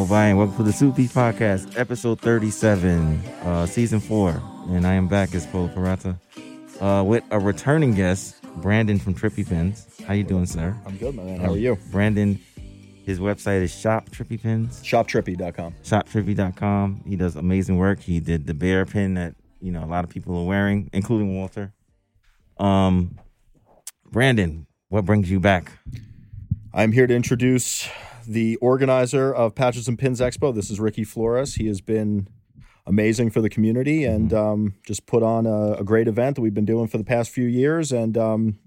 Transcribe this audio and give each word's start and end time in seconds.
O'Brien. 0.00 0.38
Welcome 0.38 0.56
to 0.56 0.62
the 0.62 0.72
Soupy 0.72 1.08
Podcast, 1.08 1.78
episode 1.78 2.20
37, 2.20 3.18
uh, 3.42 3.66
season 3.66 4.00
four. 4.00 4.42
And 4.68 4.86
I 4.86 4.94
am 4.94 5.08
back 5.08 5.34
as 5.34 5.46
Paul 5.46 5.68
Parata 5.68 6.18
uh, 6.80 7.04
with 7.04 7.22
a 7.30 7.38
returning 7.38 7.94
guest, 7.94 8.40
Brandon 8.56 8.98
from 8.98 9.14
Trippy 9.14 9.46
Pins. 9.46 9.86
How 10.06 10.14
you 10.14 10.24
doing, 10.24 10.46
sir? 10.46 10.74
I'm 10.86 10.96
good, 10.96 11.14
my 11.14 11.22
man. 11.22 11.40
How 11.40 11.52
are 11.52 11.56
you? 11.58 11.76
Brandon, 11.90 12.40
his 13.04 13.20
website 13.20 13.60
is 13.60 13.74
Shop 13.74 14.08
Trippy 14.08 14.40
Pins, 14.40 14.82
ShopTrippy.com. 14.82 15.74
shoptrippy.com. 15.82 17.04
He 17.06 17.16
does 17.16 17.36
amazing 17.36 17.76
work. 17.76 18.00
He 18.00 18.20
did 18.20 18.46
the 18.46 18.54
bear 18.54 18.86
pin 18.86 19.14
that, 19.14 19.34
you 19.60 19.70
know, 19.70 19.84
a 19.84 19.86
lot 19.86 20.04
of 20.04 20.10
people 20.10 20.34
are 20.38 20.46
wearing, 20.46 20.88
including 20.94 21.36
Walter. 21.36 21.74
Um, 22.56 23.18
Brandon, 24.10 24.66
what 24.88 25.04
brings 25.04 25.30
you 25.30 25.40
back? 25.40 25.72
I'm 26.72 26.92
here 26.92 27.06
to 27.06 27.14
introduce 27.14 27.86
the 28.30 28.54
organizer 28.56 29.34
of 29.34 29.56
Patches 29.56 29.88
and 29.88 29.98
Pins 29.98 30.20
Expo. 30.20 30.54
This 30.54 30.70
is 30.70 30.78
Ricky 30.78 31.02
Flores. 31.02 31.56
He 31.56 31.66
has 31.66 31.80
been 31.80 32.28
amazing 32.86 33.30
for 33.30 33.40
the 33.40 33.50
community 33.50 34.04
and 34.04 34.32
um, 34.32 34.74
just 34.86 35.04
put 35.06 35.24
on 35.24 35.46
a, 35.46 35.72
a 35.72 35.84
great 35.84 36.06
event 36.06 36.36
that 36.36 36.42
we've 36.42 36.54
been 36.54 36.64
doing 36.64 36.86
for 36.86 36.96
the 36.96 37.02
past 37.04 37.30
few 37.30 37.44
years 37.46 37.90
and 37.90 38.16
um, 38.16 38.58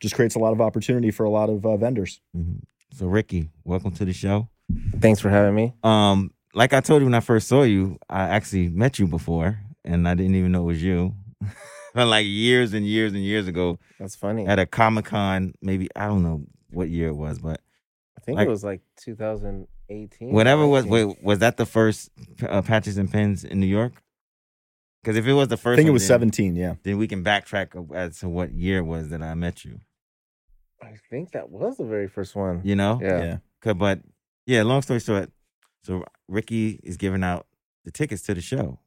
just 0.00 0.14
creates 0.14 0.34
a 0.34 0.38
lot 0.38 0.52
of 0.52 0.60
opportunity 0.60 1.10
for 1.10 1.24
a 1.24 1.30
lot 1.30 1.48
of 1.48 1.64
uh, 1.64 1.76
vendors. 1.78 2.20
Mhm. 2.36 2.60
So, 2.92 3.06
Ricky, 3.06 3.48
welcome 3.64 3.92
to 3.92 4.04
the 4.04 4.12
show. 4.12 4.50
Thanks 5.00 5.20
for 5.20 5.30
having 5.30 5.54
me. 5.54 5.72
Um, 5.82 6.30
like 6.54 6.74
I 6.74 6.80
told 6.80 7.00
you 7.00 7.06
when 7.06 7.14
I 7.14 7.20
first 7.20 7.48
saw 7.48 7.62
you, 7.62 7.98
I 8.10 8.24
actually 8.24 8.68
met 8.68 8.98
you 8.98 9.06
before, 9.06 9.58
and 9.86 10.06
I 10.06 10.14
didn't 10.14 10.34
even 10.34 10.52
know 10.52 10.62
it 10.62 10.66
was 10.66 10.82
you. 10.82 11.14
like 11.94 12.26
years 12.26 12.74
and 12.74 12.86
years 12.86 13.14
and 13.14 13.22
years 13.22 13.48
ago 13.48 13.78
That's 13.98 14.16
funny. 14.16 14.46
at 14.46 14.58
a 14.58 14.66
Comic 14.66 15.06
Con, 15.06 15.54
maybe 15.62 15.88
I 15.96 16.06
don't 16.08 16.22
know 16.22 16.42
what 16.70 16.90
year 16.90 17.08
it 17.08 17.16
was, 17.16 17.38
but 17.38 17.60
I 18.18 18.20
think 18.20 18.36
like- 18.36 18.48
it 18.48 18.50
was 18.50 18.64
like 18.64 18.80
2018. 18.96 20.32
whatever 20.32 20.66
was 20.66 20.84
wait, 20.86 21.22
was 21.22 21.38
that 21.38 21.56
the 21.56 21.64
first 21.66 22.10
uh, 22.42 22.62
patches 22.62 22.98
and 22.98 23.10
pins 23.10 23.44
in 23.44 23.60
New 23.60 23.66
York? 23.66 23.92
Because 25.02 25.16
if 25.16 25.26
it 25.28 25.32
was 25.32 25.46
the 25.48 25.56
first, 25.56 25.66
I 25.66 25.70
first, 25.70 25.76
think 25.78 25.88
it 25.88 25.92
was 25.92 26.02
then- 26.02 26.14
17, 26.32 26.56
yeah. 26.56 26.74
Then 26.82 26.98
we 26.98 27.06
can 27.06 27.22
backtrack 27.22 27.68
as 27.94 28.18
to 28.18 28.28
what 28.28 28.52
year 28.52 28.78
it 28.78 28.82
was 28.86 29.10
that 29.10 29.22
I 29.22 29.34
met 29.34 29.64
you. 29.64 29.80
I 30.82 30.94
think 31.08 31.30
that 31.32 31.48
was 31.50 31.76
the 31.76 31.84
very 31.84 32.08
first 32.08 32.34
one. 32.34 32.60
You 32.64 32.74
know, 32.74 32.98
Yeah. 33.00 33.38
'Cause- 33.60 33.74
But 33.76 34.00
yeah, 34.46 34.62
long 34.64 34.82
story 34.82 34.98
short, 35.00 35.30
so 35.84 36.04
Ricky 36.26 36.80
is 36.82 36.96
giving 36.96 37.22
out 37.22 37.46
the 37.84 37.92
tickets 37.92 38.22
to 38.22 38.34
the 38.34 38.40
show. 38.40 38.80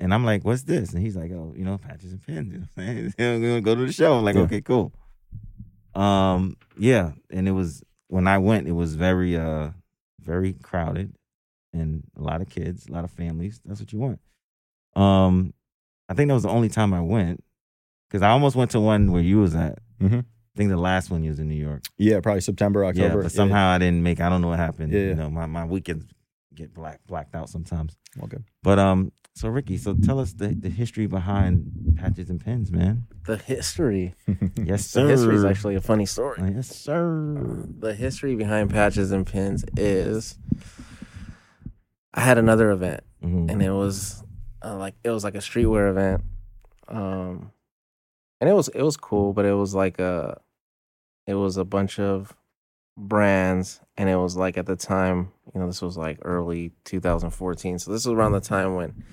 And 0.00 0.12
I'm 0.12 0.24
like, 0.24 0.44
what's 0.44 0.64
this? 0.64 0.92
And 0.92 1.00
he's 1.02 1.14
like, 1.16 1.30
oh, 1.30 1.54
you 1.56 1.64
know, 1.64 1.78
patches 1.78 2.10
and 2.12 2.20
pins. 2.20 2.52
You 2.52 2.58
know 2.58 2.66
what 2.74 2.88
I'm 2.88 3.10
saying? 3.12 3.40
We're 3.40 3.48
gonna 3.48 3.60
go 3.62 3.74
to 3.76 3.86
the 3.86 3.92
show. 3.92 4.14
I'm 4.18 4.24
like, 4.24 4.34
Yeah. 4.34 4.42
okay, 4.42 4.60
cool. 4.60 4.92
Um, 5.94 6.56
yeah. 6.76 7.12
And 7.30 7.46
it 7.48 7.52
was 7.52 7.82
when 8.08 8.26
I 8.26 8.38
went, 8.38 8.68
it 8.68 8.72
was 8.72 8.94
very 8.94 9.36
uh 9.36 9.70
very 10.20 10.54
crowded 10.54 11.14
and 11.72 12.04
a 12.16 12.22
lot 12.22 12.40
of 12.40 12.48
kids, 12.48 12.86
a 12.88 12.92
lot 12.92 13.04
of 13.04 13.10
families. 13.10 13.60
That's 13.64 13.80
what 13.80 13.92
you 13.92 13.98
want. 13.98 14.20
Um, 14.96 15.52
I 16.08 16.14
think 16.14 16.28
that 16.28 16.34
was 16.34 16.44
the 16.44 16.48
only 16.50 16.68
time 16.68 16.94
I 16.94 17.00
went. 17.00 17.42
Cause 18.10 18.22
I 18.22 18.30
almost 18.30 18.54
went 18.54 18.70
to 18.72 18.80
one 18.80 19.10
where 19.10 19.22
you 19.22 19.40
was 19.40 19.56
at. 19.56 19.80
Mm-hmm. 20.00 20.20
I 20.20 20.56
think 20.56 20.70
the 20.70 20.76
last 20.76 21.10
one 21.10 21.24
you 21.24 21.30
was 21.30 21.40
in 21.40 21.48
New 21.48 21.56
York. 21.56 21.82
Yeah, 21.98 22.20
probably 22.20 22.42
September, 22.42 22.84
October. 22.84 23.16
Yeah, 23.16 23.22
but 23.22 23.32
somehow 23.32 23.70
I 23.70 23.78
didn't 23.78 24.04
make. 24.04 24.20
I 24.20 24.28
don't 24.28 24.40
know 24.40 24.48
what 24.48 24.60
happened. 24.60 24.92
Yeah, 24.92 25.00
You 25.00 25.14
know, 25.16 25.30
my, 25.30 25.46
my 25.46 25.64
weekends 25.64 26.06
get 26.54 26.72
black 26.72 27.00
blacked 27.08 27.34
out 27.34 27.48
sometimes. 27.48 27.96
Okay. 28.22 28.36
But 28.62 28.78
um, 28.78 29.10
so 29.34 29.48
Ricky, 29.48 29.76
so 29.76 29.94
tell 29.94 30.18
us 30.20 30.32
the, 30.32 30.48
the 30.48 30.68
history 30.70 31.06
behind 31.06 31.96
patches 31.96 32.30
and 32.30 32.40
pins, 32.40 32.70
man. 32.70 33.06
The 33.26 33.36
history. 33.36 34.14
Yes, 34.56 34.86
sir. 34.86 35.02
The 35.04 35.10
history 35.10 35.34
is 35.36 35.44
actually 35.44 35.74
a 35.74 35.80
funny 35.80 36.06
story. 36.06 36.40
Uh, 36.40 36.46
yes, 36.46 36.68
sir. 36.68 37.66
The 37.78 37.92
history 37.94 38.34
behind 38.36 38.70
patches 38.70 39.10
and 39.12 39.26
pins 39.26 39.64
is 39.76 40.38
I 42.14 42.20
had 42.20 42.38
another 42.38 42.70
event 42.70 43.02
Mhm. 43.22 43.50
and 43.50 43.62
it 43.62 43.70
was 43.72 44.22
uh, 44.64 44.76
like 44.76 44.94
it 45.02 45.10
was 45.10 45.24
like 45.24 45.34
a 45.34 45.38
streetwear 45.38 45.90
event. 45.90 46.22
Um 46.88 47.50
and 48.40 48.48
it 48.48 48.52
was 48.52 48.68
it 48.68 48.82
was 48.82 48.96
cool, 48.96 49.32
but 49.32 49.44
it 49.44 49.54
was 49.54 49.74
like 49.74 49.98
a 49.98 50.40
it 51.26 51.34
was 51.34 51.56
a 51.56 51.64
bunch 51.64 51.98
of 51.98 52.34
brands 52.96 53.80
and 53.96 54.08
it 54.08 54.16
was 54.16 54.36
like 54.36 54.56
at 54.56 54.66
the 54.66 54.76
time, 54.76 55.32
you 55.54 55.60
know, 55.60 55.66
this 55.66 55.82
was 55.82 55.96
like 55.96 56.18
early 56.22 56.72
2014. 56.84 57.78
So 57.78 57.92
this 57.92 58.06
was 58.06 58.12
around 58.12 58.32
the 58.32 58.40
time 58.40 58.74
when 58.74 59.04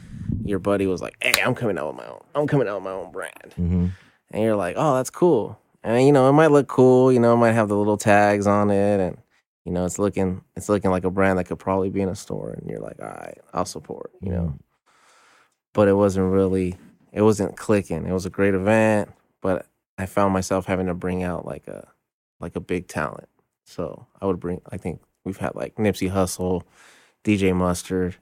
your 0.44 0.60
buddy 0.60 0.88
was 0.88 1.02
like, 1.02 1.16
"Hey, 1.22 1.34
I'm 1.44 1.56
coming 1.56 1.78
out 1.78 1.88
with 1.88 1.98
my 1.98 2.08
own. 2.08 2.22
I'm 2.36 2.48
coming 2.48 2.68
out 2.68 2.76
with 2.76 2.84
my 2.84 2.92
own 2.92 3.12
brand." 3.12 3.54
Mhm. 3.58 3.92
And 4.32 4.44
you're 4.44 4.56
like, 4.56 4.76
"Oh, 4.78 4.96
that's 4.96 5.10
cool." 5.10 5.60
And 5.84 6.06
you 6.06 6.12
know, 6.12 6.30
it 6.30 6.34
might 6.34 6.52
look 6.52 6.68
cool, 6.68 7.12
you 7.12 7.20
know, 7.20 7.34
it 7.34 7.38
might 7.38 7.54
have 7.54 7.70
the 7.70 7.78
little 7.78 7.98
tags 7.98 8.48
on 8.48 8.70
it 8.70 9.00
and 9.00 9.18
you 9.66 9.72
know, 9.72 9.86
it's 9.86 10.00
looking 10.00 10.42
it's 10.56 10.70
looking 10.70 10.90
like 10.92 11.04
a 11.04 11.12
brand 11.12 11.38
that 11.38 11.46
could 11.46 11.60
probably 11.60 11.90
be 11.90 12.02
in 12.02 12.10
a 12.10 12.16
store 12.16 12.52
and 12.52 12.70
you're 12.70 12.80
like, 12.80 13.00
"All 13.02 13.08
right, 13.08 13.38
I'll 13.54 13.66
support," 13.66 14.12
you 14.22 14.32
know 14.32 14.54
but 15.74 15.88
it 15.88 15.94
wasn't 15.94 16.32
really 16.32 16.78
it 17.12 17.22
wasn't 17.22 17.58
clicking. 17.58 18.06
It 18.06 18.14
was 18.14 18.26
a 18.26 18.30
great 18.30 18.54
event, 18.54 19.12
but 19.42 19.66
I 19.98 20.06
found 20.06 20.34
myself 20.34 20.66
having 20.66 20.88
to 20.88 20.94
bring 20.94 21.24
out 21.24 21.46
like 21.46 21.68
a 21.68 21.88
like 22.40 22.56
a 22.56 22.60
big 22.62 22.88
talent. 22.88 23.28
So 23.66 24.08
I 24.22 24.26
would 24.26 24.40
bring 24.40 24.62
I 24.72 24.78
think 24.78 25.02
we've 25.24 25.38
had 25.38 25.56
like 25.56 25.76
Nipsey 25.76 26.12
Hussle, 26.12 26.64
DJ 27.24 27.56
Mustard, 27.56 28.16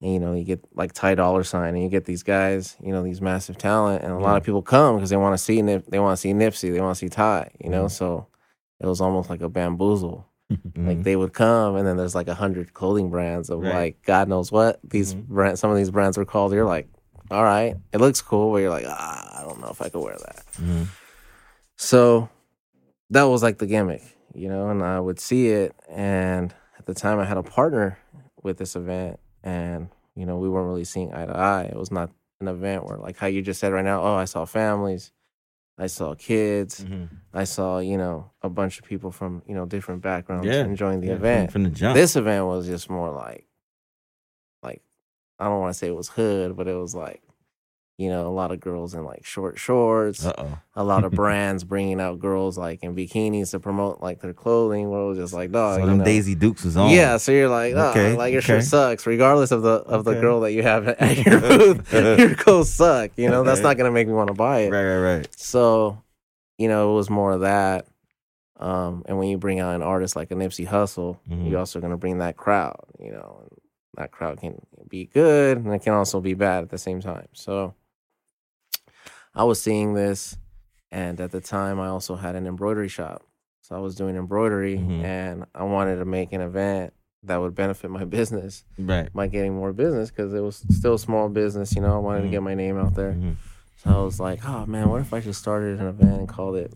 and 0.00 0.12
you 0.12 0.18
know, 0.20 0.34
you 0.34 0.44
get 0.44 0.64
like 0.74 0.92
Ty 0.92 1.14
Dolla 1.16 1.44
Sign 1.44 1.74
and 1.74 1.82
you 1.82 1.88
get 1.88 2.04
these 2.04 2.22
guys, 2.22 2.76
you 2.82 2.92
know, 2.92 3.02
these 3.02 3.20
massive 3.20 3.58
talent 3.58 4.02
and 4.02 4.12
a 4.12 4.18
lot 4.18 4.36
of 4.36 4.42
people 4.44 4.62
come 4.62 4.96
because 4.96 5.10
they 5.10 5.16
want 5.16 5.34
to 5.36 5.42
see 5.42 5.62
Nip 5.62 5.84
they 5.86 5.98
want 5.98 6.16
to 6.16 6.20
see 6.20 6.32
Nipsey, 6.32 6.72
they 6.72 6.80
want 6.80 6.96
to 6.96 6.98
see 6.98 7.08
Ty, 7.08 7.50
you 7.62 7.70
know, 7.70 7.88
so 7.88 8.26
it 8.80 8.86
was 8.86 9.00
almost 9.00 9.30
like 9.30 9.42
a 9.42 9.48
bamboozle. 9.48 10.26
Like 10.74 10.98
Mhm. 10.98 11.04
they 11.04 11.16
would 11.16 11.32
come, 11.32 11.76
and 11.76 11.86
then 11.86 11.96
there's 11.96 12.14
like 12.14 12.28
a 12.28 12.34
hundred 12.34 12.74
clothing 12.74 13.08
brands 13.10 13.48
of 13.50 13.60
Right. 13.60 13.72
like 13.74 14.02
God 14.04 14.28
knows 14.28 14.50
what 14.52 14.80
these 14.84 15.14
Mhm. 15.14 15.26
brands. 15.28 15.60
Some 15.60 15.70
of 15.70 15.76
these 15.76 15.90
brands 15.90 16.18
are 16.18 16.24
called. 16.24 16.52
You're 16.52 16.66
like, 16.66 16.88
all 17.30 17.42
right, 17.44 17.76
it 17.92 17.98
looks 17.98 18.20
cool, 18.20 18.52
but 18.52 18.58
you're 18.58 18.70
like, 18.70 18.84
ah, 18.86 19.40
I 19.40 19.44
don't 19.44 19.60
know 19.60 19.68
if 19.70 19.80
I 19.80 19.88
could 19.88 20.00
wear 20.02 20.16
that. 20.18 20.44
Mhm. 20.58 20.86
So 21.76 22.28
that 23.10 23.24
was 23.24 23.42
like 23.42 23.58
the 23.58 23.66
gimmick, 23.66 24.02
you 24.34 24.48
know. 24.48 24.68
And 24.68 24.82
I 24.82 24.98
would 25.00 25.18
see 25.20 25.48
it, 25.48 25.74
and 25.88 26.54
at 26.78 26.86
the 26.86 26.94
time, 26.94 27.18
I 27.18 27.24
had 27.24 27.36
a 27.36 27.42
partner 27.42 27.98
with 28.42 28.58
this 28.58 28.76
event, 28.76 29.18
and 29.42 29.88
you 30.14 30.26
know, 30.26 30.38
we 30.38 30.48
weren't 30.48 30.68
really 30.68 30.84
seeing 30.84 31.12
eye 31.14 31.26
to 31.26 31.36
eye. 31.36 31.64
It 31.64 31.76
was 31.76 31.90
not 31.90 32.10
an 32.40 32.48
event 32.48 32.84
where, 32.84 32.98
like, 32.98 33.16
how 33.16 33.26
you 33.28 33.40
just 33.42 33.60
said 33.60 33.72
right 33.72 33.84
now. 33.84 34.02
Oh, 34.02 34.14
I 34.14 34.24
saw 34.26 34.44
families, 34.44 35.12
I 35.78 35.86
saw 35.86 36.14
kids, 36.14 36.84
Mhm. 36.84 37.08
I 37.32 37.44
saw 37.44 37.78
you 37.78 37.96
know 37.96 38.30
a 38.42 38.48
bunch 38.50 38.78
of 38.78 38.84
people 38.84 39.10
from 39.10 39.42
you 39.46 39.54
know 39.54 39.64
different 39.66 40.02
backgrounds 40.02 40.46
Yeah. 40.46 40.64
enjoying 40.64 41.00
the 41.00 41.06
Yeah, 41.08 41.14
from- 41.14 41.24
event. 41.24 41.52
from, 41.52 41.62
the 41.64 41.70
jump. 41.70 41.94
This 41.94 42.14
event 42.16 42.46
was 42.46 42.66
just 42.66 42.90
more 42.90 43.10
like, 43.10 43.46
like 44.62 44.82
I 45.38 45.46
don't 45.46 45.60
want 45.60 45.72
to 45.72 45.78
say 45.78 45.88
it 45.88 45.96
was 45.96 46.08
hood, 46.08 46.56
but 46.56 46.68
it 46.68 46.74
was 46.76 46.94
like, 46.94 47.22
you 48.02 48.08
know, 48.10 48.26
a 48.26 48.34
lot 48.34 48.50
of 48.52 48.58
girls 48.60 48.94
in 48.94 49.04
like 49.04 49.24
short 49.24 49.58
shorts, 49.58 50.26
Uh 50.26 50.32
oh. 50.38 50.58
a 50.74 50.82
lot 50.82 51.04
of 51.04 51.12
brands 51.20 51.62
bringing 51.64 52.00
out 52.00 52.18
girls 52.18 52.58
like 52.58 52.82
in 52.82 52.94
bikinis 52.96 53.50
to 53.52 53.60
promote 53.60 54.00
like 54.00 54.20
their 54.20 54.32
clothing. 54.34 54.90
Where 54.90 55.00
it 55.02 55.06
was 55.10 55.18
just 55.18 55.32
like, 55.34 55.52
dog, 55.52 55.80
so 55.80 55.86
them 55.86 55.98
know. 55.98 56.04
Daisy 56.04 56.34
Dukes 56.34 56.64
was 56.64 56.76
on. 56.76 56.90
Yeah, 56.90 57.16
so 57.18 57.30
you're 57.32 57.48
like, 57.48 57.74
oh, 57.74 57.90
Okay, 57.90 58.16
like 58.16 58.32
your 58.32 58.40
okay. 58.40 58.46
shirt 58.60 58.64
sucks, 58.64 59.06
regardless 59.06 59.50
of 59.52 59.62
the 59.62 59.74
of 59.94 60.06
Okay. 60.06 60.14
the 60.16 60.20
girl 60.20 60.40
that 60.40 60.52
you 60.52 60.62
have 60.62 60.88
at 61.06 61.18
your 61.24 61.40
booth. 61.48 61.92
your 61.92 62.34
clothes 62.34 62.70
suck. 62.70 63.12
You 63.16 63.28
know, 63.30 63.44
that's 63.44 63.60
not 63.60 63.76
gonna 63.76 63.92
make 63.92 64.08
me 64.08 64.14
want 64.14 64.28
to 64.28 64.34
buy 64.34 64.60
it. 64.62 64.70
Right, 64.72 64.84
right, 64.84 65.16
right. 65.18 65.28
So, 65.40 66.02
you 66.58 66.68
know, 66.68 66.92
it 66.92 66.94
was 66.96 67.08
more 67.10 67.32
of 67.32 67.40
that. 67.42 67.86
Um, 68.58 69.02
and 69.06 69.18
when 69.18 69.28
you 69.28 69.38
bring 69.38 69.58
out 69.60 69.74
an 69.74 69.82
artist 69.82 70.14
like 70.14 70.30
a 70.30 70.34
Nipsey 70.34 70.66
Hussle, 70.68 71.18
Mhm. 71.28 71.50
you're 71.50 71.58
also 71.58 71.80
going 71.80 71.90
to 71.90 71.96
bring 71.96 72.18
that 72.18 72.36
crowd, 72.36 72.78
you 73.00 73.10
know, 73.10 73.38
and 73.42 73.50
that 73.96 74.12
crowd 74.12 74.40
can 74.40 74.60
be 74.88 75.06
good 75.06 75.58
and 75.58 75.74
it 75.74 75.82
can 75.82 75.94
also 75.94 76.20
be 76.20 76.34
bad 76.34 76.62
at 76.62 76.70
the 76.70 76.78
same 76.78 77.00
time. 77.00 77.26
So 77.32 77.74
I 79.34 79.44
was 79.44 79.60
seeing 79.62 79.94
this, 79.94 80.36
and 80.90 81.20
at 81.20 81.30
the 81.32 81.40
time, 81.40 81.80
I 81.80 81.88
also 81.88 82.16
had 82.16 82.34
an 82.36 82.46
embroidery 82.46 82.88
shop. 82.88 83.22
So 83.62 83.74
I 83.76 83.78
was 83.78 83.94
doing 83.94 84.16
embroidery, 84.16 84.76
Mhm. 84.76 85.02
and 85.04 85.44
I 85.54 85.64
wanted 85.64 85.96
to 85.96 86.04
make 86.04 86.32
an 86.32 86.40
event 86.40 86.92
that 87.22 87.36
would 87.36 87.54
benefit 87.54 87.90
my 87.90 88.04
business 88.18 88.64
Right. 88.78 89.10
by 89.12 89.28
getting 89.28 89.54
more 89.54 89.72
business 89.72 90.10
because 90.10 90.34
it 90.34 90.40
was 90.40 90.56
still 90.70 90.94
a 90.94 90.98
small 90.98 91.28
business, 91.28 91.74
you 91.74 91.80
know. 91.80 91.94
I 91.94 91.98
wanted 91.98 92.20
Mhm. 92.22 92.24
to 92.24 92.30
get 92.30 92.42
my 92.42 92.54
name 92.54 92.76
out 92.76 92.94
there. 92.94 93.12
Mhm. 93.12 93.36
So 93.76 93.90
I 93.90 94.04
was 94.04 94.18
like, 94.20 94.46
oh 94.46 94.66
man, 94.66 94.88
what 94.90 95.00
if 95.00 95.12
I 95.14 95.20
just 95.20 95.40
started 95.40 95.80
an 95.80 95.86
event 95.86 96.18
and 96.18 96.28
called 96.28 96.56
it 96.56 96.72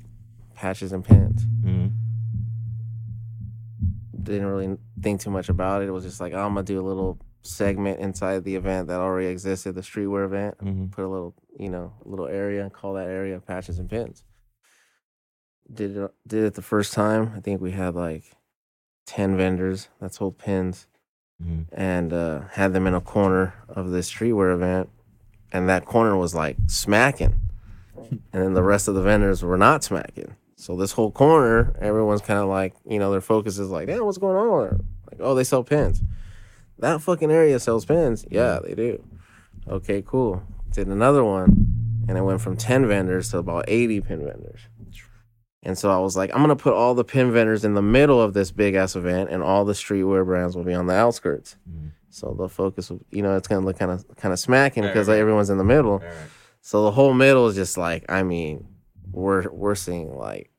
Patches 0.54 0.92
and 0.92 1.04
Pins? 1.04 1.44
Mhm. 1.64 1.90
Didn't 4.22 4.46
really 4.46 4.76
think 5.02 5.20
too 5.20 5.30
much 5.30 5.48
about 5.48 5.82
it. 5.82 5.88
It 5.88 5.92
was 5.92 6.04
just 6.04 6.20
like, 6.20 6.32
oh, 6.32 6.38
I'm 6.38 6.54
gonna 6.54 6.62
do 6.64 6.80
a 6.80 6.82
little 6.86 7.18
segment 7.46 8.00
inside 8.00 8.44
the 8.44 8.56
event 8.56 8.88
that 8.88 9.00
already 9.00 9.28
existed, 9.28 9.74
the 9.74 9.80
streetwear 9.80 10.24
event. 10.24 10.58
Mhm. 10.58 10.90
Put 10.92 11.04
a 11.04 11.08
little, 11.08 11.34
you 11.58 11.68
know, 11.70 11.92
a 12.04 12.08
little 12.08 12.26
area 12.26 12.62
and 12.62 12.72
call 12.72 12.94
that 12.94 13.08
area 13.08 13.38
Patches 13.40 13.78
and 13.78 13.88
Pins. 13.88 14.24
Did 15.72 15.96
it 15.96 16.14
did 16.26 16.44
it 16.44 16.54
the 16.54 16.62
first 16.62 16.92
time. 16.92 17.32
I 17.36 17.40
think 17.40 17.60
we 17.60 17.72
had 17.72 17.94
like 17.94 18.24
ten 19.06 19.36
vendors 19.36 19.88
that 20.00 20.14
sold 20.14 20.38
pins 20.38 20.86
Mhm. 21.42 21.66
and 21.72 22.12
uh, 22.12 22.40
had 22.52 22.72
them 22.72 22.86
in 22.86 22.94
a 22.94 23.00
corner 23.00 23.52
of 23.68 23.90
this 23.90 24.10
streetwear 24.10 24.54
event, 24.54 24.88
and 25.52 25.68
that 25.68 25.84
corner 25.84 26.16
was 26.16 26.34
like 26.34 26.56
smacking, 26.66 27.34
and 28.10 28.20
then 28.32 28.54
the 28.54 28.62
rest 28.62 28.86
of 28.88 28.94
the 28.94 29.02
vendors 29.02 29.42
were 29.42 29.58
not 29.58 29.82
smacking. 29.84 30.34
So 30.54 30.76
this 30.76 30.92
whole 30.92 31.10
corner, 31.10 31.76
everyone's 31.80 32.22
kind 32.22 32.38
of 32.40 32.48
like, 32.48 32.74
you 32.88 32.98
know, 32.98 33.10
their 33.10 33.20
focus 33.20 33.58
is 33.58 33.68
like, 33.68 33.88
"Damn, 33.88 34.06
what's 34.06 34.16
going 34.18 34.36
on?" 34.36 34.84
Like, 35.10 35.20
"Oh, 35.20 35.34
they 35.34 35.44
sell 35.44 35.62
pins." 35.64 36.00
That 36.78 37.00
fucking 37.02 37.30
area 37.30 37.58
sells 37.58 37.84
pins. 37.84 38.24
Yeah, 38.30 38.58
they 38.64 38.74
do. 38.74 39.02
Okay, 39.68 40.02
cool. 40.06 40.42
Did 40.70 40.88
another 40.88 41.24
one, 41.24 42.04
and 42.08 42.16
it 42.18 42.22
went 42.22 42.40
from 42.40 42.56
ten 42.56 42.86
vendors 42.86 43.30
to 43.30 43.38
about 43.38 43.64
eighty 43.68 44.00
pin 44.00 44.24
vendors. 44.24 44.60
And 45.62 45.76
so 45.76 45.90
I 45.90 45.98
was 45.98 46.16
like, 46.16 46.30
I'm 46.32 46.40
gonna 46.42 46.54
put 46.54 46.74
all 46.74 46.94
the 46.94 47.02
pin 47.04 47.32
vendors 47.32 47.64
in 47.64 47.74
the 47.74 47.82
middle 47.82 48.20
of 48.22 48.34
this 48.34 48.52
big 48.52 48.74
ass 48.74 48.94
event, 48.94 49.30
and 49.30 49.42
all 49.42 49.64
the 49.64 49.72
streetwear 49.72 50.24
brands 50.24 50.54
will 50.56 50.62
be 50.64 50.74
on 50.74 50.86
the 50.86 50.94
outskirts. 50.94 51.56
Mhm. 51.68 51.90
So 52.10 52.34
the 52.38 52.48
focus, 52.48 52.92
you 53.10 53.22
know, 53.22 53.36
it's 53.36 53.48
gonna 53.48 53.66
look 53.66 53.78
kind 53.78 53.90
of 53.90 54.04
kind 54.16 54.32
of 54.32 54.38
smacking 54.38 54.84
because 54.84 55.08
right. 55.08 55.18
everyone's 55.18 55.50
in 55.50 55.58
the 55.58 55.64
middle. 55.64 55.98
Right. 55.98 56.12
So 56.60 56.84
the 56.84 56.92
whole 56.92 57.14
middle 57.14 57.48
is 57.48 57.56
just 57.56 57.76
like, 57.76 58.04
I 58.08 58.22
mean, 58.22 58.66
we're 59.10 59.50
we're 59.50 59.74
seeing 59.74 60.16
like, 60.16 60.50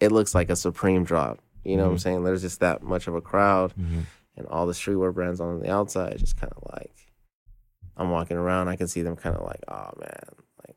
it 0.00 0.10
looks 0.10 0.34
like 0.34 0.50
a 0.50 0.56
Supreme 0.56 1.04
drop. 1.04 1.38
You 1.64 1.76
know 1.76 1.84
what 1.84 1.90
I'm 1.90 1.96
Mhm. 1.96 2.00
saying? 2.00 2.24
There's 2.24 2.42
just 2.42 2.60
that 2.60 2.82
much 2.82 3.06
of 3.06 3.14
a 3.14 3.20
crowd, 3.20 3.72
Mhm. 3.78 4.02
And 4.40 4.48
all 4.48 4.66
the 4.66 4.72
streetwear 4.72 5.12
brands 5.12 5.40
on 5.40 5.60
the 5.60 5.70
outside 5.70 6.18
just 6.18 6.36
kind 6.40 6.52
of 6.56 6.62
like, 6.72 7.12
I'm 7.96 8.10
walking 8.10 8.38
around, 8.38 8.68
I 8.68 8.76
can 8.76 8.88
see 8.88 9.02
them 9.02 9.14
kind 9.16 9.36
of 9.36 9.44
like, 9.44 9.60
oh 9.68 9.90
man, 9.98 10.22
like, 10.66 10.76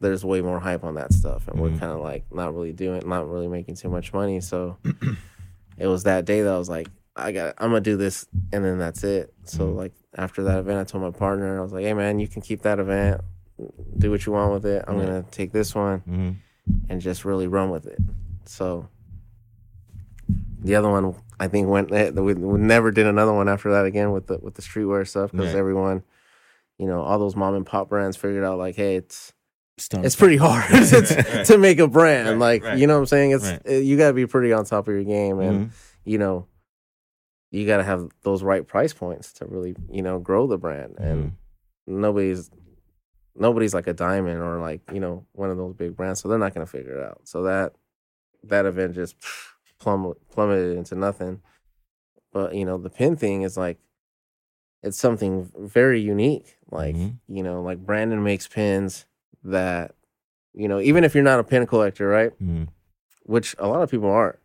there's 0.00 0.24
way 0.24 0.40
more 0.40 0.60
hype 0.60 0.84
on 0.84 0.94
that 0.94 1.12
stuff, 1.12 1.48
and 1.48 1.60
we're 1.60 1.70
Mhm. 1.70 1.80
kind 1.80 1.92
of 1.92 1.98
like 2.00 2.24
not 2.32 2.54
really 2.54 2.72
doing, 2.72 3.02
not 3.08 3.28
really 3.28 3.48
making 3.48 3.74
too 3.74 3.88
much 3.88 4.12
money. 4.12 4.40
So 4.40 4.78
it 5.76 5.88
was 5.88 6.04
that 6.04 6.24
day 6.24 6.42
that 6.42 6.54
I 6.54 6.58
was 6.58 6.68
like, 6.68 6.88
I 7.16 7.32
got, 7.32 7.54
I'm 7.58 7.70
gonna 7.70 7.80
do 7.80 7.96
this, 7.96 8.26
and 8.52 8.64
then 8.64 8.78
that's 8.78 9.02
it. 9.02 9.34
So 9.44 9.64
Mhm. 9.66 9.76
like 9.76 9.92
after 10.16 10.44
that 10.44 10.58
event, 10.60 10.78
I 10.78 10.84
told 10.84 11.02
my 11.02 11.10
partner, 11.10 11.58
I 11.58 11.62
was 11.62 11.72
like, 11.72 11.84
hey 11.84 11.94
man, 11.94 12.20
you 12.20 12.28
can 12.28 12.42
keep 12.42 12.62
that 12.62 12.78
event, 12.78 13.20
do 13.98 14.12
what 14.12 14.24
you 14.24 14.32
want 14.32 14.52
with 14.52 14.66
it. 14.66 14.84
I'm 14.86 14.96
Right. 14.96 15.06
gonna 15.06 15.24
take 15.32 15.50
this 15.50 15.74
one 15.74 16.02
Mhm. 16.08 16.36
and 16.88 17.00
just 17.00 17.24
really 17.24 17.48
run 17.48 17.70
with 17.70 17.86
it. 17.86 17.98
So 18.44 18.88
the 20.60 20.76
other 20.76 20.88
one, 20.88 21.14
I 21.40 21.48
think, 21.48 21.68
went. 21.68 21.92
eh, 21.92 22.10
We, 22.10 22.34
we 22.34 22.58
never 22.58 22.90
did 22.90 23.06
another 23.06 23.32
one 23.32 23.48
after 23.48 23.70
that 23.72 23.84
again 23.86 24.12
with 24.12 24.26
the 24.26 24.38
with 24.38 24.54
the 24.54 24.62
streetwear 24.62 25.06
stuff 25.06 25.30
because 25.32 25.52
Right. 25.54 25.58
everyone, 25.58 26.02
you 26.78 26.86
know, 26.86 27.00
all 27.00 27.18
those 27.18 27.36
mom 27.36 27.54
and 27.54 27.64
pop 27.66 27.88
brands 27.88 28.16
figured 28.16 28.44
out 28.44 28.58
like, 28.58 28.76
hey, 28.76 28.96
it's 28.96 29.32
Stunt. 29.78 30.04
it's 30.04 30.16
pretty 30.16 30.36
hard 30.36 30.64
to, 30.88 31.42
to 31.46 31.58
make 31.58 31.78
a 31.78 31.86
brand. 31.88 32.28
Right, 32.28 32.36
like, 32.38 32.64
right. 32.64 32.78
you 32.78 32.86
know 32.88 32.94
what 32.94 33.00
I'm 33.00 33.06
saying? 33.06 33.30
It's 33.32 33.44
Right. 33.44 33.62
eh, 33.66 33.78
you 33.78 33.96
got 33.96 34.08
to 34.08 34.14
be 34.14 34.26
pretty 34.26 34.52
on 34.52 34.64
top 34.64 34.88
of 34.88 34.94
your 34.94 35.04
game, 35.04 35.38
and 35.40 35.66
Mhm. 35.66 35.70
you 36.04 36.18
know, 36.18 36.46
you 37.50 37.66
got 37.66 37.76
to 37.78 37.84
have 37.84 38.08
those 38.22 38.42
right 38.42 38.66
price 38.66 38.92
points 38.92 39.32
to 39.34 39.46
really, 39.46 39.74
you 39.90 40.02
know, 40.02 40.18
grow 40.18 40.46
the 40.46 40.58
brand. 40.58 40.96
And 40.98 41.32
Mm-hmm. 41.86 42.00
nobody's 42.00 42.50
nobody's 43.36 43.72
like 43.74 43.86
a 43.86 43.94
diamond 43.94 44.40
or 44.42 44.58
like 44.60 44.80
you 44.92 44.98
know 45.00 45.24
one 45.32 45.50
of 45.50 45.56
those 45.56 45.74
big 45.74 45.94
brands, 45.96 46.20
so 46.20 46.28
they're 46.28 46.38
not 46.38 46.52
gonna 46.54 46.66
figure 46.66 46.98
it 46.98 47.04
out. 47.04 47.20
So 47.24 47.44
that 47.44 47.74
that 48.44 48.66
event 48.66 48.94
just 48.94 49.16
plum 49.78 50.12
plummeted 50.30 50.76
into 50.76 50.94
nothing. 50.94 51.40
But 52.32 52.54
you 52.54 52.64
know 52.64 52.78
the 52.78 52.90
pin 52.90 53.16
thing 53.16 53.42
is 53.42 53.56
like 53.56 53.78
it's 54.82 54.98
something 54.98 55.50
very 55.58 56.00
unique. 56.00 56.56
Like 56.70 56.94
Mhm. 56.94 57.18
you 57.28 57.42
know, 57.42 57.62
like 57.62 57.78
Brandon 57.84 58.22
makes 58.22 58.46
pins 58.46 59.06
that 59.44 59.94
you 60.54 60.68
know 60.68 60.80
even 60.80 61.04
if 61.04 61.14
you're 61.14 61.24
not 61.24 61.40
a 61.40 61.44
pin 61.44 61.66
collector, 61.66 62.08
right? 62.08 62.32
Mhm. 62.42 62.68
Which 63.24 63.54
a 63.58 63.66
lot 63.68 63.82
of 63.82 63.90
people 63.90 64.10
aren't. 64.10 64.38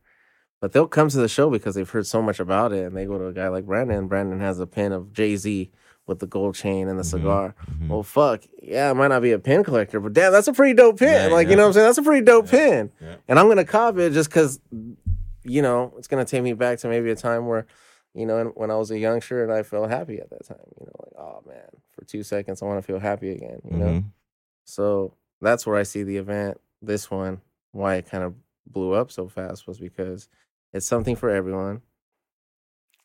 But 0.61 0.71
they'll 0.71 0.87
come 0.87 1.09
to 1.09 1.17
the 1.17 1.27
show 1.27 1.49
because 1.49 1.75
they've 1.75 1.89
heard 1.89 2.07
so 2.07 2.21
much 2.21 2.39
about 2.39 2.71
it, 2.71 2.85
and 2.85 2.95
they 2.95 3.05
go 3.05 3.17
to 3.17 3.27
a 3.27 3.33
guy 3.33 3.49
like 3.49 3.65
Brandon. 3.65 4.07
Brandon 4.07 4.39
has 4.39 4.59
a 4.61 4.65
pin 4.67 4.93
of 4.93 5.11
Jay 5.11 5.35
Z 5.35 5.69
with 6.07 6.19
the 6.19 6.27
gold 6.27 6.55
chain 6.55 6.87
and 6.87 6.97
the 6.97 7.03
Mhm. 7.03 7.07
cigar. 7.11 7.55
Mhm. 7.69 7.89
Well, 7.89 8.03
fuck. 8.03 8.43
Yeah, 8.61 8.89
I 8.89 8.93
might 8.93 9.07
not 9.09 9.21
be 9.21 9.31
a 9.31 9.39
pin 9.39 9.63
collector, 9.63 9.99
but 9.99 10.13
damn, 10.13 10.31
that's 10.31 10.47
a 10.47 10.53
pretty 10.53 10.73
dope 10.73 10.99
pin. 10.99 11.29
Yeah, 11.29 11.33
like, 11.35 11.45
yeah. 11.47 11.51
you 11.51 11.55
know 11.57 11.63
what 11.63 11.67
I'm 11.67 11.73
saying? 11.73 11.85
That's 11.87 11.97
a 11.97 12.03
pretty 12.03 12.25
dope 12.25 12.45
Yeah. 12.45 12.51
pin. 12.51 12.91
And 13.27 13.39
I'm 13.39 13.45
going 13.47 13.57
to 13.57 13.63
cop 13.65 13.97
it 13.97 14.11
just 14.11 14.29
because, 14.29 14.59
you 15.43 15.61
know, 15.61 15.93
it's 15.97 16.07
going 16.07 16.23
to 16.25 16.29
take 16.29 16.43
me 16.43 16.53
back 16.53 16.79
to 16.79 16.87
maybe 16.87 17.09
a 17.11 17.15
time 17.15 17.47
where, 17.47 17.65
you 18.13 18.25
know, 18.25 18.51
when 18.55 18.71
I 18.71 18.75
was 18.75 18.91
a 18.91 18.97
youngster 18.97 19.43
and 19.43 19.51
I 19.51 19.63
felt 19.63 19.89
happy 19.89 20.19
at 20.19 20.29
that 20.29 20.45
time. 20.45 20.57
You 20.79 20.85
know, 20.85 20.93
like, 20.99 21.13
oh 21.17 21.43
man, 21.47 21.67
for 21.91 22.05
two 22.05 22.23
seconds, 22.23 22.61
I 22.61 22.65
want 22.65 22.79
to 22.79 22.85
feel 22.85 22.99
happy 22.99 23.31
again, 23.31 23.61
you 23.69 23.77
know? 23.77 23.85
Mhm. 23.87 24.03
So 24.65 25.15
that's 25.41 25.65
where 25.65 25.75
I 25.77 25.83
see 25.83 26.03
the 26.03 26.17
event, 26.17 26.59
this 26.81 27.09
one, 27.11 27.41
why 27.71 27.95
it 27.95 28.05
kind 28.09 28.23
of 28.23 28.35
blew 28.67 28.93
up 28.93 29.11
so 29.11 29.27
fast 29.27 29.67
was 29.67 29.79
because 29.79 30.29
it's 30.71 30.85
something 30.85 31.15
for 31.15 31.29
everyone. 31.29 31.81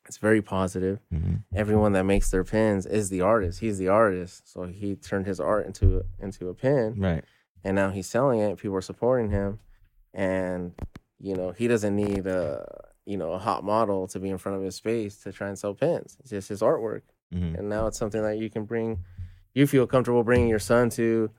It's 0.07 0.17
very 0.19 0.41
positive 0.41 1.01
Mhm. 1.13 1.43
everyone 1.55 1.93
that 1.93 2.05
makes 2.05 2.31
their 2.31 2.45
pins 2.45 2.87
is 2.87 3.11
the 3.11 3.21
artist. 3.21 3.61
He's 3.61 3.77
the 3.79 3.89
artist, 3.89 4.51
so 4.51 4.65
he 4.65 4.97
turned 4.97 5.27
his 5.27 5.39
art 5.41 5.67
into 5.67 6.03
into 6.19 6.49
a 6.49 6.55
pin, 6.55 6.99
Right. 6.99 7.25
and 7.63 7.75
now 7.75 7.91
he's 7.91 8.07
selling 8.07 8.41
it. 8.41 8.57
People 8.59 8.77
are 8.77 8.81
supporting 8.81 9.31
him, 9.31 9.59
and 10.15 10.75
you 11.21 11.35
know 11.35 11.51
he 11.53 11.69
doesn't 11.69 11.95
need 11.97 12.27
a 12.27 12.65
you 13.07 13.17
know 13.17 13.33
a 13.33 13.39
hot 13.39 13.65
model 13.65 14.07
to 14.09 14.19
be 14.21 14.29
in 14.29 14.39
front 14.39 14.57
of 14.59 14.63
his 14.65 14.77
space 14.77 15.19
to 15.19 15.33
try 15.33 15.49
and 15.49 15.59
sell 15.59 15.75
pins. 15.75 16.17
It's 16.21 16.31
just 16.31 16.49
his 16.49 16.61
artwork, 16.61 17.03
Mhm. 17.35 17.59
and 17.59 17.69
now 17.69 17.87
it's 17.87 17.99
something 17.99 18.23
that 18.23 18.39
you 18.39 18.51
can 18.51 18.65
bring. 18.65 19.05
You 19.55 19.67
feel 19.67 19.87
comfortable 19.87 20.23
bringing 20.23 20.49
your 20.49 20.59
son 20.61 20.91
to, 20.91 21.31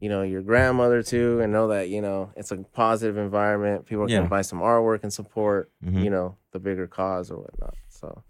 you 0.00 0.08
know, 0.08 0.22
your 0.22 0.42
grandmother 0.42 1.02
to, 1.04 1.40
and 1.40 1.52
know 1.52 1.68
that 1.68 1.88
you 1.88 2.00
know 2.02 2.30
it's 2.36 2.50
a 2.52 2.56
positive 2.58 3.16
environment. 3.16 3.86
People 3.86 4.08
Yeah. 4.10 4.20
can 4.20 4.28
buy 4.28 4.42
some 4.42 4.60
artwork 4.60 5.02
and 5.04 5.12
support 5.12 5.70
Mhm. 5.84 6.02
you 6.04 6.10
know 6.10 6.36
the 6.50 6.58
bigger 6.58 6.86
cause 6.86 7.30
or 7.30 7.38
whatnot 7.38 7.74
so 7.88 8.22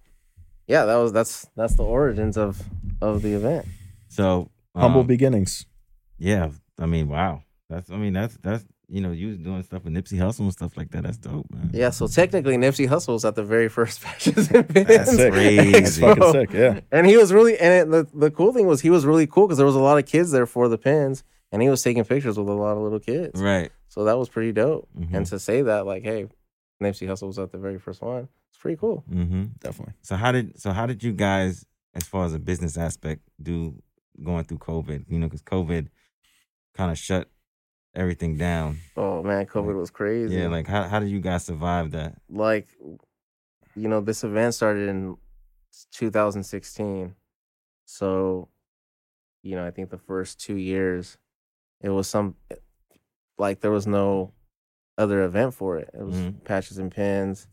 yeah 0.69 0.85
that 0.85 0.95
was 0.97 1.13
that's 1.13 1.47
that's 1.57 1.75
the 1.75 1.83
origins 1.83 2.37
of 2.37 2.63
of 3.01 3.23
the 3.23 3.33
event 3.35 3.67
So 4.09 4.51
Humble 4.77 5.01
um, 5.01 5.07
beginnings. 5.07 5.67
Yeah, 6.19 6.51
I 6.79 6.87
mean, 6.87 7.09
wow. 7.09 7.43
That's 7.69 7.91
I 7.91 7.97
mean, 7.97 8.13
that's 8.13 8.37
that's 8.43 8.65
you 8.89 9.01
know, 9.01 9.11
you 9.13 9.29
was 9.29 9.39
doing 9.39 9.63
stuff 9.63 9.85
with 9.85 9.93
Nipsey 9.95 10.19
Hussle 10.19 10.41
and 10.41 10.53
stuff 10.53 10.77
like 10.77 10.91
that. 10.91 11.03
That's 11.05 11.17
dope, 11.17 11.47
man. 11.51 11.71
yeah 11.73 11.91
so 11.91 12.07
technically 12.07 12.57
nipsey 12.57 12.87
Hussle 12.89 13.15
was 13.15 13.25
at 13.25 13.35
the 13.37 13.43
very 13.45 13.69
first 13.69 14.03
patches 14.03 14.51
and 14.51 14.69
Pins 14.69 14.87
That's 14.89 15.17
crazy. 15.17 15.73
That's 15.73 15.99
fucking 15.99 16.23
Expo. 16.23 16.33
sick. 16.39 16.53
Yeah. 16.53 16.81
and 16.91 17.07
he 17.07 17.17
was 17.17 17.33
really 17.33 17.59
and 17.59 17.73
it, 17.73 17.91
the, 17.91 18.19
the 18.19 18.31
cool 18.31 18.53
thing 18.53 18.67
was 18.67 18.81
he 18.81 18.91
was 18.91 19.07
really 19.07 19.27
cool 19.27 19.47
because 19.47 19.57
there 19.59 19.67
was 19.67 19.77
a 19.77 19.81
lot 19.81 19.99
of 19.99 20.07
kids 20.07 20.31
there 20.31 20.47
for 20.47 20.69
the 20.69 20.79
pins 20.79 21.25
and 21.53 21.63
he 21.63 21.69
was 21.69 21.83
taking 21.83 22.05
pictures 22.05 22.39
with 22.39 22.49
a 22.49 22.53
lot 22.53 22.77
of 22.77 22.83
little 22.83 23.01
kids 23.01 23.41
Right. 23.41 23.71
so 23.89 24.05
that 24.05 24.19
was 24.19 24.29
pretty 24.29 24.53
dope 24.53 24.89
Mhm. 24.99 25.15
and 25.15 25.27
to 25.27 25.39
say 25.39 25.63
that 25.63 25.87
like 25.87 26.03
hey 26.03 26.29
nipsey 26.83 27.07
Hussle 27.09 27.29
was 27.29 27.39
at 27.39 27.51
the 27.53 27.59
very 27.59 27.79
first 27.79 28.03
one 28.03 28.29
it's 28.51 28.59
pretty 28.61 28.77
cool 28.77 29.05
Mm-hmm. 29.11 29.45
Definitely. 29.61 29.95
So 30.03 30.17
how 30.17 30.33
did 30.33 30.61
so 30.61 30.73
how 30.73 30.87
did 30.87 31.03
you 31.03 31.13
guys, 31.13 31.65
as 31.95 32.05
far 32.05 32.25
as 32.27 32.35
a 32.35 32.39
business 32.39 32.77
aspect, 32.77 33.23
do 33.43 33.75
going 34.23 34.45
through 34.45 34.59
COVID? 34.59 35.05
You 35.09 35.19
know, 35.19 35.27
because 35.27 35.43
COVID 35.43 35.89
kind 36.75 36.91
of 36.91 36.99
shut 36.99 37.29
everything 37.95 38.37
down. 38.37 38.79
oh 38.97 39.23
man 39.23 39.47
covid 39.47 39.77
was 39.77 39.91
crazy 39.91 40.35
Yeah, 40.37 40.49
like 40.49 40.67
how 40.67 40.85
how 40.85 40.99
did 41.01 41.09
you 41.11 41.21
guys 41.21 41.45
survive 41.45 41.91
that? 41.93 42.15
like 42.29 42.69
you 43.75 43.89
know 43.89 44.01
this 44.01 44.25
event 44.25 44.55
started 44.55 44.89
in 44.89 45.17
2016 45.93 47.15
so 47.85 48.49
you 49.43 49.57
know 49.57 49.67
i 49.67 49.71
think 49.71 49.91
the 49.91 49.99
first 49.99 50.41
two 50.41 50.57
years 50.57 51.17
it 51.81 51.89
was 51.89 52.07
some 52.07 52.35
like 53.39 53.61
there 53.61 53.71
was 53.71 53.87
no 53.87 54.33
other 54.99 55.23
event 55.23 55.55
for 55.55 55.79
it 55.79 55.91
it 55.95 56.03
was 56.05 56.17
Mhm. 56.17 56.45
patches 56.45 56.79
and 56.79 56.91
pins 56.93 57.49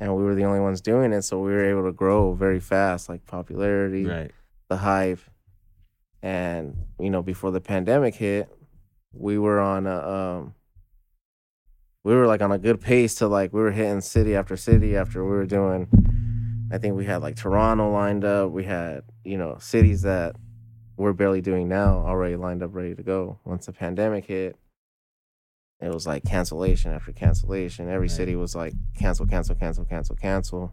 and 0.00 0.16
we 0.16 0.22
were 0.24 0.34
the 0.34 0.44
only 0.44 0.60
ones 0.60 0.80
doing 0.80 1.12
it 1.12 1.22
so 1.22 1.38
we 1.40 1.52
were 1.52 1.64
able 1.64 1.84
to 1.84 1.92
grow 1.92 2.32
very 2.32 2.60
fast 2.60 3.08
like 3.08 3.24
popularity 3.26 4.06
Right. 4.06 4.30
the 4.68 4.78
hype 4.78 5.20
and 6.22 6.76
you 6.98 7.10
know 7.10 7.22
before 7.22 7.50
the 7.50 7.60
pandemic 7.60 8.14
hit 8.14 8.48
we 9.12 9.38
were 9.38 9.60
on 9.60 9.86
a 9.86 9.98
um 9.98 10.54
we 12.04 12.14
were 12.14 12.26
like 12.26 12.40
on 12.42 12.52
a 12.52 12.58
good 12.58 12.80
pace 12.80 13.14
to 13.16 13.26
like 13.26 13.52
we 13.52 13.60
were 13.60 13.70
hitting 13.72 14.00
city 14.00 14.34
after 14.34 14.56
city 14.56 14.96
after 14.96 15.24
we 15.24 15.30
were 15.30 15.46
doing 15.46 15.88
i 16.72 16.78
think 16.78 16.94
we 16.96 17.04
had 17.04 17.22
like 17.22 17.36
toronto 17.36 17.90
lined 17.90 18.24
up. 18.24 18.50
We 18.50 18.64
had 18.64 19.02
you 19.24 19.38
know 19.38 19.56
cities 19.58 20.02
that 20.02 20.36
we're 20.96 21.12
barely 21.12 21.40
doing 21.40 21.68
now 21.68 21.98
already 21.98 22.36
lined 22.36 22.62
up 22.62 22.74
ready 22.74 22.94
to 22.94 23.02
go 23.02 23.38
once 23.44 23.66
the 23.66 23.72
pandemic 23.72 24.24
hit. 24.26 24.56
It 25.80 25.94
was 25.94 26.08
like 26.08 26.24
cancellation 26.24 26.92
after 26.92 27.12
cancellation. 27.12 27.88
Every 27.88 28.08
Right. 28.08 28.10
city 28.10 28.34
was 28.34 28.56
like 28.56 28.74
cancel 28.98 29.24
cancel 29.24 29.54
cancel 29.54 29.84
cancel 29.84 30.16
cancel. 30.16 30.72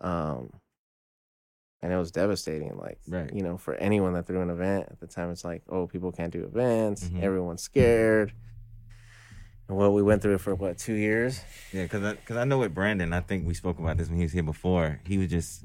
Um 0.00 0.50
and 1.84 1.92
it 1.92 1.96
was 1.98 2.10
devastating 2.10 2.74
like 2.78 2.98
Right. 3.06 3.30
you 3.36 3.42
know 3.42 3.58
for 3.58 3.74
anyone 3.74 4.14
that 4.14 4.26
threw 4.26 4.40
an 4.40 4.48
event 4.48 4.86
at 4.90 4.98
the 5.00 5.06
time 5.06 5.30
it's 5.30 5.44
like 5.44 5.60
oh 5.68 5.86
people 5.86 6.10
can't 6.12 6.32
do 6.32 6.42
events 6.44 7.04
Mhm. 7.04 7.22
everyone's 7.22 7.60
scared 7.62 8.32
and 9.68 9.76
well 9.76 9.92
we 9.92 10.02
went 10.02 10.22
through 10.22 10.34
it 10.36 10.40
for 10.40 10.54
what 10.54 10.78
two 10.78 10.94
years 10.94 11.40
Yeah, 11.72 11.82
because 11.84 12.02
I, 12.02 12.14
cause 12.16 12.36
I 12.38 12.44
know 12.44 12.58
with 12.58 12.74
Brandon, 12.74 13.12
I 13.12 13.20
think 13.20 13.46
we 13.46 13.54
spoke 13.54 13.78
about 13.78 13.96
this 13.98 14.08
when 14.08 14.16
he 14.18 14.24
was 14.24 14.32
here 14.32 14.42
before. 14.42 15.00
He 15.06 15.18
was 15.18 15.28
just 15.28 15.64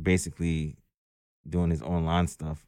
basically 0.00 0.76
doing 1.48 1.70
his 1.70 1.82
online 1.82 2.26
stuff. 2.26 2.66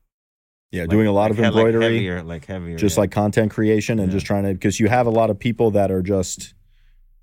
Yeah. 0.71 0.83
Like- 0.83 0.91
doing 0.91 1.07
a 1.07 1.13
lot 1.13 1.23
like 1.23 1.31
of 1.33 1.37
he- 1.37 1.43
like 1.43 1.53
embroidery. 1.55 1.83
heavier, 1.85 2.23
like 2.23 2.45
heavier. 2.47 2.77
just 2.77 2.97
yeah. 2.97 3.01
like 3.03 3.11
content 3.11 3.51
creation 3.53 3.99
and 3.99 4.09
Yeah. 4.09 4.17
just 4.17 4.27
trying 4.27 4.45
to 4.45 4.53
because 4.55 4.81
you 4.81 4.89
have 4.89 5.07
a 5.07 5.11
lot 5.11 5.31
of 5.31 5.39
people 5.39 5.71
that 5.73 5.91
are 5.91 6.03
just 6.03 6.55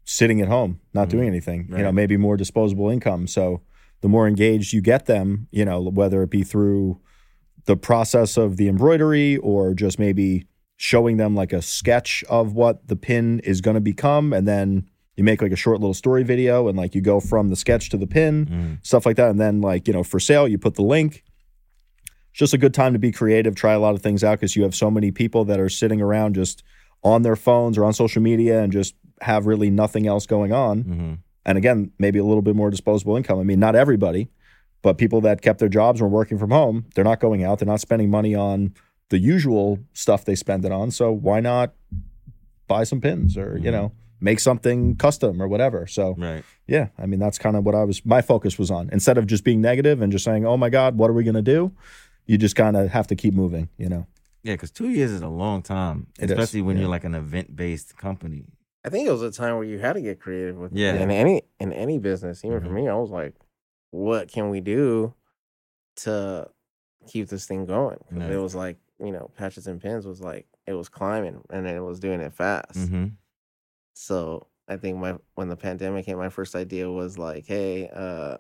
sitting 0.06 0.42
at 0.42 0.48
home 0.48 0.80
not 0.94 1.08
Mhm. 1.08 1.12
doing 1.12 1.28
anything 1.28 1.68
you 1.70 1.84
know 1.84 1.92
maybe 1.92 2.18
more 2.18 2.36
disposable 2.38 2.90
income 2.90 3.28
so 3.28 3.62
the 4.02 4.10
more 4.10 4.28
engaged 4.28 4.74
you 4.74 4.82
get 4.82 5.06
them 5.06 5.48
you 5.52 5.64
know 5.66 5.82
whether 5.82 6.24
it 6.24 6.30
be 6.30 6.44
through 6.44 7.00
the 7.66 7.76
process 7.78 8.38
of 8.38 8.58
the 8.58 8.68
embroidery 8.68 9.38
or 9.38 9.74
just 9.74 10.00
maybe 10.00 10.46
showing 10.78 11.18
them 11.18 11.36
like 11.36 11.52
a 11.54 11.62
sketch 11.62 12.24
of 12.30 12.54
what 12.54 12.88
the 12.88 12.96
pin 12.96 13.40
is 13.42 13.60
going 13.62 13.76
to 13.76 13.82
become 13.82 14.32
and 14.34 14.48
then 14.48 14.90
you 15.18 15.24
make 15.26 15.42
like 15.42 15.52
a 15.52 15.56
short 15.58 15.82
little 15.82 15.94
story 15.94 16.24
video 16.24 16.70
and 16.70 16.78
like 16.78 16.96
you 16.96 17.02
go 17.02 17.20
from 17.20 17.50
the 17.50 17.56
sketch 17.58 17.90
to 17.90 17.98
the 17.98 18.08
pin, 18.08 18.46
Mm. 18.46 18.86
stuff 18.88 19.06
like 19.06 19.18
that. 19.18 19.30
And 19.30 19.38
then 19.40 19.60
like, 19.60 19.86
you 19.86 19.94
know, 19.94 20.04
for 20.04 20.18
sale, 20.18 20.48
you 20.48 20.58
put 20.58 20.76
the 20.76 20.82
link. 20.82 21.26
It's 22.32 22.40
just 22.40 22.54
a 22.54 22.58
good 22.58 22.74
time 22.74 22.94
to 22.94 23.00
be 23.00 23.12
creative, 23.12 23.54
try 23.56 23.74
a 23.74 23.80
lot 23.80 23.96
of 23.96 24.02
things 24.02 24.24
out 24.24 24.40
because 24.40 24.56
you 24.56 24.64
have 24.64 24.74
so 24.74 24.90
many 24.90 25.12
people 25.12 25.44
that 25.46 25.60
are 25.60 25.68
sitting 25.68 26.00
around 26.02 26.36
just 26.36 26.64
on 27.04 27.24
their 27.24 27.36
phones 27.36 27.78
or 27.78 27.84
on 27.84 27.92
social 27.92 28.22
media 28.22 28.62
and 28.64 28.72
just 28.72 28.96
have 29.20 29.46
really 29.46 29.70
nothing 29.70 30.08
else 30.08 30.26
going 30.26 30.54
on. 30.54 30.82
hmm 30.84 31.14
And 31.46 31.58
again, 31.58 31.92
maybe 32.00 32.20
a 32.20 32.24
little 32.24 32.42
bit 32.42 32.56
more 32.56 32.70
disposable 32.70 33.16
income. 33.16 33.40
I 33.40 33.44
mean, 33.44 33.60
not 33.60 33.76
everybody, 33.76 34.30
but 34.82 34.98
people 34.98 35.22
that 35.22 35.42
kept 35.42 35.60
their 35.60 35.70
jobs 35.70 36.00
and 36.02 36.10
were 36.12 36.16
working 36.18 36.38
from 36.38 36.52
home, 36.52 36.86
they're 36.96 37.04
not 37.04 37.20
going 37.20 37.44
out, 37.44 37.60
they're 37.60 37.68
not 37.68 37.80
spending 37.82 38.10
money 38.10 38.36
on 38.36 38.74
the 39.10 39.20
usual 39.20 39.80
stuff 39.94 40.26
they 40.26 40.36
spend 40.36 40.66
it 40.66 40.72
on. 40.72 40.92
So 40.92 41.12
why 41.12 41.40
not 41.40 41.74
buy 42.68 42.84
some 42.84 43.02
pins 43.02 43.38
or, 43.38 43.58
you 43.58 43.70
Mhm. 43.70 43.72
know, 43.72 43.92
make 44.22 44.40
something 44.40 44.96
custom 44.96 45.42
or 45.42 45.48
whatever. 45.48 45.88
So 45.88 46.14
Right. 46.18 46.44
yeah, 46.68 46.90
I 46.98 47.06
mean, 47.06 47.20
that's 47.20 47.38
kind 47.40 47.56
of 47.56 47.66
what 47.66 47.74
I 47.74 47.84
was, 47.86 48.06
my 48.06 48.22
focus 48.22 48.60
was 48.60 48.70
on. 48.70 48.90
Instead 48.92 49.18
of 49.18 49.26
just 49.26 49.44
being 49.44 49.62
negative 49.62 50.02
and 50.02 50.12
just 50.12 50.26
saying, 50.26 50.46
oh 50.46 50.58
my 50.58 50.70
God, 50.70 50.98
what 50.98 51.10
are 51.10 51.14
we 51.14 51.24
going 51.24 51.36
to 51.36 51.42
do? 51.42 51.72
You 52.28 52.38
just 52.38 52.56
kind 52.56 52.78
of 52.78 52.90
have 52.90 53.08
to 53.08 53.16
keep 53.16 53.34
moving, 53.34 53.70
you 53.78 53.90
know? 53.90 54.06
Yeah, 54.44 54.54
because 54.54 54.72
two 54.72 54.90
years 54.90 55.10
is 55.12 55.22
a 55.22 55.28
long 55.28 55.62
time, 55.64 56.08
It 56.20 56.26
is, 56.26 56.32
especially 56.32 56.62
when 56.62 56.76
yeah. 56.76 56.82
you're 56.82 56.90
like 56.90 57.04
an 57.06 57.16
event 57.16 57.56
based 57.56 57.98
company. 57.98 58.46
I 58.86 58.90
think 58.90 59.08
it 59.08 59.12
was 59.12 59.22
a 59.22 59.32
time 59.32 59.56
where 59.56 59.66
you 59.66 59.78
had 59.80 59.94
to 59.94 60.02
get 60.02 60.20
creative 60.20 60.58
with 60.58 60.72
Yeah. 60.74 60.94
in 60.96 61.12
any 61.12 61.44
in 61.60 61.74
any 61.74 61.98
business. 62.00 62.44
Even 62.46 62.62
for 62.62 62.68
Mhm. 62.68 62.74
me, 62.74 62.88
I 62.88 62.96
was 62.96 63.10
like, 63.12 63.36
what 63.92 64.30
can 64.30 64.50
we 64.50 64.62
do 64.62 65.14
to 65.98 66.50
keep 67.08 67.28
this 67.28 67.46
thing 67.46 67.66
going? 67.66 67.98
'Cause 68.10 68.18
Yeah. 68.18 68.32
It 68.32 68.38
was 68.38 68.56
like 68.56 68.78
you 69.02 69.14
know, 69.14 69.32
patches 69.36 69.66
and 69.66 69.82
pins 69.82 70.06
was 70.06 70.20
like 70.22 70.46
it 70.68 70.74
was 70.74 70.90
climbing 70.90 71.42
and 71.50 71.66
it 71.66 71.80
was 71.82 72.00
doing 72.02 72.20
it 72.20 72.34
fast. 72.34 72.90
hmm 72.90 73.08
So 73.94 74.48
I 74.68 74.78
think 74.78 74.98
my 74.98 75.18
when 75.36 75.48
the 75.50 75.56
pandemic 75.58 76.06
hit, 76.06 76.18
my 76.18 76.30
first 76.30 76.56
idea 76.56 76.90
was 76.92 77.18
like, 77.18 77.46
hey, 77.48 77.90
uh, 77.90 78.38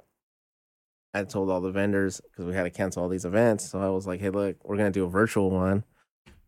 I 1.13 1.23
told 1.23 1.49
all 1.49 1.61
the 1.61 1.71
vendors 1.71 2.21
because 2.21 2.45
we 2.45 2.53
had 2.53 2.63
to 2.63 2.69
cancel 2.69 3.01
all 3.03 3.09
these 3.09 3.25
events. 3.25 3.69
So 3.69 3.79
I 3.81 3.89
was 3.89 4.05
like, 4.05 4.19
hey, 4.19 4.29
look, 4.29 4.57
we're 4.63 4.77
gonna 4.77 4.91
do 4.91 5.05
a 5.05 5.09
virtual 5.09 5.49
one, 5.49 5.83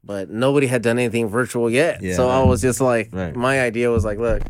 but 0.03 0.29
nobody 0.29 0.67
had 0.67 0.81
done 0.81 0.97
anything 0.99 1.27
virtual 1.27 1.69
yet. 1.69 2.01
So 2.15 2.29
I 2.29 2.43
was 2.43 2.61
just 2.61 2.81
like, 2.81 3.09
Right. 3.11 3.35
my 3.35 3.61
idea 3.61 3.89
was 3.91 4.03
like, 4.05 4.17
look, 4.19 4.41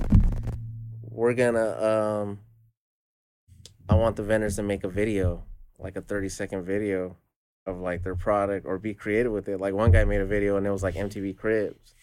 we're 1.09 1.33
gonna, 1.33 1.69
um, 1.83 2.39
I 3.89 3.95
want 3.95 4.15
the 4.15 4.23
vendors 4.23 4.55
to 4.55 4.63
make 4.63 4.83
a 4.83 4.87
video, 4.89 5.43
like 5.77 5.95
a 5.95 6.01
thirty 6.01 6.29
second 6.29 6.63
video 6.63 7.17
of 7.65 7.77
like 7.79 8.03
their 8.03 8.15
product 8.15 8.65
or 8.65 8.77
be 8.79 8.93
creative 8.93 9.31
with 9.31 9.47
it. 9.47 9.59
Like 9.59 9.73
one 9.73 9.91
guy 9.91 10.03
made 10.05 10.21
a 10.21 10.25
video 10.25 10.57
and 10.57 10.65
it 10.65 10.71
was 10.71 10.81
like 10.83 10.95
MTV 10.95 11.37
Cribs, 11.37 11.93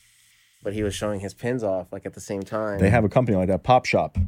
but 0.63 0.73
he 0.75 0.83
was 0.83 0.95
showing 0.95 1.21
his 1.21 1.35
pins 1.35 1.65
off 1.65 1.91
like 1.93 2.05
at 2.07 2.15
the 2.15 2.21
same 2.21 2.43
time. 2.43 2.79
They 2.79 2.91
have 2.91 3.05
a 3.05 3.09
company 3.09 3.37
like 3.37 3.49
that, 3.49 3.63
Pop 3.63 3.87
Shop. 3.87 4.19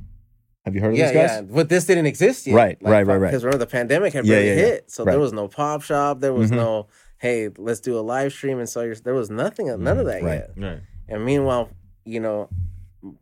Have 0.64 0.74
you 0.74 0.80
heard 0.80 0.92
of 0.92 0.98
yeah, 0.98 1.06
these 1.06 1.14
guys? 1.14 1.30
yeah, 1.30 1.40
but 1.42 1.68
this 1.68 1.84
didn't 1.86 2.06
exist 2.06 2.46
yet. 2.46 2.54
Right, 2.54 2.78
right, 2.80 3.06
right, 3.06 3.16
right. 3.16 3.28
Because 3.30 3.44
remember 3.44 3.64
the 3.64 3.70
pandemic 3.70 4.12
had 4.12 4.26
Yeah, 4.26 4.34
barely 4.36 4.48
yeah, 4.48 4.54
yeah. 4.54 4.60
hit, 4.60 4.90
so 4.90 5.04
Right. 5.04 5.12
there 5.12 5.20
was 5.20 5.32
no 5.32 5.48
pop 5.48 5.82
shop. 5.82 6.20
There 6.20 6.32
was 6.34 6.50
Mhm. 6.50 6.56
no 6.56 6.86
hey, 7.20 7.48
let's 7.58 7.80
do 7.80 7.98
a 7.98 8.00
live 8.00 8.32
stream 8.32 8.58
and 8.58 8.68
sell 8.68 8.84
your. 8.84 8.94
There 8.94 9.14
was 9.14 9.30
nothing, 9.30 9.68
of 9.68 9.78
none 9.80 9.98
of 9.98 10.06
that 10.06 10.22
Right. 10.22 10.34
yet. 10.34 10.50
Right. 10.56 10.80
And 11.08 11.24
meanwhile, 11.24 11.68
you 12.04 12.20
know, 12.20 12.48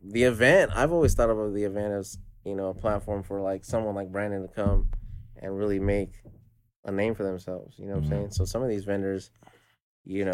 the 0.03 0.23
event. 0.23 0.71
I've 0.73 0.91
always 0.91 1.13
thought 1.13 1.29
of 1.29 1.53
the 1.53 1.63
event 1.63 1.93
as 1.93 2.17
you 2.45 2.55
know 2.55 2.69
a 2.69 2.73
platform 2.73 3.23
for 3.23 3.39
like 3.41 3.63
someone 3.65 3.95
like 3.95 4.11
Brandon 4.11 4.41
to 4.41 4.47
come 4.47 4.89
and 5.41 5.57
really 5.57 5.79
make 5.79 6.11
a 6.85 6.91
name 6.91 7.13
for 7.15 7.23
themselves. 7.23 7.77
You 7.77 7.85
know 7.87 7.95
what 7.95 8.03
Mhm. 8.03 8.05
I'm 8.05 8.11
saying? 8.11 8.31
So 8.31 8.45
some 8.45 8.61
of 8.63 8.69
these 8.69 8.83
vendors, 8.85 9.31
you 10.05 10.25
know, 10.25 10.31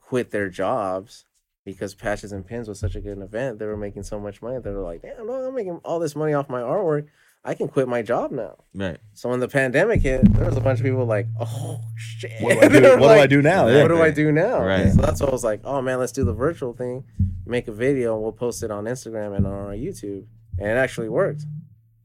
quit 0.00 0.30
their 0.30 0.48
jobs 0.48 1.24
because 1.64 1.94
patches 1.94 2.32
and 2.32 2.46
pins 2.46 2.68
was 2.68 2.78
such 2.78 2.94
a 2.94 3.00
good 3.00 3.18
event. 3.18 3.58
They 3.58 3.66
were 3.66 3.76
making 3.76 4.04
so 4.04 4.20
much 4.20 4.40
money. 4.40 4.58
They 4.60 4.70
were 4.70 4.82
like, 4.82 5.02
damn, 5.02 5.26
no, 5.26 5.32
I'm 5.34 5.54
making 5.54 5.80
all 5.84 5.98
this 5.98 6.14
money 6.16 6.32
off 6.32 6.48
my 6.48 6.60
artwork. 6.60 7.06
I 7.46 7.54
can 7.54 7.68
quit 7.68 7.86
my 7.88 8.02
job 8.02 8.32
now. 8.32 8.56
Right. 8.74 8.98
So 9.14 9.28
when 9.28 9.40
the 9.40 9.48
pandemic 9.48 10.00
hit, 10.02 10.30
there 10.34 10.46
was 10.46 10.56
a 10.56 10.60
bunch 10.60 10.80
of 10.80 10.84
people 10.84 11.04
like, 11.06 11.26
oh 11.40 11.80
shit. 11.96 12.32
What 12.40 12.54
do 12.54 12.60
I 12.60 12.68
do, 12.68 12.80
They're 12.80 12.98
what 12.98 13.14
do 13.14 13.20
I 13.20 13.26
do 13.26 13.40
now? 13.40 13.66
Right. 13.66 13.74
Yeah. 13.74 13.82
What 13.82 13.88
do 13.88 14.02
I 14.02 14.10
do 14.10 14.32
now? 14.32 14.62
Right. 14.64 14.90
So 14.92 15.00
that's 15.00 15.20
what 15.20 15.28
I 15.28 15.32
was 15.32 15.44
like, 15.44 15.60
oh 15.64 15.80
man, 15.80 15.98
let's 15.98 16.12
do 16.12 16.24
the 16.24 16.32
virtual 16.34 16.72
thing, 16.72 17.04
make 17.46 17.68
a 17.68 17.72
video, 17.72 18.14
and 18.14 18.22
we'll 18.22 18.32
post 18.32 18.62
it 18.62 18.70
on 18.70 18.84
Instagram 18.84 19.36
and 19.36 19.46
on 19.46 19.52
our 19.52 19.72
YouTube. 19.74 20.26
And 20.58 20.68
it 20.68 20.76
actually 20.76 21.08
worked. 21.08 21.44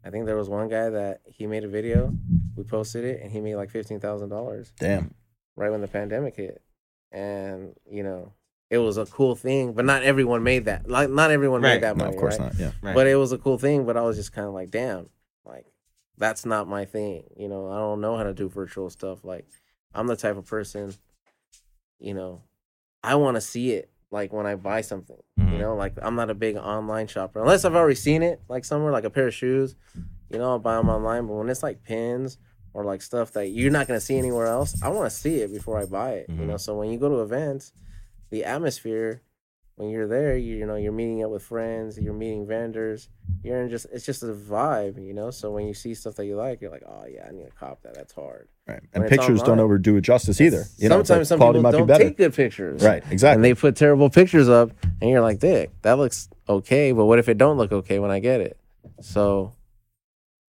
I 0.05 0.09
think 0.11 0.25
there 0.25 0.35
was 0.35 0.49
one 0.49 0.67
guy 0.69 0.89
that 0.89 1.21
he 1.25 1.47
made 1.47 1.63
a 1.63 1.67
video, 1.67 2.13
we 2.55 2.63
posted 2.63 3.03
it, 3.03 3.21
and 3.21 3.31
he 3.31 3.39
made 3.39 3.55
like 3.55 3.69
fifteen 3.71 3.99
thousand 3.99 4.29
dollars 4.29 4.71
Damn. 4.79 5.13
right 5.55 5.71
when 5.71 5.81
the 5.81 5.87
pandemic 5.87 6.35
hit. 6.35 6.61
And 7.11 7.73
you 7.89 8.03
know, 8.03 8.33
it 8.69 8.77
was 8.77 8.97
a 8.97 9.05
cool 9.05 9.35
thing, 9.35 9.73
but 9.73 9.85
not 9.85 10.03
everyone 10.03 10.43
made 10.43 10.65
that. 10.65 10.89
Like 10.89 11.09
not 11.09 11.31
everyone 11.31 11.61
Right. 11.61 11.73
made 11.75 11.83
that 11.83 11.97
No, 11.97 12.05
money. 12.05 12.15
of 12.15 12.19
course 12.19 12.39
right? 12.39 12.45
not. 12.53 12.59
Yeah. 12.59 12.71
Right. 12.81 12.95
But 12.95 13.07
it 13.07 13.15
was 13.15 13.31
a 13.31 13.37
cool 13.37 13.57
thing. 13.57 13.85
But 13.85 13.97
I 13.97 14.01
was 14.01 14.17
just 14.17 14.33
kind 14.33 14.47
of 14.47 14.53
like, 14.53 14.71
damn, 14.71 15.09
like 15.45 15.65
that's 16.17 16.45
not 16.45 16.67
my 16.67 16.85
thing. 16.85 17.23
You 17.35 17.47
know, 17.49 17.69
I 17.71 17.77
don't 17.77 18.01
know 18.01 18.17
how 18.17 18.23
to 18.23 18.33
do 18.33 18.47
virtual 18.49 18.89
stuff. 18.89 19.23
Like 19.23 19.47
I'm 19.93 20.07
the 20.07 20.15
type 20.15 20.37
of 20.37 20.45
person, 20.45 20.93
you 21.99 22.13
know, 22.13 22.43
I 23.03 23.15
want 23.15 23.35
to 23.35 23.41
see 23.41 23.71
it. 23.71 23.89
Like 24.11 24.33
when 24.33 24.45
I 24.45 24.55
buy 24.55 24.81
something, 24.81 25.17
Mhm. 25.39 25.53
you 25.53 25.57
know, 25.57 25.75
like 25.75 25.93
I'm 26.01 26.15
not 26.15 26.29
a 26.29 26.33
big 26.35 26.57
online 26.57 27.07
shopper 27.07 27.39
unless 27.39 27.63
I've 27.63 27.75
already 27.75 27.95
seen 27.95 28.23
it, 28.23 28.41
like 28.49 28.65
somewhere, 28.65 28.91
like 28.91 29.05
a 29.05 29.09
pair 29.09 29.27
of 29.27 29.33
shoes. 29.33 29.75
You 30.29 30.37
know, 30.37 30.49
I'll 30.51 30.59
buy 30.59 30.75
them 30.75 30.89
online. 30.89 31.27
But 31.27 31.33
when 31.35 31.49
it's 31.49 31.63
like 31.63 31.83
pins 31.83 32.37
or 32.73 32.83
like 32.83 33.01
stuff 33.01 33.31
that 33.33 33.47
you're 33.49 33.71
not 33.71 33.87
gonna 33.87 33.99
see 34.01 34.17
anywhere 34.17 34.47
else, 34.47 34.81
I 34.83 34.89
want 34.89 35.09
to 35.09 35.15
see 35.15 35.41
it 35.41 35.51
before 35.53 35.79
I 35.79 35.85
buy 35.85 36.11
it. 36.13 36.29
You 36.29 36.45
know, 36.45 36.57
so 36.57 36.75
when 36.77 36.89
you 36.91 36.97
go 36.99 37.09
to 37.09 37.21
events, 37.21 37.73
the 38.29 38.43
atmosphere 38.45 39.21
when 39.75 39.89
you're 39.89 40.07
there, 40.07 40.37
you, 40.37 40.57
you 40.57 40.65
know, 40.65 40.75
you're 40.75 40.91
meeting 40.91 41.23
up 41.23 41.31
with 41.31 41.41
friends, 41.43 41.97
you're 41.97 42.13
meeting 42.13 42.45
vendors, 42.45 43.09
you're 43.43 43.61
in 43.61 43.69
just 43.69 43.87
it's 43.91 44.05
just 44.05 44.21
a 44.21 44.27
vibe, 44.27 45.03
you 45.03 45.13
know. 45.13 45.31
So 45.31 45.51
when 45.51 45.65
you 45.67 45.73
see 45.73 45.93
stuff 45.93 46.15
that 46.15 46.25
you 46.25 46.35
like, 46.35 46.61
you're 46.61 46.69
like, 46.71 46.83
oh 46.85 47.05
yeah, 47.09 47.27
I 47.27 47.31
need 47.31 47.45
to 47.45 47.51
cop 47.51 47.81
that. 47.83 47.95
That's 47.95 48.13
hard. 48.13 48.47
Right. 48.67 48.79
When 48.91 49.03
And 49.03 49.09
pictures 49.09 49.41
don't 49.41 49.59
overdo 49.59 49.95
it 49.97 50.01
justice 50.01 50.39
either. 50.39 50.65
You 50.77 50.89
know, 50.89 50.97
Sometimes 51.03 51.09
it's 51.09 51.09
like 51.09 51.25
some 51.27 51.39
people 51.39 51.61
might 51.61 51.71
be 51.71 51.77
don't 51.79 51.87
better. 51.87 52.03
take 52.03 52.17
good 52.17 52.33
pictures, 52.35 52.83
Right. 52.83 53.03
Exactly. 53.09 53.35
And 53.35 53.43
they 53.43 53.53
put 53.53 53.75
terrible 53.75 54.09
pictures 54.09 54.47
up, 54.49 54.71
and 55.01 55.09
you're 55.09 55.21
like, 55.21 55.39
Dick, 55.39 55.71
that 55.81 55.93
looks 55.97 56.29
okay, 56.47 56.91
but 56.91 57.05
what 57.05 57.17
if 57.19 57.27
it 57.27 57.37
don't 57.37 57.57
look 57.57 57.71
okay 57.71 57.97
when 57.99 58.11
I 58.11 58.19
get 58.19 58.39
it? 58.41 58.57
So 59.01 59.53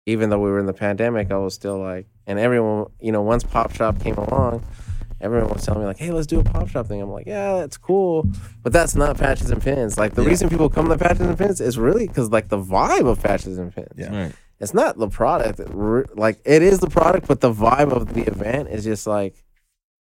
even 0.06 0.30
though 0.30 0.38
we 0.38 0.50
were 0.50 0.58
in 0.58 0.66
the 0.66 0.72
pandemic, 0.72 1.30
I 1.30 1.36
was 1.36 1.52
still 1.54 1.78
like, 1.78 2.06
and 2.26 2.38
everyone, 2.38 2.86
you 3.00 3.12
know, 3.12 3.20
once 3.22 3.44
Pop 3.44 3.74
Shop 3.74 4.00
came 4.00 4.14
along, 4.16 4.64
everyone 5.20 5.48
was 5.50 5.64
telling 5.64 5.80
me 5.80 5.86
like, 5.86 5.98
"Hey, 5.98 6.10
let's 6.10 6.26
do 6.26 6.40
a 6.40 6.44
Pop 6.44 6.68
Shop 6.68 6.86
thing." 6.86 7.00
I'm 7.02 7.10
like, 7.10 7.26
"Yeah, 7.26 7.56
that's 7.56 7.76
cool," 7.76 8.26
but 8.62 8.72
that's 8.72 8.94
not 8.94 9.16
patches 9.18 9.50
and 9.50 9.62
pins. 9.62 9.98
Like 9.98 10.14
the 10.14 10.22
Yeah. 10.22 10.28
reason 10.28 10.48
people 10.48 10.68
come 10.68 10.88
to 10.88 10.98
patches 10.98 11.20
and 11.20 11.36
pins 11.38 11.60
is 11.60 11.78
really 11.78 12.06
because 12.06 12.30
like 12.30 12.48
the 12.48 12.58
vibe 12.58 13.06
of 13.06 13.22
patches 13.22 13.58
and 13.58 13.74
pins. 13.74 13.92
Yeah. 13.96 14.24
Right. 14.24 14.32
It's 14.60 14.74
not 14.74 14.98
the 14.98 15.08
product. 15.08 15.60
Like 16.16 16.40
it 16.44 16.62
is 16.62 16.80
the 16.80 16.90
product, 16.90 17.28
but 17.28 17.40
the 17.40 17.52
vibe 17.52 17.92
of 17.92 18.12
the 18.14 18.22
event 18.22 18.68
is 18.70 18.84
just 18.84 19.06
like. 19.06 19.44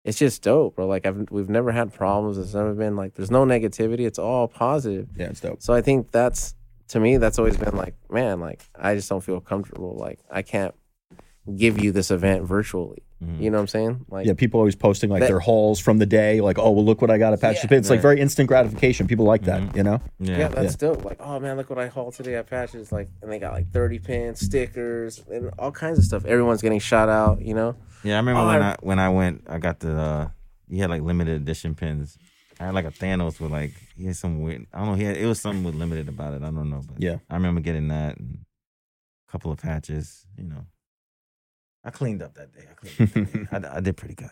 It's 0.04 0.18
just 0.20 0.40
dope, 0.42 0.76
bro. 0.76 0.86
Like 0.86 1.04
I've 1.04 1.26
we've 1.32 1.48
never 1.48 1.72
had 1.72 1.92
problems. 1.92 2.38
It's 2.38 2.54
never 2.54 2.74
been 2.74 2.94
like 2.94 3.14
there's 3.14 3.30
no 3.32 3.44
negativity. 3.44 4.06
It's 4.06 4.20
all 4.20 4.46
positive. 4.46 5.08
yeah, 5.16 5.26
it's 5.30 5.40
dope. 5.40 5.60
So 5.60 5.74
I 5.74 5.82
think 5.82 6.12
that's 6.12 6.54
to 6.90 7.00
me 7.00 7.16
that's 7.16 7.40
always 7.40 7.56
been 7.56 7.74
like, 7.74 7.96
man, 8.08 8.38
like 8.38 8.62
I 8.78 8.94
just 8.94 9.08
don't 9.08 9.20
feel 9.20 9.40
comfortable. 9.40 9.96
Like 9.98 10.20
I 10.30 10.42
can't 10.42 10.76
give 11.56 11.82
you 11.82 11.90
this 11.90 12.12
event 12.12 12.44
virtually. 12.44 13.02
Mhm. 13.24 13.40
You 13.40 13.50
know 13.50 13.56
what 13.56 13.62
I'm 13.62 13.66
saying? 13.68 14.04
Like 14.10 14.26
Yeah, 14.26 14.34
people 14.34 14.60
always 14.60 14.76
posting 14.76 15.08
like 15.08 15.20
That- 15.20 15.28
their 15.28 15.38
hauls 15.40 15.80
from 15.80 15.98
the 15.98 16.04
day, 16.06 16.40
like, 16.42 16.58
oh, 16.58 16.70
well, 16.70 16.84
look 16.84 17.00
what 17.00 17.10
I 17.10 17.16
got 17.16 17.32
at 17.32 17.40
Patch 17.40 17.56
Yeah. 17.56 17.62
the 17.62 17.68
Pin. 17.68 17.78
It's 17.78 17.88
like 17.90 18.00
very 18.00 18.20
instant 18.20 18.46
gratification. 18.48 19.06
People 19.06 19.24
like 19.24 19.42
that, 19.44 19.62
Mhm. 19.62 19.76
you 19.76 19.82
know? 19.82 20.00
Yeah. 20.18 20.38
yeah, 20.38 20.48
that's 20.48 20.76
dope. 20.76 21.02
Like, 21.04 21.16
oh 21.20 21.40
man, 21.40 21.56
look 21.56 21.70
what 21.70 21.78
I 21.78 21.86
hauled 21.88 22.12
today 22.14 22.34
at 22.34 22.46
Patches. 22.48 22.92
Like, 22.92 23.08
and 23.22 23.32
they 23.32 23.38
got 23.38 23.54
like 23.54 23.70
30 23.72 23.98
pins, 24.00 24.40
stickers, 24.40 25.22
and 25.32 25.50
all 25.58 25.72
kinds 25.72 25.98
of 25.98 26.04
stuff. 26.04 26.24
Everyone's 26.26 26.60
getting 26.60 26.78
shot 26.78 27.08
out. 27.08 27.40
You 27.40 27.54
know? 27.54 27.74
Yeah, 28.04 28.14
I 28.14 28.16
remember 28.18 28.40
Oh, 28.42 28.46
when 28.48 28.62
I- 28.62 28.72
I 28.72 28.76
when 28.82 28.98
I 28.98 29.08
went, 29.08 29.44
I 29.48 29.58
got 29.58 29.80
the 29.80 29.92
uh 29.96 30.28
he 30.68 30.78
had 30.78 30.90
like 30.90 31.00
limited 31.02 31.40
edition 31.40 31.74
pins. 31.74 32.18
I 32.60 32.64
had 32.66 32.74
like 32.74 32.84
a 32.84 32.90
Thanos 32.90 33.40
with 33.40 33.50
like 33.50 33.72
he 33.96 34.04
had 34.06 34.16
some 34.16 34.40
weird. 34.42 34.66
I 34.74 34.78
don't 34.78 34.88
know. 34.88 34.94
He 34.94 35.04
had 35.04 35.16
it 35.16 35.26
was 35.26 35.40
something 35.40 35.64
with 35.64 35.74
limited 35.74 36.08
about 36.08 36.34
it. 36.34 36.42
I 36.42 36.50
don't 36.50 36.68
know, 36.68 36.82
but 36.86 37.00
Yeah. 37.00 37.16
I 37.30 37.34
remember 37.34 37.60
getting 37.62 37.88
that 37.88 38.18
and 38.18 38.40
a 39.28 39.32
couple 39.32 39.50
of 39.50 39.58
patches. 39.58 40.26
You 40.36 40.44
know, 40.44 40.66
I 41.86 41.90
cleaned 41.90 42.22
up 42.22 42.34
that 42.34 42.52
day. 42.52 42.64
I 42.70 42.74
cleaned. 42.74 43.00
Up 43.00 43.50
that 43.50 43.62
day. 43.62 43.68
I, 43.68 43.76
I 43.76 43.80
did 43.80 43.96
pretty 43.96 44.14
good. 44.16 44.30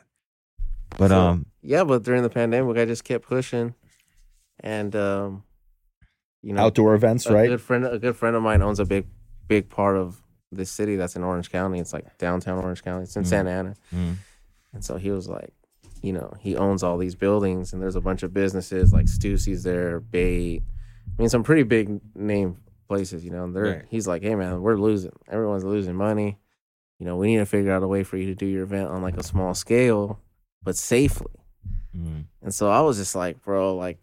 But 0.98 1.08
So- 1.08 1.18
um, 1.20 1.46
Yeah, 1.62 1.84
but 1.84 2.02
during 2.02 2.22
the 2.22 2.28
pandemic, 2.30 2.76
I 2.76 2.84
just 2.84 3.04
kept 3.04 3.24
pushing, 3.26 3.74
and 4.60 4.94
um, 4.96 5.44
you 6.42 6.52
know, 6.52 6.62
Outdoor 6.62 6.94
events, 6.94 7.26
a 7.26 7.32
right? 7.32 7.48
good 7.48 7.60
friend, 7.60 7.86
a 7.86 7.98
good 7.98 8.16
friend 8.16 8.36
of 8.36 8.42
mine 8.42 8.60
owns 8.60 8.80
a 8.80 8.84
big, 8.84 9.06
big 9.48 9.68
part 9.70 9.96
of 9.96 10.20
this 10.52 10.70
city 10.70 10.96
that's 10.96 11.16
in 11.16 11.24
Orange 11.24 11.50
County. 11.50 11.78
It's 11.80 11.92
like 11.92 12.18
downtown 12.18 12.58
Orange 12.62 12.82
County. 12.84 13.04
It's 13.04 13.16
in 13.16 13.22
Mm. 13.22 13.26
Santa 13.26 13.50
Ana. 13.50 13.74
mm, 13.94 14.14
And 14.72 14.84
so 14.84 14.96
he 14.96 15.10
was 15.10 15.28
like, 15.28 15.52
you 16.02 16.12
know, 16.12 16.32
he 16.38 16.54
owns 16.56 16.82
all 16.82 16.98
these 16.98 17.14
buildings 17.16 17.72
and 17.72 17.80
there's 17.82 17.96
a 17.96 18.00
bunch 18.00 18.22
of 18.22 18.32
businesses 18.34 18.92
like 18.92 19.06
Stussy's 19.06 19.62
there, 19.62 20.00
Bait. 20.00 20.62
I 21.18 21.22
mean, 21.22 21.28
some 21.30 21.42
pretty 21.44 21.62
big 21.64 22.00
name 22.14 22.58
places, 22.88 23.24
you 23.24 23.30
know. 23.30 23.44
And 23.44 23.56
they're 23.56 23.64
Right. 23.64 23.84
he's 23.88 24.06
like, 24.06 24.22
hey 24.22 24.34
man, 24.34 24.60
we're 24.60 24.76
losing. 24.76 25.12
Everyone's 25.28 25.64
losing 25.64 25.94
money. 25.96 26.38
You 26.98 27.06
know, 27.06 27.16
we 27.16 27.26
need 27.28 27.38
to 27.38 27.46
figure 27.46 27.72
out 27.72 27.82
a 27.82 27.88
way 27.88 28.04
for 28.04 28.16
you 28.16 28.26
to 28.26 28.34
do 28.34 28.46
your 28.46 28.62
event 28.62 28.88
on 28.88 29.02
like 29.02 29.16
a 29.16 29.22
small 29.22 29.54
scale, 29.54 30.20
but 30.62 30.76
safely. 30.76 31.32
mm, 31.96 32.24
And 32.42 32.54
so 32.54 32.70
I 32.70 32.80
was 32.82 32.96
just 32.98 33.14
like, 33.14 33.42
bro, 33.42 33.76
like 33.76 33.98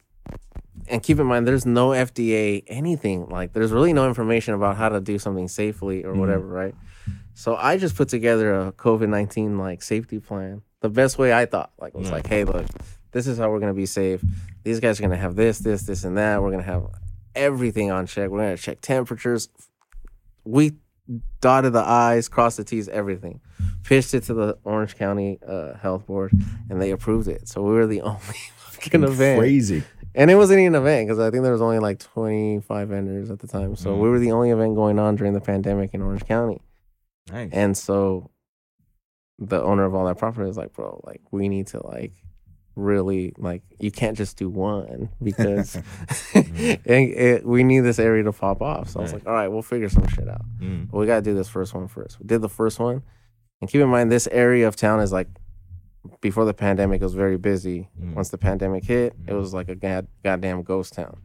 and 0.88 1.04
keep 1.04 1.20
in 1.20 1.26
mind, 1.28 1.46
there's 1.48 1.66
no 1.66 1.90
FDA 1.90 2.64
anything 2.68 3.28
like. 3.30 3.54
There's 3.54 3.72
really 3.72 3.94
no 3.94 4.08
information 4.08 4.54
about 4.54 4.78
how 4.78 4.90
to 4.90 5.00
do 5.00 5.20
something 5.20 5.48
safely 5.48 6.04
or 6.04 6.14
Mhm. 6.14 6.18
whatever, 6.20 6.46
right? 6.48 6.76
So 7.34 7.56
I 7.56 7.78
just 7.78 7.96
put 7.96 8.10
together 8.10 8.54
a 8.54 8.72
COVID 8.72 9.08
nineteen 9.10 9.58
like 9.58 9.82
safety 9.84 10.20
plan. 10.20 10.62
The 10.82 10.90
best 10.90 11.18
way 11.18 11.34
I 11.34 11.46
thought, 11.46 11.72
like, 11.80 11.94
it 11.94 11.98
was 12.00 12.08
Yeah. 12.08 12.16
like, 12.16 12.28
hey, 12.28 12.44
look, 12.44 12.66
this 13.12 13.28
is 13.28 13.38
how 13.38 13.52
we're 13.52 13.60
gonna 13.60 13.74
be 13.74 13.86
safe. 13.86 14.24
These 14.64 14.80
guys 14.80 15.00
are 15.00 15.04
gonna 15.04 15.18
have 15.18 15.36
this, 15.36 15.60
this, 15.60 15.84
this, 15.84 16.04
and 16.04 16.18
that. 16.18 16.42
We're 16.42 16.52
gonna 16.52 16.64
have 16.64 16.88
everything 17.36 17.92
on 17.92 18.06
check. 18.08 18.30
We're 18.30 18.40
gonna 18.40 18.58
check 18.58 18.82
temperatures. 18.82 19.50
We 20.44 20.74
dotted 21.42 21.74
the 21.74 21.82
I's, 21.84 22.28
crossed 22.30 22.58
the 22.58 22.64
T's, 22.64 22.88
everything. 22.90 23.42
Pitched 23.84 24.14
it 24.14 24.24
to 24.26 24.34
the 24.34 24.58
Orange 24.64 24.96
County 24.96 25.40
uh, 25.46 25.74
Health 25.76 26.06
Board, 26.08 26.32
and 26.70 26.82
they 26.82 26.92
approved 26.92 27.28
it. 27.28 27.48
So 27.48 27.62
we 27.64 27.72
were 27.74 27.88
the 27.88 28.02
only 28.12 28.20
fucking 28.58 29.04
event. 29.04 29.40
Crazy. 29.40 29.84
And 30.14 30.30
it 30.30 30.36
wasn't 30.36 30.60
even 30.60 30.76
an 30.76 30.82
event 30.82 31.08
because 31.08 31.20
I 31.20 31.32
think 31.32 31.44
there 31.44 31.54
was 31.54 31.62
only 31.62 31.80
like 31.80 32.00
25 32.00 32.90
vendors 32.90 33.32
at 33.32 33.40
the 33.40 33.48
time. 33.48 33.76
So 33.78 33.92
Mhm. 33.96 34.02
we 34.02 34.10
were 34.10 34.20
the 34.20 34.32
only 34.34 34.50
event 34.50 34.76
going 34.76 35.00
on 35.00 35.16
during 35.16 35.34
the 35.34 35.40
pandemic 35.42 35.94
in 35.94 36.02
Orange 36.02 36.26
County. 36.26 36.62
Nice. 37.32 37.50
And 37.54 37.78
so 37.78 38.30
the 39.40 39.62
owner 39.64 39.86
of 39.86 39.96
all 39.96 40.06
that 40.06 40.18
property 40.18 40.50
is 40.50 40.58
like, 40.58 40.74
bro, 40.74 41.02
like 41.06 41.22
we 41.32 41.48
need 41.50 41.68
to 41.68 41.86
like 41.86 42.12
really 42.76 43.34
like 43.38 43.62
you 43.80 43.92
can't 43.92 44.18
just 44.18 44.38
do 44.38 44.50
one 44.50 45.10
because 45.24 45.76
it, 46.34 46.82
it- 46.86 47.46
we 47.46 47.64
need 47.64 47.82
this 47.82 48.00
area 48.00 48.24
to 48.24 48.32
pop 48.32 48.62
off. 48.62 48.90
So 48.90 49.00
I 49.00 49.04
was 49.04 49.14
like, 49.14 49.26
all 49.28 49.34
right, 49.34 49.48
we'll 49.48 49.62
figure 49.62 49.90
some 49.90 50.08
shit 50.08 50.28
out. 50.30 50.46
Mm. 50.60 50.90
But 50.90 50.98
we 50.98 51.06
gotta 51.06 51.22
do 51.22 51.34
this 51.34 51.50
first 51.50 51.74
one 51.74 51.88
first. 51.88 52.20
We 52.20 52.26
did 52.28 52.42
the 52.42 52.50
first 52.50 52.80
one. 52.80 53.04
And 53.62 53.70
keep 53.70 53.82
in 53.82 53.90
mind 53.90 54.12
this 54.12 54.28
area 54.32 54.68
of 54.68 54.76
town 54.76 55.00
is 55.02 55.12
like 55.12 55.28
before 56.20 56.46
the 56.46 56.54
pandemic 56.54 57.02
it 57.02 57.04
was 57.06 57.14
very 57.14 57.38
busy. 57.38 57.90
Mm. 58.02 58.16
Once 58.16 58.30
the 58.30 58.38
pandemic 58.38 58.84
hit, 58.86 59.14
it 59.28 59.32
Mhm. 59.32 59.38
was 59.40 59.54
like 59.54 59.70
a 59.70 59.76
god, 59.76 60.08
goddamn 60.24 60.64
ghost 60.64 60.94
town. 60.94 61.18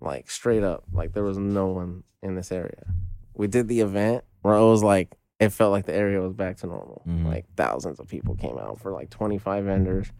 Like 0.00 0.30
straight 0.30 0.62
up. 0.64 0.84
Like 0.92 1.12
there 1.12 1.22
was 1.24 1.38
no 1.38 1.66
one 1.68 2.02
in 2.22 2.34
this 2.34 2.50
area. 2.50 2.92
We 3.34 3.46
did 3.46 3.68
the 3.68 3.80
event 3.80 4.24
where 4.42 4.54
it 4.56 4.64
was 4.66 4.82
like 4.82 5.14
it 5.38 5.50
felt 5.50 5.70
like 5.72 5.86
the 5.86 5.94
area 5.94 6.20
was 6.20 6.34
back 6.34 6.58
to 6.58 6.66
normal. 6.66 7.02
Mhm. 7.08 7.24
Like 7.26 7.46
thousands 7.56 7.98
of 8.00 8.08
people 8.08 8.34
came 8.34 8.58
out 8.58 8.78
for 8.80 8.92
like 8.92 9.08
25 9.10 9.64
vendors. 9.64 10.10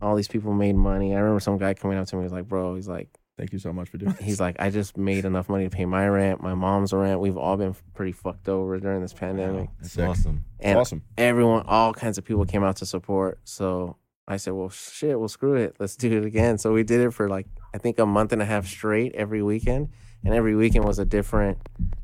All 0.00 0.14
these 0.16 0.28
people 0.28 0.52
made 0.52 0.76
money. 0.76 1.14
I 1.14 1.18
remember 1.18 1.40
some 1.40 1.58
guy 1.58 1.74
coming 1.74 1.98
up 1.98 2.06
to 2.08 2.16
me. 2.16 2.22
He 2.22 2.24
was 2.24 2.32
like, 2.32 2.48
"Bro, 2.48 2.76
he's 2.76 2.88
like, 2.88 3.08
Thank 3.38 3.52
you 3.52 3.60
so 3.60 3.72
much 3.72 3.88
for 3.88 3.98
doing 3.98 4.12
this. 4.12 4.24
He's 4.26 4.40
like, 4.40 4.56
I 4.58 4.68
just 4.68 4.96
made 4.96 5.24
enough 5.24 5.48
money 5.48 5.62
to 5.62 5.70
pay 5.70 5.84
my 5.84 6.08
rent, 6.08 6.42
my 6.42 6.54
mom's 6.54 6.92
rent. 6.92 7.20
We've 7.20 7.36
all 7.36 7.56
been 7.56 7.76
pretty 7.94 8.10
fucked 8.10 8.48
over 8.48 8.80
during 8.80 9.00
this 9.00 9.12
pandemic. 9.12 9.66
Wow, 9.66 9.72
That's 9.80 9.92
Sick. 9.92 10.08
awesome. 10.08 10.44
And 10.58 10.76
awesome. 10.76 11.04
everyone, 11.16 11.64
all 11.68 11.92
kinds 11.92 12.18
of 12.18 12.24
people 12.24 12.44
came 12.46 12.64
out 12.64 12.76
to 12.78 12.86
support. 12.86 13.38
So 13.44 13.96
I 14.26 14.38
said, 14.38 14.54
well, 14.54 14.70
shit, 14.70 15.16
well, 15.20 15.28
screw 15.28 15.54
it. 15.54 15.76
Let's 15.78 15.94
do 15.94 16.18
it 16.18 16.24
again. 16.24 16.58
So 16.58 16.72
we 16.72 16.82
did 16.82 17.00
it 17.00 17.12
for 17.12 17.28
like, 17.28 17.46
I 17.72 17.78
think 17.78 18.00
a 18.00 18.06
month 18.06 18.32
and 18.32 18.42
a 18.42 18.44
half 18.44 18.66
straight 18.66 19.14
every 19.14 19.40
weekend. 19.44 19.90
And 20.24 20.34
every 20.34 20.56
weekend 20.56 20.84
was 20.84 20.98
a 20.98 21.04
different 21.04 21.58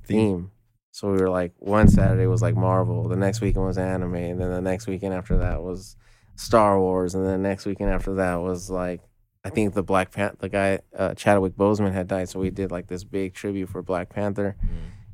theme. 0.04 0.52
So 0.92 1.10
we 1.10 1.18
were 1.20 1.30
like, 1.30 1.52
one 1.58 1.88
Saturday 1.88 2.28
was 2.28 2.42
like 2.42 2.54
Marvel, 2.54 3.08
the 3.08 3.16
next 3.16 3.40
weekend 3.40 3.66
was 3.66 3.76
anime, 3.76 4.14
and 4.14 4.40
then 4.40 4.50
the 4.50 4.60
next 4.60 4.86
weekend 4.86 5.12
after 5.12 5.38
that 5.38 5.60
was 5.64 5.96
Star 6.36 6.78
Wars, 6.80 7.14
and 7.14 7.26
then 7.26 7.42
next 7.42 7.66
weekend 7.66 7.90
after 7.90 8.14
that 8.14 8.36
was 8.36 8.70
like, 8.70 9.00
I 9.44 9.50
think 9.50 9.74
the 9.74 9.82
Black 9.82 10.10
Panther, 10.10 10.36
the 10.40 10.48
guy 10.48 10.78
uh, 10.96 11.14
Chadwick 11.14 11.54
Boseman 11.54 11.92
had 11.92 12.08
died, 12.08 12.28
so 12.28 12.40
we 12.40 12.50
did 12.50 12.70
like 12.70 12.86
this 12.86 13.04
big 13.04 13.34
tribute 13.34 13.68
for 13.68 13.82
Black 13.82 14.08
Panther, 14.08 14.56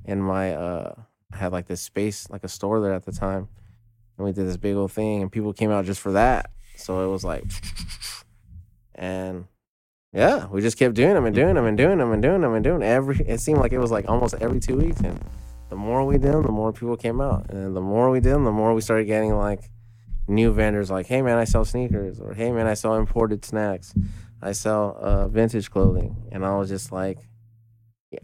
and 0.04 0.22
my 0.22 0.54
uh, 0.54 0.94
I 1.32 1.36
had 1.36 1.52
like 1.52 1.66
this 1.66 1.80
space, 1.80 2.28
like 2.30 2.44
a 2.44 2.48
store 2.48 2.80
there 2.80 2.94
at 2.94 3.04
the 3.04 3.12
time, 3.12 3.48
and 4.16 4.24
we 4.24 4.32
did 4.32 4.46
this 4.46 4.56
big 4.56 4.76
old 4.76 4.92
thing, 4.92 5.22
and 5.22 5.32
people 5.32 5.52
came 5.52 5.70
out 5.70 5.84
just 5.84 6.00
for 6.00 6.12
that. 6.12 6.50
So 6.76 7.04
it 7.04 7.10
was 7.10 7.24
like, 7.24 7.44
and 8.94 9.46
yeah, 10.12 10.46
we 10.46 10.60
just 10.60 10.78
kept 10.78 10.94
doing 10.94 11.14
them 11.14 11.26
and 11.26 11.34
doing 11.34 11.54
them 11.54 11.66
and 11.66 11.76
doing 11.76 11.98
them 11.98 12.12
and 12.12 12.22
doing 12.22 12.40
them 12.40 12.54
and 12.54 12.64
doing 12.64 12.82
every. 12.82 13.16
It 13.26 13.40
seemed 13.40 13.58
like 13.58 13.72
it 13.72 13.78
was 13.78 13.90
like 13.90 14.08
almost 14.08 14.34
every 14.40 14.60
two 14.60 14.76
weeks, 14.76 15.00
and 15.00 15.20
the 15.68 15.76
more 15.76 16.04
we 16.04 16.18
did 16.18 16.32
them, 16.32 16.42
the 16.42 16.52
more 16.52 16.72
people 16.72 16.96
came 16.96 17.20
out, 17.20 17.50
and 17.50 17.76
the 17.76 17.80
more 17.80 18.10
we 18.10 18.20
did 18.20 18.32
them, 18.32 18.44
the 18.44 18.52
more 18.52 18.74
we 18.74 18.80
started 18.80 19.06
getting 19.06 19.34
like 19.34 19.70
new 20.30 20.52
vendors. 20.52 20.90
Like, 20.90 21.06
hey 21.06 21.20
man, 21.22 21.36
I 21.36 21.44
sell 21.44 21.64
sneakers, 21.64 22.20
or 22.20 22.32
hey 22.34 22.50
man, 22.52 22.66
I 22.66 22.74
sell 22.74 22.94
imported 22.96 23.44
snacks, 23.44 23.94
I 24.40 24.52
sell 24.52 24.96
uh, 25.00 25.28
vintage 25.28 25.70
clothing, 25.70 26.16
and 26.32 26.44
I 26.44 26.56
was 26.56 26.68
just 26.68 26.92
like, 26.92 27.18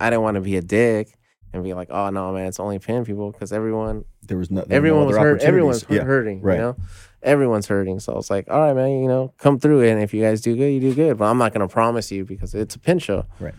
I 0.00 0.10
didn't 0.10 0.22
want 0.22 0.36
to 0.36 0.40
be 0.40 0.56
a 0.56 0.62
dick 0.62 1.12
and 1.52 1.62
be 1.62 1.74
like, 1.74 1.88
oh 1.90 2.10
no 2.10 2.32
man, 2.32 2.46
it's 2.46 2.60
only 2.60 2.78
pin 2.78 3.04
people 3.04 3.30
because 3.32 3.52
everyone 3.52 4.04
There 4.26 4.36
was 4.38 4.50
no, 4.50 4.62
there 4.62 4.76
everyone 4.76 5.02
no 5.02 5.06
was 5.08 5.16
hurt. 5.16 5.40
Everyone's 5.42 5.82
hurt, 5.84 6.02
hurting. 6.02 6.40
right. 6.42 6.54
You 6.54 6.60
know, 6.60 6.76
everyone's 7.22 7.66
hurting. 7.66 8.00
So 8.00 8.12
I 8.12 8.16
was 8.16 8.30
like, 8.30 8.46
all 8.50 8.60
right, 8.60 8.74
man, 8.74 8.90
you 9.02 9.08
know, 9.08 9.32
come 9.38 9.58
through. 9.58 9.82
And 9.82 10.02
if 10.02 10.12
you 10.12 10.22
guys 10.22 10.40
do 10.40 10.56
good, 10.56 10.68
you 10.72 10.80
do 10.80 10.94
good. 10.94 11.18
But 11.18 11.26
I'm 11.26 11.38
not 11.38 11.52
gonna 11.52 11.68
promise 11.68 12.10
you 12.10 12.24
because 12.24 12.54
it's 12.54 12.74
a 12.74 12.78
pin 12.78 12.98
show. 12.98 13.26
Right. 13.40 13.54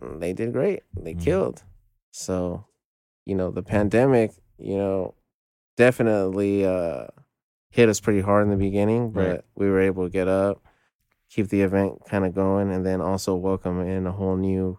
Mm, 0.00 0.20
They 0.20 0.32
did 0.32 0.52
great. 0.52 0.82
They 0.96 1.14
Mhm. 1.14 1.22
killed. 1.24 1.62
So, 2.12 2.64
you 3.26 3.34
know, 3.34 3.50
the 3.50 3.62
pandemic, 3.62 4.30
you 4.58 4.76
know, 4.78 5.14
definitely 5.76 6.64
uh 6.64 7.06
hit 7.70 7.88
us 7.88 8.00
pretty 8.00 8.20
hard 8.20 8.44
in 8.44 8.50
the 8.50 8.56
beginning, 8.56 9.10
but 9.10 9.20
Right. 9.30 9.40
we 9.54 9.68
were 9.68 9.80
able 9.80 10.04
to 10.04 10.10
get 10.10 10.28
up, 10.28 10.62
keep 11.30 11.48
the 11.48 11.62
event 11.62 12.00
kind 12.08 12.24
of 12.24 12.34
going, 12.34 12.70
and 12.72 12.84
then 12.86 13.00
also 13.00 13.34
welcome 13.34 13.80
in 13.80 14.06
a 14.06 14.12
whole 14.12 14.36
new 14.36 14.78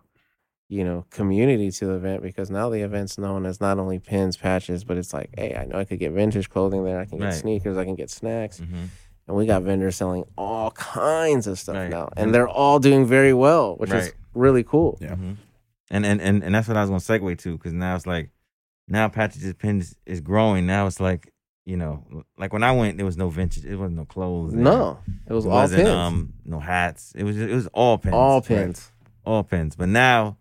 you 0.72 0.84
know, 0.84 1.04
community 1.10 1.72
to 1.72 1.88
the 1.88 1.94
event 1.96 2.22
because 2.22 2.52
now 2.52 2.70
the 2.70 2.82
event's 2.82 3.18
known 3.18 3.44
as 3.48 3.60
not 3.60 3.80
only 3.80 3.98
pins, 3.98 4.38
patches, 4.38 4.84
but 4.84 4.98
it's 4.98 5.12
like, 5.12 5.32
hey, 5.36 5.56
I 5.56 5.66
know 5.66 5.80
I 5.80 5.84
could 5.84 5.98
get 5.98 6.12
vintage 6.12 6.48
clothing 6.48 6.84
there. 6.84 7.00
I 7.00 7.06
can 7.06 7.18
get 7.18 7.24
Right. 7.26 7.34
sneakers. 7.34 7.76
I 7.76 7.86
can 7.86 7.96
get 7.96 8.12
snacks. 8.12 8.60
Mm-hmm. 8.60 8.84
And 9.28 9.36
we 9.36 9.48
got 9.48 9.64
vendors 9.64 9.96
selling 9.96 10.26
all 10.38 10.70
kinds 10.70 11.48
of 11.48 11.58
stuff 11.58 11.76
Right. 11.76 11.90
now. 11.90 12.10
And 12.16 12.36
they're 12.36 12.48
all 12.48 12.78
doing 12.78 13.08
very 13.08 13.34
well, 13.34 13.78
which 13.78 13.90
is 13.92 14.14
really 14.36 14.64
cool. 14.64 15.00
Yeah. 15.02 15.16
hmm 15.16 15.34
And, 15.90 16.06
and 16.06 16.22
and 16.22 16.44
and 16.44 16.54
that's 16.54 16.68
what 16.68 16.78
I 16.78 16.82
was 16.86 16.90
gonna 16.92 17.20
segue 17.20 17.40
to 17.40 17.58
because 17.58 17.74
now 17.74 17.96
it's 17.96 18.06
like 18.06 18.30
now 18.88 19.08
Patches 19.10 19.52
Pins 19.56 19.96
is 20.06 20.22
growing. 20.22 20.68
Now 20.68 20.86
it's 20.86 21.00
like 21.00 21.34
you 21.70 21.78
know, 21.78 22.04
like 22.38 22.52
when 22.52 22.64
I 22.64 22.72
went, 22.72 22.98
there 22.98 23.06
was 23.06 23.16
no 23.18 23.30
vintage. 23.30 23.64
It 23.64 23.76
wasn't 23.76 23.98
no 23.98 24.06
clothes. 24.06 24.54
No, 24.54 24.98
it 25.28 25.34
was 25.34 25.46
it 25.46 25.50
all 25.50 25.56
wasn't 25.56 25.84
pins. 25.84 25.96
um 25.96 26.34
no 26.44 26.60
hats. 26.60 27.14
It 27.16 27.24
was 27.24 27.38
it 27.40 27.52
was 27.52 27.68
all 27.68 27.98
pins. 28.00 28.16
all 28.16 28.40
Right. 28.40 28.46
pins. 28.48 28.92
all 29.24 29.44
pins. 29.44 29.76
But 29.76 29.90
now, 29.90 30.38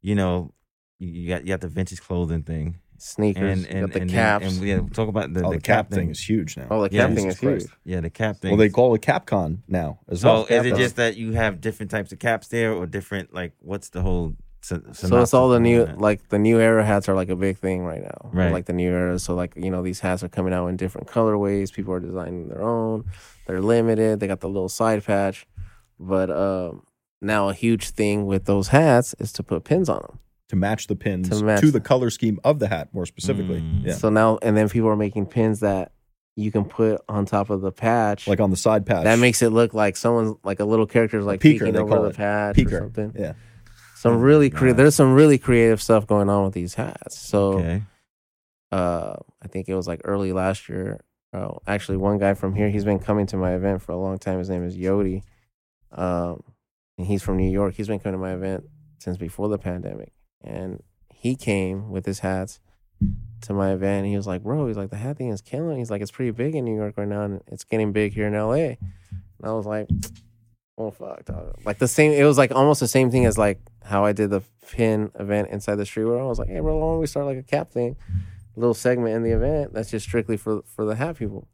you 0.00 0.14
know, 0.16 0.52
you, 0.98 1.08
you 1.08 1.28
got 1.28 1.42
you 1.42 1.48
got 1.48 1.60
the 1.60 1.68
vintage 1.68 2.00
clothing 2.00 2.42
thing 2.42 2.78
Sneakers. 2.98 3.42
and 3.42 3.60
you 3.62 3.68
and 3.70 3.80
got 3.88 3.92
the 3.94 4.00
and, 4.02 4.10
caps. 4.10 4.44
and, 4.46 4.62
yeah, 4.66 4.80
talk 4.92 5.08
about 5.08 5.32
the, 5.34 5.44
Oh, 5.46 5.50
the, 5.50 5.56
the 5.58 5.62
cap 5.62 5.90
thing 5.90 6.10
is 6.10 6.20
huge 6.28 6.56
now. 6.56 6.66
oh, 6.70 6.82
the 6.88 6.94
Yeah, 6.94 7.06
cap 7.06 7.14
thing 7.14 7.24
Jesus 7.26 7.42
is 7.42 7.64
huge. 7.64 7.72
Yeah, 7.84 8.00
the 8.00 8.10
cap 8.10 8.36
thing. 8.38 8.50
Well, 8.50 8.58
they 8.58 8.68
call 8.68 8.92
it 8.96 9.02
CapCon 9.02 9.58
now 9.68 10.00
as 10.08 10.20
so 10.22 10.28
well. 10.32 10.44
is 10.46 10.66
it 10.66 10.74
just 10.76 10.96
that 10.96 11.16
you 11.16 11.32
have 11.32 11.60
different 11.60 11.90
types 11.92 12.10
of 12.12 12.18
caps 12.18 12.48
there, 12.48 12.72
or 12.72 12.86
different 12.86 13.32
like 13.32 13.52
what's 13.60 13.90
the 13.90 14.02
whole? 14.02 14.34
Sy- 14.62 14.76
So 14.76 14.82
it's 14.88 14.98
synopsis 15.00 15.34
all 15.34 15.48
the 15.50 15.60
new, 15.60 15.84
that? 15.86 15.98
like 15.98 16.28
the 16.28 16.38
new 16.38 16.58
era 16.60 16.84
hats 16.84 17.08
are 17.08 17.14
like 17.14 17.28
a 17.28 17.36
big 17.36 17.58
thing 17.58 17.84
right 17.84 18.02
now. 18.02 18.30
Right. 18.32 18.52
Like 18.52 18.66
the 18.66 18.72
new 18.72 18.90
era. 18.90 19.18
So 19.18 19.34
like 19.34 19.52
you 19.56 19.70
know 19.70 19.82
these 19.82 20.00
hats 20.00 20.22
are 20.22 20.28
coming 20.28 20.52
out 20.54 20.68
in 20.68 20.76
different 20.76 21.08
colorways. 21.08 21.72
People 21.72 21.92
are 21.94 22.00
designing 22.00 22.48
their 22.48 22.62
own. 22.62 23.04
They're 23.46 23.60
limited. 23.60 24.20
They 24.20 24.26
got 24.26 24.40
the 24.40 24.48
little 24.48 24.68
side 24.68 25.04
patch, 25.04 25.46
but 25.98 26.30
um, 26.30 26.84
now 27.20 27.48
a 27.48 27.54
huge 27.54 27.90
thing 27.90 28.26
with 28.26 28.44
those 28.46 28.68
hats 28.68 29.14
is 29.18 29.32
to 29.34 29.42
put 29.42 29.64
pins 29.64 29.88
on 29.88 30.00
them. 30.02 30.18
to 30.48 30.56
match 30.56 30.86
the 30.86 30.96
pins 30.96 31.28
To 31.28 31.56
to, 31.60 31.70
the 31.70 31.80
color 31.80 32.10
scheme 32.10 32.38
of 32.44 32.58
the 32.58 32.68
hat, 32.68 32.88
more 32.92 33.06
specifically. 33.06 33.60
Mm. 33.60 33.86
Yeah, 33.86 33.94
So 33.94 34.10
now 34.10 34.38
and 34.42 34.56
then 34.56 34.68
people 34.68 34.88
are 34.90 34.96
making 34.96 35.26
pins 35.26 35.60
that 35.60 35.92
you 36.36 36.50
can 36.50 36.64
put 36.64 37.00
on 37.10 37.26
top 37.26 37.50
of 37.50 37.60
the 37.60 37.70
patch. 37.72 38.26
like 38.26 38.40
on 38.40 38.50
the 38.50 38.56
side 38.56 38.86
patch. 38.86 39.04
that 39.04 39.18
makes 39.18 39.42
it 39.42 39.50
look 39.50 39.74
like 39.74 39.96
someone's 39.96 40.34
like 40.44 40.60
a 40.60 40.64
little 40.64 40.86
character's 40.86 41.24
like 41.26 41.40
peeker, 41.40 41.58
peeking 41.60 41.72
they 41.74 41.78
over 41.80 41.98
the 42.02 42.06
it. 42.08 42.16
patch 42.16 42.56
Peeker. 42.56 42.72
or 42.72 42.78
something. 42.80 43.12
Yeah, 43.18 43.32
Some 44.02 44.14
Oh, 44.14 44.18
really 44.18 44.50
cre- 44.50 44.72
there's 44.72 44.96
some 44.96 45.14
really 45.14 45.38
creative 45.38 45.80
stuff 45.80 46.08
going 46.08 46.28
on 46.28 46.44
with 46.44 46.54
these 46.54 46.74
hats. 46.74 47.16
So 47.16 47.52
okay. 47.52 47.82
uh 48.72 49.14
I 49.40 49.46
think 49.46 49.68
it 49.68 49.76
was 49.76 49.86
like 49.86 50.00
early 50.02 50.32
last 50.32 50.68
year. 50.68 50.98
Oh, 51.32 51.60
actually 51.68 51.98
one 51.98 52.18
guy 52.18 52.34
from 52.34 52.52
here, 52.56 52.68
he's 52.68 52.84
been 52.84 52.98
coming 52.98 53.26
to 53.26 53.36
my 53.36 53.54
event 53.54 53.80
for 53.80 53.92
a 53.92 53.96
long 53.96 54.18
time. 54.18 54.40
His 54.40 54.50
name 54.50 54.64
is 54.64 54.76
Yodi. 54.76 55.22
Um 55.92 56.42
and 56.98 57.06
he's 57.06 57.22
from 57.22 57.36
New 57.36 57.48
York. 57.48 57.74
He's 57.74 57.86
been 57.86 58.00
coming 58.00 58.18
to 58.18 58.22
my 58.26 58.34
event 58.34 58.64
since 58.98 59.16
before 59.16 59.48
the 59.48 59.56
pandemic. 59.56 60.12
And 60.42 60.82
he 61.08 61.36
came 61.36 61.88
with 61.92 62.04
his 62.04 62.18
hats 62.18 62.58
to 63.42 63.52
my 63.54 63.70
event 63.70 63.98
and 63.98 64.06
he 64.08 64.16
was 64.16 64.26
like, 64.26 64.42
Bro, 64.42 64.66
he's 64.66 64.76
like 64.76 64.90
the 64.90 64.96
hat 64.96 65.16
thing 65.18 65.28
is 65.28 65.42
killing. 65.42 65.78
He's 65.78 65.92
like, 65.92 66.02
It's 66.02 66.10
pretty 66.10 66.32
big 66.32 66.56
in 66.56 66.64
New 66.64 66.74
York 66.74 66.94
right 66.96 67.06
now 67.06 67.22
and 67.22 67.40
it's 67.46 67.62
getting 67.62 67.92
big 67.92 68.14
here 68.14 68.26
in 68.26 68.32
LA. 68.34 68.74
And 68.74 69.44
I 69.44 69.52
was 69.52 69.64
like, 69.64 69.86
Oh 70.78 70.90
fuck, 70.90 71.24
dog. 71.26 71.54
Like 71.64 71.78
the 71.78 71.88
same 71.88 72.12
it 72.12 72.24
was 72.24 72.38
like 72.38 72.50
almost 72.52 72.80
the 72.80 72.88
same 72.88 73.10
thing 73.10 73.26
as 73.26 73.36
like 73.38 73.60
how 73.84 74.04
I 74.04 74.12
did 74.12 74.30
the 74.30 74.42
pin 74.70 75.10
event 75.18 75.48
inside 75.50 75.76
the 75.76 75.84
street 75.86 76.04
where 76.04 76.18
I 76.20 76.24
was 76.24 76.38
like, 76.38 76.48
Hey 76.48 76.60
bro, 76.60 76.76
why 76.78 76.92
don't 76.92 77.00
we 77.00 77.06
start 77.06 77.26
like 77.26 77.38
a 77.38 77.42
cap 77.42 77.70
thing? 77.70 77.96
little 78.54 78.74
segment 78.74 79.14
in 79.14 79.22
the 79.22 79.30
event 79.30 79.72
that's 79.72 79.90
just 79.90 80.04
strictly 80.06 80.36
for 80.36 80.62
for 80.66 80.84
the 80.84 80.94
hat 80.94 81.16
people. 81.16 81.48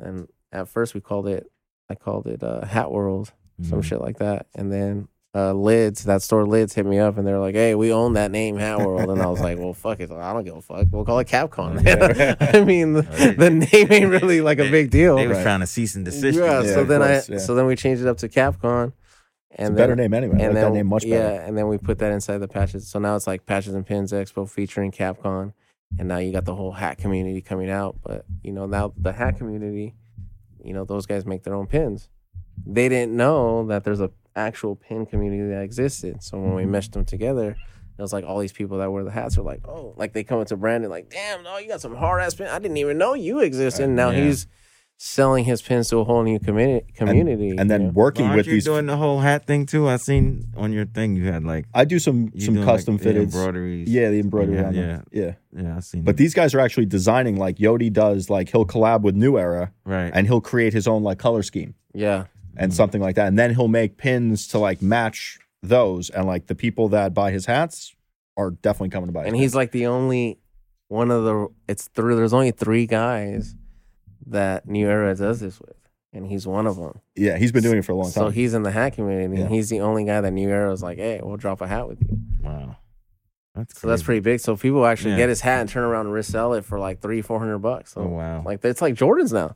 And 0.00 0.28
at 0.52 0.68
first 0.68 0.94
we 0.94 1.00
called 1.00 1.26
it 1.28 1.50
I 1.90 1.94
called 1.94 2.26
it 2.26 2.42
uh, 2.42 2.64
Hat 2.64 2.90
World, 2.90 3.32
some 3.62 3.80
Mhm. 3.80 3.84
shit 3.84 4.00
like 4.00 4.18
that. 4.18 4.46
And 4.54 4.72
then 4.72 5.08
uh, 5.36 5.52
Lids, 5.52 6.04
that 6.04 6.22
store 6.22 6.46
Lids 6.46 6.72
hit 6.72 6.86
me 6.86 6.98
up 6.98 7.18
and 7.18 7.26
they're 7.26 7.38
like, 7.38 7.54
"Hey, 7.54 7.74
we 7.74 7.92
own 7.92 8.14
that 8.14 8.30
name, 8.30 8.56
Hat 8.56 8.78
World." 8.78 9.10
And 9.10 9.20
I 9.20 9.26
was 9.26 9.40
like, 9.40 9.58
"Well, 9.58 9.74
fuck 9.84 10.00
it, 10.00 10.10
I 10.10 10.32
don't 10.32 10.44
give 10.44 10.56
a 10.56 10.62
fuck. 10.62 10.86
We'll 10.90 11.04
call 11.04 11.18
it 11.18 11.28
CapCon." 11.28 11.76
I 12.54 12.64
mean, 12.64 12.94
the, 12.94 13.02
they- 13.02 13.34
the 13.34 13.50
name 13.50 13.92
ain't 13.92 14.10
really 14.10 14.40
like 14.40 14.58
a 14.58 14.70
big 14.70 14.90
deal. 14.90 15.16
They 15.16 15.26
was 15.26 15.36
Right. 15.38 15.42
trying 15.42 15.60
to 15.60 15.66
cease 15.66 15.94
and 15.94 16.04
desist. 16.06 16.38
Yeah, 16.38 16.62
Yeah, 16.62 16.72
so 16.74 16.84
then 16.84 17.00
course, 17.02 17.28
I 17.28 17.32
yeah. 17.34 17.38
so 17.38 17.54
then 17.54 17.66
we 17.66 17.76
changed 17.76 18.00
it 18.02 18.08
up 18.08 18.16
to 18.18 18.28
CapCon, 18.28 18.92
It's 19.50 19.68
a 19.68 19.72
better 19.72 19.94
name 19.96 20.14
anyway. 20.14 20.42
I 20.42 20.46
like 20.48 20.54
that 20.54 20.72
name 20.72 20.86
much 20.86 21.04
yeah, 21.04 21.18
better. 21.18 21.42
and 21.42 21.58
then 21.58 21.68
we 21.68 21.76
put 21.78 21.98
that 21.98 22.12
inside 22.12 22.38
the 22.38 22.48
patches. 22.48 22.88
So 22.88 22.98
now 22.98 23.14
it's 23.16 23.26
like 23.26 23.44
Patches 23.46 23.74
and 23.74 23.84
Pins 23.86 24.12
Expo 24.12 24.48
featuring 24.48 24.90
CapCon, 24.90 25.52
and 25.98 26.08
now 26.08 26.18
you 26.18 26.32
got 26.32 26.44
the 26.46 26.54
whole 26.54 26.72
hat 26.72 26.96
community 26.98 27.42
coming 27.42 27.68
out. 27.70 27.96
But 28.02 28.24
you 28.42 28.52
know 28.52 28.66
now 28.66 28.92
the 28.96 29.12
hat 29.12 29.36
community, 29.36 29.94
you 30.64 30.72
know 30.72 30.84
those 30.84 31.04
guys 31.06 31.26
make 31.26 31.42
their 31.42 31.54
own 31.54 31.66
pins. 31.66 32.08
They 32.64 32.88
didn't 32.88 33.14
know 33.14 33.66
that 33.66 33.84
there's 33.84 34.00
a 34.00 34.10
actual 34.36 34.76
pin 34.76 35.06
community 35.06 35.48
that 35.50 35.62
existed. 35.62 36.22
So 36.22 36.38
when 36.38 36.54
we 36.54 36.62
Mm-hmm. 36.62 36.70
meshed 36.72 36.92
them 36.92 37.04
together, 37.04 37.56
it 37.98 38.02
was 38.02 38.12
like 38.12 38.24
all 38.24 38.38
these 38.38 38.52
people 38.52 38.78
that 38.78 38.92
wear 38.92 39.02
the 39.04 39.10
hats 39.10 39.38
are 39.38 39.42
like, 39.42 39.66
oh, 39.66 39.94
like 39.96 40.12
they 40.12 40.22
come 40.22 40.38
up 40.40 40.46
to 40.48 40.56
Brandon 40.56 40.90
like, 40.90 41.08
damn, 41.10 41.42
no, 41.42 41.56
you 41.58 41.66
got 41.68 41.80
some 41.80 41.94
hard 41.96 42.20
ass 42.22 42.34
pin. 42.34 42.46
I 42.46 42.58
didn't 42.58 42.76
even 42.76 42.98
know 42.98 43.14
you 43.14 43.40
existed. 43.40 43.84
And 43.84 43.96
now 43.96 44.10
Yeah. 44.10 44.24
he's 44.24 44.46
selling 44.98 45.44
his 45.44 45.60
pins 45.60 45.88
to 45.90 45.98
a 45.98 46.04
whole 46.04 46.22
new 46.22 46.38
community. 46.38 46.86
Community, 46.94 47.54
And 47.58 47.70
then 47.70 47.80
you 47.80 47.86
know? 47.88 47.92
working 47.92 48.24
Well, 48.24 48.30
aren't 48.32 48.36
with 48.38 48.46
you 48.46 48.52
these, 48.54 48.64
doing 48.64 48.86
the 48.86 48.96
whole 48.96 49.20
hat 49.20 49.46
thing 49.46 49.66
too? 49.66 49.86
I 49.88 49.96
seen 49.98 50.44
on 50.56 50.72
your 50.72 50.86
thing 50.86 51.16
you 51.16 51.26
had 51.26 51.44
like 51.44 51.66
I 51.74 51.84
do 51.84 51.98
some 51.98 52.32
some 52.38 52.62
custom 52.64 52.94
like, 52.94 53.02
the 53.02 53.08
fitted 53.08 53.22
embroideries. 53.24 53.88
Yeah, 53.90 54.10
the 54.10 54.20
embroidery. 54.20 54.56
Yeah, 54.56 54.66
on 54.66 54.72
them. 54.74 55.04
yeah. 55.12 55.32
yeah, 55.52 55.76
I 55.76 55.80
seen. 55.80 56.02
But 56.02 56.14
it. 56.14 56.16
these 56.18 56.32
guys 56.34 56.54
are 56.54 56.60
actually 56.60 56.86
designing 56.86 57.36
like 57.36 57.56
Yodi 57.56 57.92
does. 57.92 58.30
Like 58.30 58.50
he'll 58.50 58.64
collab 58.66 59.02
with 59.02 59.14
New 59.14 59.38
Era 59.38 59.70
right, 59.84 60.10
and 60.14 60.26
he'll 60.26 60.40
create 60.40 60.72
his 60.72 60.86
own 60.88 61.02
like 61.02 61.18
color 61.18 61.42
scheme 61.42 61.74
yeah. 61.94 62.24
And 62.56 62.70
Mm-hmm. 62.70 62.76
something 62.76 63.00
like 63.02 63.16
that, 63.16 63.28
and 63.28 63.38
then 63.38 63.54
he'll 63.54 63.68
make 63.68 63.96
pins 63.96 64.46
to 64.48 64.58
like 64.58 64.80
match 64.82 65.38
those. 65.62 66.10
And 66.10 66.26
like 66.26 66.46
the 66.46 66.54
people 66.54 66.88
that 66.90 67.14
buy 67.14 67.30
his 67.30 67.46
hats 67.46 67.94
are 68.36 68.50
definitely 68.50 68.90
coming 68.90 69.06
to 69.08 69.12
buy. 69.12 69.26
And 69.26 69.36
he's 69.36 69.54
like 69.54 69.72
the 69.72 69.86
only 69.86 70.38
one 70.88 71.10
of 71.10 71.24
the 71.24 71.48
it's 71.68 71.88
three 71.88 72.14
there's 72.14 72.32
only 72.32 72.50
three 72.52 72.86
guys 72.86 73.54
that 74.26 74.68
new 74.68 74.88
era 74.88 75.14
does 75.14 75.40
this 75.40 75.58
with 75.60 75.74
and 76.12 76.26
he's 76.26 76.46
one 76.46 76.66
of 76.66 76.76
them 76.76 77.00
yeah, 77.16 77.36
he's 77.36 77.50
been 77.52 77.62
doing 77.62 77.78
it 77.78 77.84
for 77.84 77.92
a 77.92 77.96
long 77.96 78.04
time. 78.04 78.12
so 78.12 78.28
he's 78.28 78.54
in 78.54 78.62
the 78.62 78.70
hat 78.70 78.92
community 78.94 79.34
Yeah. 79.36 79.44
and 79.46 79.54
he's 79.54 79.68
the 79.68 79.80
only 79.80 80.04
guy 80.04 80.20
that 80.20 80.30
new 80.32 80.48
era 80.48 80.72
is 80.72 80.82
like 80.82 80.98
hey 80.98 81.20
we'll 81.22 81.36
drop 81.36 81.60
a 81.60 81.66
hat 81.66 81.88
with 81.88 82.00
you 82.02 82.18
wow, 82.40 82.76
that's 83.54 83.80
so 83.80 83.88
that's 83.88 84.02
pretty 84.04 84.20
big 84.20 84.38
so 84.40 84.56
people 84.56 84.86
actually 84.86 85.12
Yeah. 85.12 85.16
get 85.18 85.28
his 85.28 85.40
hat 85.40 85.60
and 85.60 85.68
turn 85.68 85.82
around 85.84 86.06
and 86.06 86.14
resell 86.14 86.54
it 86.54 86.64
for 86.64 86.78
like 86.78 87.00
three 87.00 87.20
four 87.22 87.38
hundred 87.40 87.58
bucks 87.58 87.94
so 87.94 88.02
Oh 88.02 88.06
wow, 88.06 88.42
like 88.44 88.64
it's 88.64 88.80
like 88.82 88.94
jordans 88.94 89.32
now 89.32 89.54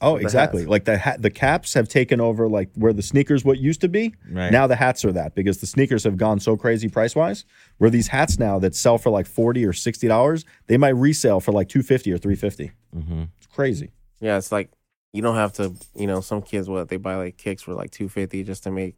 oh, 0.00 0.16
exactly. 0.16 0.62
hats. 0.62 0.70
Like 0.70 0.84
the 0.84 0.96
hat, 0.98 1.22
the 1.22 1.30
caps 1.30 1.74
have 1.74 1.88
taken 1.88 2.20
over 2.20 2.48
like 2.48 2.70
where 2.74 2.92
the 2.92 3.02
sneakers 3.02 3.44
what 3.44 3.58
used 3.58 3.80
to 3.82 3.88
be. 3.88 4.14
right. 4.30 4.50
Now 4.50 4.66
the 4.66 4.76
hats 4.76 5.04
are 5.04 5.12
that 5.12 5.34
because 5.34 5.58
the 5.58 5.66
sneakers 5.66 6.04
have 6.04 6.16
gone 6.16 6.40
so 6.40 6.56
crazy 6.56 6.88
price 6.88 7.14
wise. 7.16 7.44
Where 7.78 7.90
these 7.90 8.08
hats 8.08 8.38
now 8.38 8.58
that 8.60 8.74
sell 8.74 8.98
for 8.98 9.10
like 9.10 9.26
forty 9.26 9.64
or 9.66 9.72
sixty 9.72 10.08
dollars, 10.08 10.44
they 10.66 10.76
might 10.76 10.90
resell 10.96 11.40
for 11.40 11.52
like 11.52 11.68
two 11.68 11.82
fifty 11.82 12.12
or 12.12 12.18
three 12.18 12.36
fifty. 12.36 12.72
hmm 12.92 13.24
It's 13.38 13.46
crazy. 13.46 13.90
yeah 14.20 14.36
it's 14.36 14.52
like 14.52 14.70
you 15.12 15.22
don't 15.22 15.34
have 15.36 15.52
to 15.54 15.74
you 15.94 16.06
know 16.06 16.20
some 16.20 16.40
kids 16.42 16.68
what 16.68 16.88
they 16.88 16.96
buy 16.96 17.16
like 17.16 17.36
kicks 17.36 17.62
for 17.62 17.74
like 17.74 17.90
250 17.90 18.44
just 18.44 18.62
to 18.64 18.70
make 18.70 18.94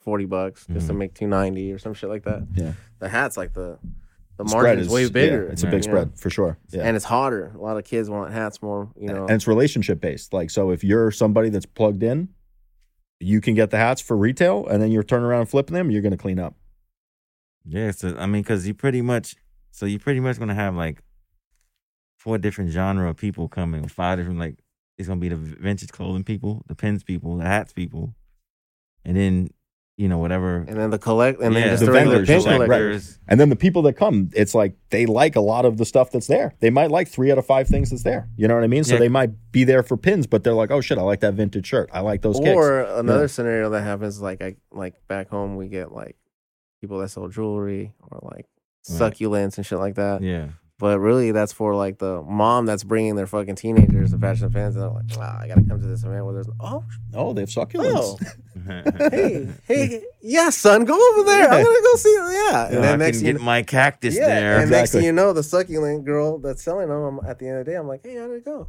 40 0.00 0.24
bucks 0.26 0.66
just 0.72 0.86
to 0.88 0.92
Mhm. 0.92 0.96
make 0.98 1.14
290 1.14 1.72
or 1.72 1.78
some 1.78 1.94
shit 1.94 2.08
like 2.10 2.24
that 2.24 2.42
Yeah. 2.54 2.72
the 2.98 3.08
hat's 3.08 3.36
like 3.36 3.52
the 3.54 3.78
the 4.44 4.76
The 4.76 4.82
is, 4.82 4.88
way 4.88 5.02
yeah, 5.04 5.08
bigger 5.08 5.42
it's 5.48 5.62
a 5.62 5.66
big 5.66 5.74
Yeah. 5.84 5.90
spread 5.90 6.18
for 6.18 6.30
sure. 6.30 6.58
Yeah. 6.70 6.82
and 6.82 6.96
it's 6.96 7.04
hotter. 7.04 7.52
A 7.54 7.58
lot 7.58 7.76
of 7.76 7.84
kids 7.84 8.08
want 8.10 8.32
hats 8.32 8.60
more, 8.62 8.90
you 8.96 9.08
know. 9.08 9.22
and 9.22 9.32
it's 9.32 9.46
relationship 9.46 10.00
based. 10.00 10.32
Like, 10.32 10.50
so 10.50 10.70
if 10.70 10.82
you're 10.84 11.10
somebody 11.10 11.48
that's 11.50 11.66
plugged 11.66 12.02
in, 12.02 12.28
you 13.20 13.40
can 13.40 13.54
get 13.54 13.70
the 13.70 13.76
hats 13.76 14.00
for 14.00 14.16
retail, 14.16 14.66
and 14.66 14.82
then 14.82 14.90
you're 14.90 15.02
turning 15.02 15.26
around 15.26 15.40
and 15.40 15.48
flipping 15.48 15.74
them. 15.74 15.90
You're 15.90 16.02
going 16.02 16.12
to 16.12 16.16
clean 16.18 16.38
up. 16.38 16.54
Yeah, 17.66 17.90
so 17.90 18.16
I 18.18 18.26
mean, 18.26 18.42
because 18.42 18.66
you 18.66 18.72
pretty 18.74 19.02
much, 19.02 19.36
so 19.70 19.84
you 19.86 19.98
pretty 19.98 20.20
much 20.20 20.38
gonna 20.38 20.54
have 20.54 20.74
like 20.74 21.02
four 22.18 22.38
different 22.38 22.70
genre 22.70 23.10
of 23.10 23.16
people 23.18 23.48
coming, 23.48 23.86
five 23.88 24.18
different 24.18 24.38
like 24.38 24.56
it's 24.96 25.08
gonna 25.08 25.20
be 25.20 25.28
the 25.28 25.36
vintage 25.36 25.90
clothing 25.90 26.24
people, 26.24 26.64
the 26.68 26.74
pins 26.74 27.04
people, 27.04 27.36
the 27.36 27.44
hats 27.44 27.72
people, 27.74 28.14
and 29.04 29.16
then 29.16 29.50
you 30.00 30.08
know 30.08 30.16
whatever. 30.18 30.56
and 30.66 30.78
then 30.78 30.88
the 30.90 30.98
collect, 30.98 31.40
and 31.40 31.52
yeah, 31.54 31.60
then 31.60 31.68
just 31.70 31.80
the 31.80 31.86
the 31.86 31.92
vendors, 31.92 32.26
pin 32.28 32.36
just 32.36 32.46
like, 32.46 32.56
collectors. 32.56 33.18
And 33.28 33.38
then 33.38 33.50
the 33.50 33.56
people 33.56 33.82
that 33.82 33.92
come, 33.94 34.30
it's 34.34 34.54
like 34.54 34.74
they 34.88 35.04
like 35.04 35.36
a 35.36 35.40
lot 35.40 35.64
of 35.66 35.76
the 35.76 35.84
stuff 35.84 36.10
that's 36.10 36.26
there. 36.26 36.54
They 36.60 36.70
might 36.70 36.90
like 36.90 37.06
three 37.08 37.30
out 37.30 37.36
of 37.38 37.44
five 37.44 37.68
things 37.68 37.90
that's 37.90 38.02
there. 38.02 38.28
You 38.36 38.48
know 38.48 38.54
what 38.54 38.64
I 38.64 38.66
mean? 38.66 38.82
So 38.84 38.94
Yeah. 38.94 39.00
they 39.00 39.08
might 39.08 39.30
be 39.52 39.64
there 39.64 39.82
for 39.82 39.96
pins, 39.98 40.26
but 40.26 40.42
they're 40.42 40.54
like, 40.54 40.70
oh 40.70 40.80
shit, 40.80 40.96
I 40.96 41.02
like 41.02 41.20
that 41.20 41.34
vintage 41.34 41.66
shirt. 41.66 41.90
I 41.92 42.00
like 42.00 42.22
those 42.22 42.38
kicks. 42.40 42.48
Or 42.56 42.80
another 42.80 43.28
scenario 43.28 43.68
that 43.70 43.82
happens, 43.82 44.20
like 44.22 44.40
I 44.42 44.56
like 44.72 44.94
back 45.06 45.28
home, 45.28 45.56
we 45.56 45.68
get 45.68 45.92
like 45.92 46.16
people 46.80 46.98
that 47.00 47.10
sell 47.10 47.28
jewelry 47.28 47.92
or 48.10 48.18
like 48.22 48.46
Right. 48.88 49.12
succulents 49.12 49.58
and 49.58 49.66
shit 49.66 49.78
like 49.78 49.96
that. 49.96 50.22
Yeah, 50.22 50.48
But 50.80 50.98
really, 50.98 51.30
that's 51.30 51.52
for 51.52 51.74
like 51.74 51.98
the 51.98 52.22
mom 52.22 52.64
that's 52.64 52.82
bringing 52.84 53.14
their 53.14 53.26
fucking 53.26 53.56
teenagers 53.56 54.12
to 54.12 54.18
fashion 54.18 54.50
fans, 54.50 54.74
and 54.76 54.82
they're 54.84 54.90
like, 54.90 55.14
"Wow, 55.16 55.38
I 55.38 55.46
gotta 55.46 55.60
come 55.62 55.78
to 55.80 55.86
this 55.86 56.02
event 56.04 56.24
where 56.24 56.32
there's 56.32 56.48
oh, 56.58 56.82
Oh, 57.14 57.34
they 57.34 57.42
have 57.42 57.50
succulents. 57.50 58.16
oh, 58.66 59.08
hey, 59.10 59.46
hey, 59.66 60.02
yeah, 60.22 60.48
son, 60.48 60.86
go 60.86 60.94
over 61.12 61.24
there. 61.24 61.50
I'm 61.50 61.62
gonna 61.62 61.80
go 61.82 61.94
see. 61.96 62.16
Yeah, 62.18 62.66
and 62.68 62.78
I 62.78 62.80
then 62.80 62.90
can 62.92 62.98
next 62.98 63.20
get 63.20 63.34
you, 63.38 63.44
my 63.44 63.62
cactus 63.62 64.16
yeah, 64.16 64.26
there. 64.26 64.58
and 64.60 64.70
next 64.70 64.92
thing 64.92 65.04
you 65.04 65.12
know, 65.12 65.34
the 65.34 65.42
succulent 65.42 66.06
girl 66.06 66.38
that's 66.38 66.62
selling 66.62 66.88
them, 66.88 67.02
I'm, 67.20 67.28
at 67.28 67.38
the 67.38 67.48
end 67.48 67.58
of 67.58 67.66
the 67.66 67.72
day, 67.72 67.76
I'm 67.76 67.86
like, 67.86 68.00
hey, 68.02 68.16
how 68.16 68.26
did 68.28 68.36
it 68.38 68.44
go? 68.46 68.66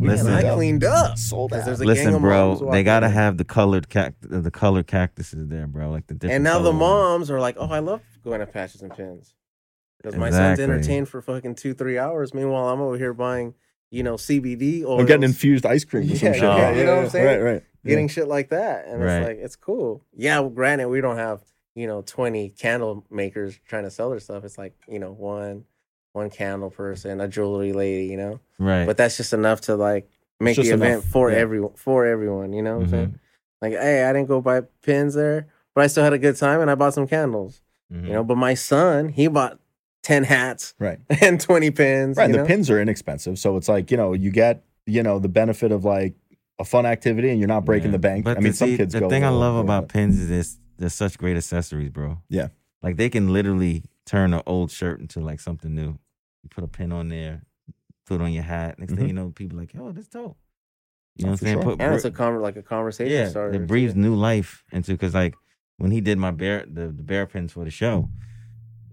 Listen, 0.00 0.28
Man, 0.28 0.46
I 0.46 0.54
cleaned 0.54 0.84
up. 0.84 1.18
Sold 1.18 1.50
'Cause 1.50 1.60
out. 1.60 1.66
there's 1.66 1.80
a 1.82 1.84
gang 1.84 1.94
Listen, 1.96 2.14
of 2.14 2.22
bro, 2.22 2.54
moms 2.58 2.72
they 2.72 2.82
gotta 2.82 3.06
in. 3.06 3.12
have 3.12 3.36
the 3.36 3.44
colored 3.44 3.90
cact 3.90 4.14
the 4.22 4.50
colored 4.50 4.86
cactuses 4.86 5.48
there, 5.48 5.66
bro. 5.66 5.90
Like 5.90 6.06
the 6.06 6.14
different. 6.14 6.36
And 6.36 6.44
now 6.44 6.54
the 6.60 6.70
color 6.70 6.78
ones. 6.78 6.80
moms 6.80 7.30
are 7.30 7.40
like, 7.40 7.56
oh, 7.58 7.68
I 7.70 7.80
love 7.80 8.00
going 8.24 8.40
to 8.40 8.46
patches 8.46 8.80
and 8.80 8.94
pins 8.96 9.34
because 10.02 10.16
my 10.16 10.30
son's 10.30 10.60
entertained 10.60 11.08
for 11.08 11.20
fucking 11.20 11.54
two, 11.56 11.74
three 11.74 11.98
hours. 11.98 12.32
Meanwhile, 12.34 12.68
I'm 12.68 12.80
over 12.80 12.96
here 12.96 13.12
buying, 13.12 13.54
you 13.90 14.02
know, 14.02 14.14
CBD 14.14 14.84
or 14.84 15.04
getting 15.04 15.24
infused 15.24 15.66
ice 15.66 15.84
cream 15.84 16.10
or 16.10 16.14
some 16.16 16.28
Yeah, 16.28 16.32
shit. 16.32 16.42
yeah, 16.42 16.70
you 16.76 16.84
know 16.84 16.96
what 16.96 17.04
I'm 17.04 17.10
saying? 17.10 17.26
Right, 17.26 17.52
right. 17.52 17.62
getting 17.84 18.08
shit 18.08 18.28
like 18.28 18.50
that, 18.50 18.86
and 18.86 19.02
Right. 19.02 19.16
it's 19.18 19.26
like 19.28 19.38
it's 19.38 19.56
cool. 19.56 20.04
Yeah, 20.16 20.40
well, 20.40 20.50
granted, 20.50 20.88
we 20.88 21.00
don't 21.00 21.16
have 21.16 21.40
you 21.74 21.86
know 21.86 22.02
20 22.02 22.50
candle 22.50 23.04
makers 23.10 23.58
trying 23.66 23.84
to 23.84 23.90
sell 23.90 24.10
their 24.10 24.20
stuff. 24.20 24.44
It's 24.44 24.58
like 24.58 24.74
you 24.88 24.98
know 24.98 25.12
one 25.12 25.64
one 26.12 26.28
candle 26.30 26.70
person, 26.70 27.20
a 27.20 27.28
jewelry 27.28 27.72
lady, 27.72 28.06
you 28.06 28.16
know. 28.16 28.40
right? 28.58 28.84
But 28.86 28.96
that's 28.96 29.16
just 29.16 29.32
enough 29.32 29.60
to 29.62 29.76
like 29.76 30.08
make 30.40 30.56
just 30.56 30.68
the 30.68 30.74
event 30.74 30.92
enough, 30.94 31.04
for 31.04 31.30
yeah. 31.30 31.36
everyone 31.38 31.74
for 31.74 32.06
everyone. 32.06 32.52
You 32.52 32.62
know 32.62 32.78
what 32.78 32.82
I'm 32.84 32.86
Mhm. 32.88 32.90
saying? 32.90 33.18
Like, 33.62 33.72
hey, 33.74 34.04
I 34.04 34.12
didn't 34.14 34.28
go 34.28 34.40
buy 34.40 34.62
pins 34.82 35.14
there, 35.14 35.46
but 35.74 35.84
I 35.84 35.86
still 35.88 36.02
had 36.02 36.12
a 36.14 36.18
good 36.18 36.36
time, 36.36 36.60
and 36.62 36.70
I 36.70 36.74
bought 36.74 36.94
some 36.94 37.06
candles. 37.06 37.60
Mhm. 37.92 38.06
You 38.06 38.12
know, 38.14 38.24
but 38.24 38.36
my 38.36 38.54
son, 38.54 39.10
he 39.10 39.28
bought 39.28 39.58
10 40.02 40.24
hats 40.24 40.74
Right. 40.78 40.98
and 41.22 41.40
20 41.40 41.70
pins. 41.72 42.16
Right. 42.16 42.28
you 42.30 42.34
And 42.36 42.44
the 42.44 42.48
pins 42.48 42.70
are 42.70 42.80
inexpensive. 42.80 43.38
So 43.38 43.56
it's 43.56 43.68
like, 43.68 43.90
you 43.90 43.96
know, 43.96 44.12
you 44.12 44.30
get, 44.30 44.64
you 44.86 45.02
know, 45.02 45.18
the 45.18 45.28
benefit 45.28 45.72
of 45.72 45.84
like 45.84 46.14
a 46.58 46.64
fun 46.64 46.86
activity 46.86 47.30
and 47.30 47.38
you're 47.38 47.48
not 47.48 47.64
breaking 47.64 47.88
Yeah. 47.88 47.92
the 47.92 47.98
bank. 48.00 48.24
But 48.24 48.36
I 48.36 48.40
mean, 48.40 48.52
the, 48.52 48.56
some 48.56 48.68
see, 48.70 48.76
kids 48.76 48.92
the 48.94 49.00
go. 49.00 49.08
thing 49.10 49.24
I 49.24 49.28
a 49.28 49.30
little 49.30 49.40
love 49.46 49.54
more, 49.54 49.64
about 49.64 49.82
but- 49.88 49.92
pins 49.92 50.18
is 50.18 50.28
this: 50.28 50.58
they're 50.78 50.88
such 50.88 51.18
great 51.18 51.36
accessories, 51.36 51.90
bro. 51.90 52.18
Yeah. 52.28 52.48
like 52.82 52.96
they 52.96 53.10
can 53.10 53.32
literally 53.32 53.84
turn 54.06 54.32
an 54.34 54.42
old 54.46 54.70
shirt 54.70 55.00
into 55.00 55.20
like 55.20 55.40
something 55.40 55.74
new. 55.74 55.98
You 56.42 56.48
put 56.48 56.64
a 56.64 56.68
pin 56.68 56.92
on 56.92 57.08
there, 57.10 57.42
put 58.06 58.20
it 58.20 58.24
on 58.24 58.32
your 58.32 58.42
hat. 58.42 58.78
Next 58.78 58.92
Mhm. 58.94 58.96
thing 58.98 59.06
you 59.08 59.12
know, 59.12 59.30
people 59.30 59.58
like, 59.58 59.72
"Oh, 59.78 59.92
this 59.92 60.08
dope." 60.08 60.38
You 61.16 61.26
know 61.26 61.32
what 61.32 61.40
I'm 61.42 61.46
saying? 61.46 61.54
sure. 61.56 61.62
Put 61.62 61.80
and 61.82 61.94
it's 61.94 62.04
a 62.06 62.10
conver- 62.10 62.40
like 62.40 62.56
a 62.56 62.62
conversation 62.62 63.12
yeah, 63.12 63.28
starter. 63.28 63.54
it 63.54 63.66
breathes 63.66 63.94
new 63.94 64.14
life 64.14 64.64
into 64.72 64.92
because 64.92 65.12
like 65.12 65.34
when 65.76 65.90
he 65.90 66.00
did 66.00 66.16
my 66.18 66.30
bear 66.30 66.64
the, 66.66 66.86
the 66.86 67.02
bear 67.02 67.26
pins 67.26 67.52
for 67.52 67.64
the 67.64 67.70
show, 67.70 68.08
yeah, 68.08 68.26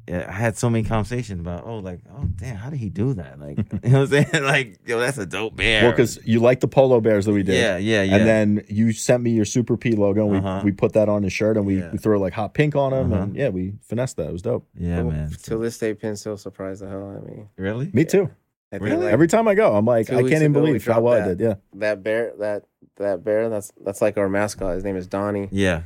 I 0.10 0.32
had 0.32 0.58
so 0.58 0.70
many 0.70 0.84
conversations 0.88 1.42
about 1.42 1.64
oh 1.66 1.80
like 1.80 2.00
oh 2.10 2.24
damn 2.38 2.56
how 2.56 2.70
did 2.70 2.80
he 2.80 2.90
do 2.90 3.14
that 3.16 3.40
like 3.40 3.58
you 3.84 3.90
know 3.90 4.02
what 4.06 4.14
I'm 4.14 4.26
saying 4.32 4.44
like 4.46 4.80
yo 4.86 5.00
that's 5.00 5.18
a 5.18 5.26
dope 5.26 5.56
bear 5.58 5.84
Well, 5.84 5.92
because 5.92 6.18
you 6.26 6.40
like 6.40 6.62
the 6.62 6.68
polo 6.68 7.02
bears 7.02 7.26
that 7.26 7.34
we 7.34 7.44
did. 7.44 7.56
yeah 7.56 7.78
yeah 7.78 8.04
yeah 8.04 8.16
And 8.16 8.28
then 8.28 8.66
you 8.70 8.94
sent 8.94 9.22
me 9.24 9.32
your 9.32 9.44
Super 9.46 9.76
P 9.76 9.92
logo. 9.98 10.24
And 10.24 10.32
we, 10.32 10.38
Uh-huh. 10.38 10.62
we 10.64 10.72
put 10.72 10.94
that 10.94 11.10
on 11.10 11.24
his 11.24 11.34
shirt 11.34 11.58
and 11.58 11.66
we, 11.66 11.80
Yeah. 11.80 11.92
we 11.92 11.98
threw 11.98 12.20
like 12.20 12.34
hot 12.34 12.54
pink 12.54 12.76
on 12.76 12.94
him. 12.94 13.12
Uh-huh. 13.12 13.24
And 13.24 13.36
yeah, 13.36 13.50
we 13.50 13.74
finessed 13.82 14.16
that. 14.18 14.28
It 14.30 14.32
was 14.34 14.42
dope. 14.42 14.66
yeah 14.78 15.04
man 15.04 15.30
To 15.44 15.58
this 15.58 15.78
day, 15.78 15.94
pins 15.94 16.22
still 16.22 16.38
surprise 16.38 16.80
the 16.80 16.88
hell 16.88 17.10
out 17.10 17.18
of 17.18 17.28
me. 17.28 17.44
really 17.58 17.90
Me 17.94 18.06
too. 18.06 18.30
I 18.72 18.80
think, 18.80 18.84
Really? 18.90 19.04
like, 19.06 19.14
Every 19.14 19.28
time 19.28 19.48
I 19.48 19.56
go, 19.56 19.76
I'm 19.76 19.86
like, 19.86 20.10
I 20.10 20.22
can't 20.22 20.32
even 20.34 20.54
believe 20.54 20.86
how 20.86 21.00
well 21.02 21.14
I 21.22 21.28
that. 21.28 21.38
did. 21.38 21.44
Yeah. 21.48 21.56
that 21.76 22.04
bear, 22.04 22.34
that 22.40 22.64
that 22.98 23.24
bear, 23.24 23.48
that's 23.50 23.72
that's 23.84 24.02
like 24.02 24.18
our 24.18 24.28
mascot. 24.30 24.74
His 24.76 24.84
name 24.84 24.96
is 24.98 25.08
Donnie, 25.08 25.48
yeah 25.52 25.84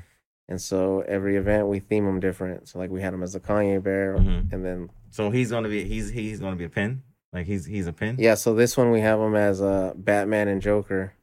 and 0.52 0.60
so 0.62 1.02
every 1.08 1.36
event 1.38 1.68
we 1.74 1.80
theme 1.80 2.06
them 2.06 2.20
different. 2.20 2.68
So 2.68 2.78
like 2.80 2.90
we 2.92 3.02
had 3.02 3.14
him 3.14 3.24
as 3.24 3.34
a 3.36 3.40
Kanye 3.40 3.82
bear, 3.82 4.18
Mhm. 4.18 4.52
and 4.54 4.62
then 4.66 4.90
so 5.10 5.30
he's 5.32 5.50
gonna 5.52 5.70
be 5.70 5.84
he's 5.86 6.10
he's 6.10 6.40
gonna 6.40 6.56
be 6.58 6.66
a 6.66 6.70
pin 6.80 7.02
like 7.34 7.46
he's 7.48 7.66
he's 7.66 7.88
a 7.88 7.94
pin 7.94 8.18
yeah. 8.20 8.36
So 8.36 8.54
this 8.54 8.76
one 8.76 8.92
we 8.92 9.00
have 9.02 9.20
him 9.20 9.36
as 9.36 9.62
uh, 9.62 9.94
Batman 9.96 10.48
and 10.50 10.62
Joker, 10.62 11.14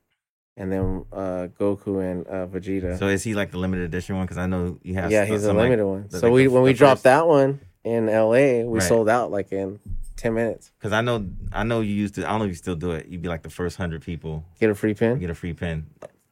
and 0.57 0.73
then 0.73 1.05
uh, 1.13 1.49
Goku 1.61 1.93
and 2.11 2.27
uh, 2.27 2.47
Vegeta. 2.47 2.99
so 2.99 3.07
is 3.09 3.23
he 3.23 3.35
like 3.35 3.51
the 3.51 3.59
limited 3.59 3.85
edition 3.85 4.17
one 4.17 4.25
because 4.25 4.39
I 4.39 4.47
know 4.47 4.79
you 4.83 4.95
have 4.95 5.11
yeah, 5.13 5.25
he's 5.27 5.43
a 5.45 5.49
some, 5.49 5.57
like- 5.57 5.65
limited 5.65 5.87
one. 5.87 6.11
So 6.11 6.31
we 6.33 6.49
when 6.49 6.63
we 6.63 6.73
the 6.73 6.79
dropped 6.79 6.99
first- 6.99 7.05
that 7.05 7.27
one 7.27 7.61
in 7.85 8.07
LA, 8.09 8.65
we 8.65 8.79
Right. 8.79 8.83
sold 8.83 9.09
out 9.09 9.31
like 9.31 9.53
in 9.53 9.79
ten 10.17 10.35
minutes. 10.35 10.73
Because 10.79 10.93
I 10.93 11.01
know, 11.01 11.27
I 11.53 11.63
know 11.65 11.81
you 11.81 11.95
used 11.95 12.15
to. 12.17 12.27
I 12.27 12.31
don't 12.31 12.41
know 12.41 12.45
if 12.47 12.51
you 12.51 12.55
still 12.57 12.75
do 12.77 12.91
it. 12.93 13.07
You'd 13.09 13.23
be 13.23 13.29
like 13.29 13.43
the 13.43 13.51
first 13.51 13.77
hundred 13.77 14.03
people 14.03 14.45
Get 14.61 14.69
a 14.71 14.75
free 14.75 14.95
pin. 14.95 15.19
get 15.19 15.31
a 15.31 15.35
free 15.35 15.53
pin. 15.55 15.87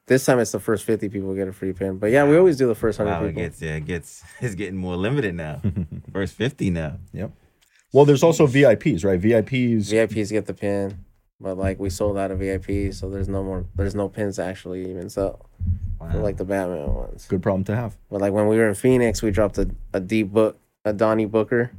This 0.07 0.25
time 0.25 0.39
it's 0.39 0.53
the 0.53 0.61
first 0.61 0.85
fifty 0.85 1.09
people 1.09 1.35
get 1.35 1.49
a 1.49 1.53
free 1.53 1.73
pin. 1.73 1.99
But 1.99 2.11
yeah, 2.13 2.25
we 2.25 2.37
always 2.37 2.57
do 2.57 2.67
the 2.69 2.75
first 2.75 2.99
hundred 2.99 3.11
Wow, 3.11 3.25
it 3.25 3.29
people. 3.29 3.43
gets 3.43 3.63
yeah, 3.63 3.75
it 3.77 3.87
gets 3.87 4.25
it's 4.41 4.55
getting 4.55 4.77
more 4.77 4.97
limited 4.97 5.35
now. 5.35 5.61
first 6.13 6.35
fifty 6.35 6.71
now. 6.71 6.99
Yep. 7.13 7.33
Well, 7.93 8.05
there's 8.05 8.23
also 8.23 8.47
VIPs, 8.47 9.05
right? 9.05 9.21
VIPs. 9.21 9.93
VIPs 9.93 10.31
get 10.31 10.47
the 10.47 10.55
pin, 10.55 11.05
but 11.41 11.57
like 11.57 11.79
we 11.79 11.89
sold 11.91 12.19
out 12.19 12.31
of 12.31 12.39
VIPs, 12.41 12.95
so 12.95 13.09
there's 13.11 13.29
no 13.29 13.43
more. 13.43 13.65
There's 13.75 13.95
no 13.95 14.09
pins 14.09 14.37
to 14.37 14.45
actually 14.45 14.89
even 14.91 15.09
sell. 15.09 15.49
Wow. 16.01 16.11
for 16.13 16.19
like 16.19 16.37
the 16.37 16.45
Batman 16.45 16.93
ones. 16.93 17.27
Good 17.27 17.43
problem 17.43 17.65
to 17.65 17.75
have. 17.75 17.97
But 18.11 18.21
like 18.21 18.33
when 18.33 18.49
we 18.49 18.59
were 18.59 18.69
in 18.69 18.75
Phoenix, 18.75 19.23
we 19.23 19.31
dropped 19.31 19.57
a, 19.57 19.71
a 19.95 20.01
D 20.01 20.23
book, 20.25 20.59
a 20.85 20.93
Donnie 20.93 21.25
Booker 21.25 21.71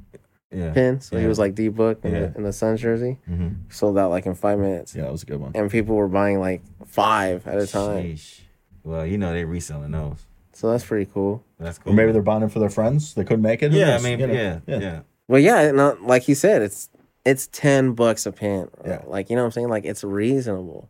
yeah. 0.52 0.72
pin. 0.74 1.00
So 1.02 1.18
he 1.18 1.24
Yeah. 1.24 1.28
was 1.30 1.40
like 1.40 1.56
D 1.56 1.68
book 1.70 2.00
in, 2.04 2.12
Yeah. 2.14 2.20
the, 2.28 2.38
in 2.38 2.44
the 2.44 2.54
Suns 2.54 2.82
jersey. 2.82 3.20
hmm 3.26 3.50
Sold 3.70 3.98
out 3.98 4.10
like 4.10 4.26
in 4.26 4.34
five 4.36 4.60
minutes. 4.60 4.96
Yeah, 4.96 5.04
that 5.04 5.12
was 5.12 5.24
a 5.24 5.26
good 5.26 5.40
one. 5.40 5.52
And 5.56 5.70
people 5.72 5.96
were 5.96 6.08
buying 6.08 6.40
like 6.40 6.62
five 6.86 7.46
at 7.48 7.58
a 7.60 7.68
time. 7.68 8.04
Sheesh. 8.04 8.42
Well, 8.84 9.06
you 9.06 9.18
know 9.18 9.34
they 9.34 9.44
reselling 9.46 9.92
those. 9.92 10.26
So 10.54 10.72
that's 10.72 10.86
pretty 10.86 11.10
cool. 11.14 11.44
That's 11.60 11.78
cool. 11.78 11.94
Or 11.94 11.96
maybe 11.96 12.12
they're 12.12 12.22
buying 12.22 12.42
it 12.44 12.52
for 12.52 12.60
their 12.60 12.70
friends. 12.70 13.14
They 13.14 13.24
couldn't 13.24 13.44
make 13.44 13.62
it. 13.62 13.72
Who 13.72 13.78
yeah, 13.78 13.88
knows? 13.92 14.06
I 14.06 14.10
mean, 14.10 14.20
You 14.20 14.28
know? 14.28 14.34
yeah, 14.34 14.60
yeah, 14.80 15.00
But 15.30 15.42
yeah, 15.44 15.72
no, 15.72 15.98
like 16.02 16.24
he 16.24 16.34
said, 16.34 16.62
it's 16.62 16.90
it's 17.26 17.48
ten 17.48 17.94
bucks 17.94 18.26
a 18.26 18.32
pin. 18.32 18.70
bro. 18.82 18.92
Yeah. 18.92 19.02
Like 19.06 19.30
you 19.30 19.36
know 19.36 19.44
what 19.44 19.48
I'm 19.48 19.52
saying? 19.52 19.70
Like 19.70 19.86
it's 19.86 20.04
reasonable. 20.04 20.90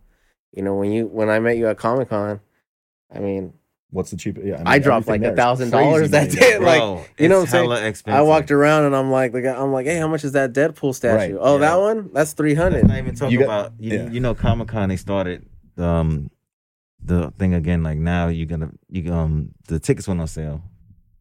You 0.54 0.62
know, 0.64 0.76
when 0.76 0.92
you 0.92 1.08
when 1.08 1.30
I 1.30 1.40
met 1.40 1.58
you 1.58 1.68
at 1.68 1.78
Comic 1.78 2.10
Con, 2.10 2.40
I 3.14 3.20
mean, 3.20 3.54
What's 3.90 4.12
the 4.12 4.18
cheapest? 4.18 4.46
Yeah, 4.46 4.62
I 4.66 4.80
dropped, 4.80 5.08
like, 5.08 5.22
a 5.24 5.32
$1,000 5.32 5.72
crazy 5.72 6.08
that 6.08 6.30
day. 6.32 6.58
now. 6.60 6.66
like, 6.96 7.14
you 7.18 7.30
know 7.30 7.36
what 7.38 7.42
I'm 7.44 7.48
saying? 7.48 7.64
hella 7.70 7.86
expensive. 7.86 8.20
I 8.20 8.22
walked 8.22 8.52
around 8.52 8.84
and 8.84 8.94
I'm 8.96 9.10
like, 9.12 9.32
the 9.32 9.42
guy, 9.42 9.56
I'm 9.56 9.72
like, 9.72 9.86
hey, 9.86 9.98
how 9.98 10.08
much 10.10 10.26
is 10.26 10.34
that 10.34 10.52
Deadpool 10.54 10.94
statue? 10.94 11.16
Right, 11.36 11.40
Oh, 11.40 11.54
yeah. 11.54 11.60
that 11.70 11.76
one? 11.80 12.10
That's 12.14 12.34
three 12.34 12.54
hundred. 12.54 12.80
Let's 12.84 12.88
not 12.90 12.98
even 12.98 13.16
talking 13.16 13.32
You 13.32 13.40
got- 13.46 13.46
about 13.68 13.74
you, 13.80 13.94
yeah. 13.98 14.10
you 14.10 14.20
know 14.20 14.36
Comic 14.36 14.68
Con. 14.68 14.90
They 14.90 14.98
started 14.98 15.46
um 15.78 16.30
the 17.02 17.32
thing 17.40 17.54
again. 17.54 17.82
Like 17.84 17.98
now 17.98 18.28
you're 18.28 18.46
gonna 18.46 18.72
you 18.90 19.14
um 19.14 19.52
the 19.70 19.80
tickets 19.80 20.06
went 20.08 20.20
on 20.20 20.28
sale 20.28 20.64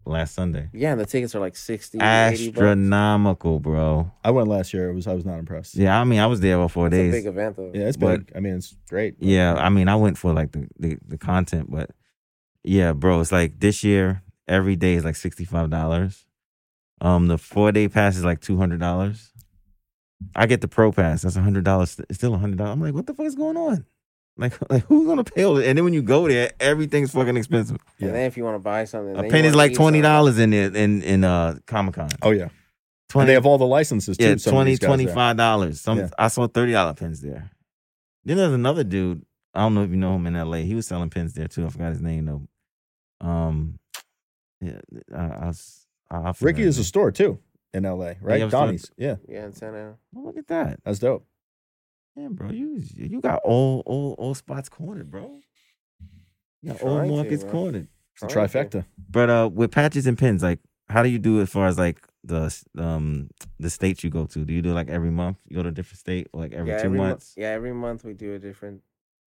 last 0.04 0.34
Sunday. 0.34 0.68
Yeah, 0.72 0.90
and 0.92 1.00
the 1.00 1.06
tickets 1.06 1.34
are 1.36 1.40
like 1.40 1.54
60, 1.56 1.98
80 1.98 2.02
bucks. 2.50 2.58
Astronomical, 2.58 3.60
bro. 3.60 4.10
I 4.24 4.30
went 4.32 4.48
last 4.48 4.74
year. 4.74 4.90
It 4.90 4.94
was 4.94 5.06
I 5.06 5.14
was 5.14 5.24
not 5.24 5.38
impressed. 5.38 5.76
Yeah, 5.76 6.00
I 6.00 6.04
mean 6.04 6.18
I 6.18 6.26
was 6.26 6.40
there 6.40 6.56
for 6.56 6.68
four 6.68 6.86
It's 6.88 6.94
a 6.94 6.96
days. 6.98 7.12
big 7.12 7.26
event 7.26 7.56
though. 7.56 7.70
Yeah, 7.72 7.82
it's 7.86 7.96
But- 7.96 8.26
big. 8.26 8.32
I 8.36 8.40
mean, 8.40 8.54
it's 8.56 8.74
great. 8.88 9.18
but- 9.20 9.28
Yeah, 9.28 9.54
I 9.54 9.68
mean, 9.68 9.88
I 9.88 9.94
went 9.96 10.18
for 10.18 10.32
like 10.32 10.50
the, 10.52 10.66
the, 10.78 10.98
the 11.06 11.18
content, 11.18 11.70
but 11.70 11.90
yeah, 12.66 12.92
bro, 12.92 13.20
it's 13.20 13.32
like 13.32 13.58
this 13.60 13.84
year 13.84 14.22
every 14.48 14.76
day 14.76 14.94
is 14.94 15.04
like 15.04 15.16
sixty 15.16 15.44
five 15.44 15.70
dollars. 15.70 16.24
Um, 17.00 17.28
the 17.28 17.38
four 17.38 17.72
day 17.72 17.88
pass 17.88 18.16
is 18.16 18.24
like 18.24 18.40
two 18.40 18.56
hundred 18.56 18.80
dollars. 18.80 19.32
I 20.34 20.46
get 20.46 20.60
the 20.62 20.68
pro 20.68 20.92
pass. 20.92 21.22
That's 21.22 21.36
a 21.36 21.42
hundred 21.42 21.64
dollars. 21.64 22.00
It's 22.08 22.18
still 22.18 22.34
a 22.34 22.38
hundred 22.38 22.58
dollars. 22.58 22.72
I'm 22.72 22.80
like, 22.80 22.94
what 22.94 23.06
the 23.06 23.14
fuck 23.14 23.26
is 23.26 23.34
going 23.34 23.56
on? 23.56 23.84
Like, 24.38 24.54
like 24.70 24.84
who's 24.86 25.06
gonna 25.06 25.24
pay 25.24 25.44
all 25.44 25.58
it? 25.58 25.66
And 25.66 25.78
then 25.78 25.84
when 25.84 25.94
you 25.94 26.02
go 26.02 26.28
there, 26.28 26.52
everything's 26.60 27.12
fucking 27.12 27.36
expensive. 27.36 27.78
Yeah. 27.98 28.08
And 28.08 28.16
then 28.16 28.26
if 28.26 28.36
you 28.36 28.44
want 28.44 28.56
to 28.56 28.60
buy 28.60 28.84
something, 28.84 29.12
A 29.12 29.16
then 29.16 29.24
you 29.26 29.30
penny's 29.30 29.54
like 29.54 29.74
twenty 29.74 30.00
dollars 30.00 30.38
in 30.38 30.52
it 30.52 30.74
in 30.76 31.02
in 31.02 31.24
uh 31.24 31.58
Comic 31.66 31.94
Con. 31.94 32.08
Oh 32.22 32.30
yeah. 32.30 32.42
And 32.42 32.52
Twenty 33.08 33.26
they 33.28 33.34
have 33.34 33.46
all 33.46 33.56
the 33.58 33.66
licenses 33.66 34.16
too. 34.16 34.24
yeah, 34.24 34.36
some 34.36 34.54
20 34.54 34.70
these 34.70 34.78
guys 34.80 34.88
there. 34.88 34.96
25 34.96 35.36
dollars. 35.36 35.80
Some 35.80 35.98
Yeah. 35.98 36.08
I 36.18 36.28
saw 36.28 36.48
thirty 36.48 36.72
dollar 36.72 36.92
pins 36.94 37.20
there. 37.20 37.50
Then 38.24 38.38
there's 38.38 38.52
another 38.52 38.82
dude. 38.82 39.24
I 39.54 39.60
don't 39.60 39.74
know 39.74 39.84
if 39.84 39.90
you 39.90 39.96
know 39.96 40.16
him 40.16 40.26
in 40.26 40.34
L.A. 40.36 40.62
He 40.64 40.74
was 40.74 40.86
selling 40.86 41.08
pins 41.08 41.32
there 41.34 41.46
too. 41.48 41.64
I 41.64 41.68
forgot 41.70 41.90
his 41.90 42.02
name 42.02 42.26
though. 42.26 42.42
Um, 43.20 43.78
yeah, 44.60 44.78
I, 45.14 45.20
I 45.20 45.46
was. 45.46 45.86
I, 46.10 46.16
I 46.18 46.32
Ricky 46.40 46.62
is 46.62 46.78
a 46.78 46.84
store 46.84 47.10
too 47.10 47.38
in 47.74 47.84
L.A. 47.84 48.16
Right? 48.20 48.36
you 48.36 48.40
have 48.40 48.48
a 48.48 48.50
store? 48.50 48.66
Donnie's. 48.66 48.90
Yeah, 48.96 49.16
Yeah, 49.28 49.44
in 49.46 49.52
Santa. 49.52 49.96
Oh, 50.16 50.20
look 50.20 50.36
at 50.36 50.46
that, 50.48 50.80
that's 50.84 50.98
dope. 50.98 51.26
man, 52.16 52.34
bro. 52.34 52.50
You 52.50 52.82
you 52.94 53.20
got 53.20 53.40
all 53.44 53.82
all 53.86 54.14
all 54.18 54.34
spots 54.34 54.68
cornered, 54.68 55.10
bro. 55.10 55.40
You 56.62 56.72
got 56.72 56.82
all 56.82 56.96
Trying 56.96 57.08
to, 57.08 57.14
markets 57.14 57.44
cornered. 57.44 57.88
It's 58.14 58.22
a 58.22 58.26
Trying 58.28 58.48
to. 58.48 58.58
trifecta. 58.58 58.84
But 59.10 59.30
uh, 59.30 59.50
with 59.52 59.70
patches 59.72 60.06
and 60.06 60.16
pins, 60.16 60.42
like, 60.42 60.58
how 60.88 61.02
do 61.02 61.08
you 61.08 61.18
do 61.18 61.40
as 61.40 61.50
far 61.50 61.66
as 61.66 61.78
like 61.78 61.98
the 62.24 62.54
um 62.78 63.28
the 63.58 63.70
states 63.70 64.02
you 64.04 64.10
go 64.10 64.26
to? 64.26 64.44
Do 64.44 64.52
you 64.52 64.62
do 64.62 64.72
like 64.72 64.88
every 64.88 65.10
month? 65.10 65.38
You 65.48 65.56
go 65.56 65.62
to 65.62 65.68
a 65.68 65.72
different 65.72 65.98
state, 65.98 66.28
or 66.32 66.40
like 66.40 66.52
every 66.52 66.70
yeah, 66.72 66.78
two 66.78 66.86
every 66.86 66.98
mo- 66.98 67.08
months? 67.08 67.34
yeah, 67.36 67.48
every 67.48 67.72
month 67.74 68.04
we 68.04 68.14
do 68.14 68.34
a 68.34 68.38
different. 68.38 68.82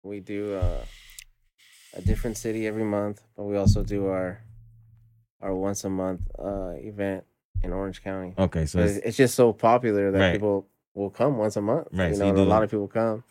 We 0.03 0.21
do 0.21 0.55
uh, 0.55 0.85
a 1.95 2.03
different 2.03 2.37
city 2.37 2.67
every 2.67 2.85
month, 2.85 3.23
but 3.37 3.45
we 3.45 3.57
also 3.57 3.83
do 3.83 4.07
our 4.07 4.43
our 5.41 5.55
once 5.55 5.85
a 5.85 5.91
month 5.91 6.23
uh, 6.39 6.71
event 6.77 7.25
in 7.63 7.73
Orange 7.73 8.03
County. 8.03 8.35
Okay, 8.39 8.67
so 8.67 8.79
it's, 8.79 8.97
it's, 8.99 9.17
just 9.17 9.35
so 9.35 9.53
popular 9.53 10.11
that 10.11 10.19
Right. 10.19 10.33
people 10.33 10.67
will 10.95 11.11
come 11.11 11.37
once 11.37 11.57
a 11.57 11.61
month. 11.61 11.89
Right, 11.93 12.09
You 12.11 12.17
so 12.17 12.25
know, 12.33 12.37
you 12.37 12.43
a 12.43 12.49
lot 12.49 12.63
of 12.63 12.71
people 12.71 12.89
come. 12.89 13.23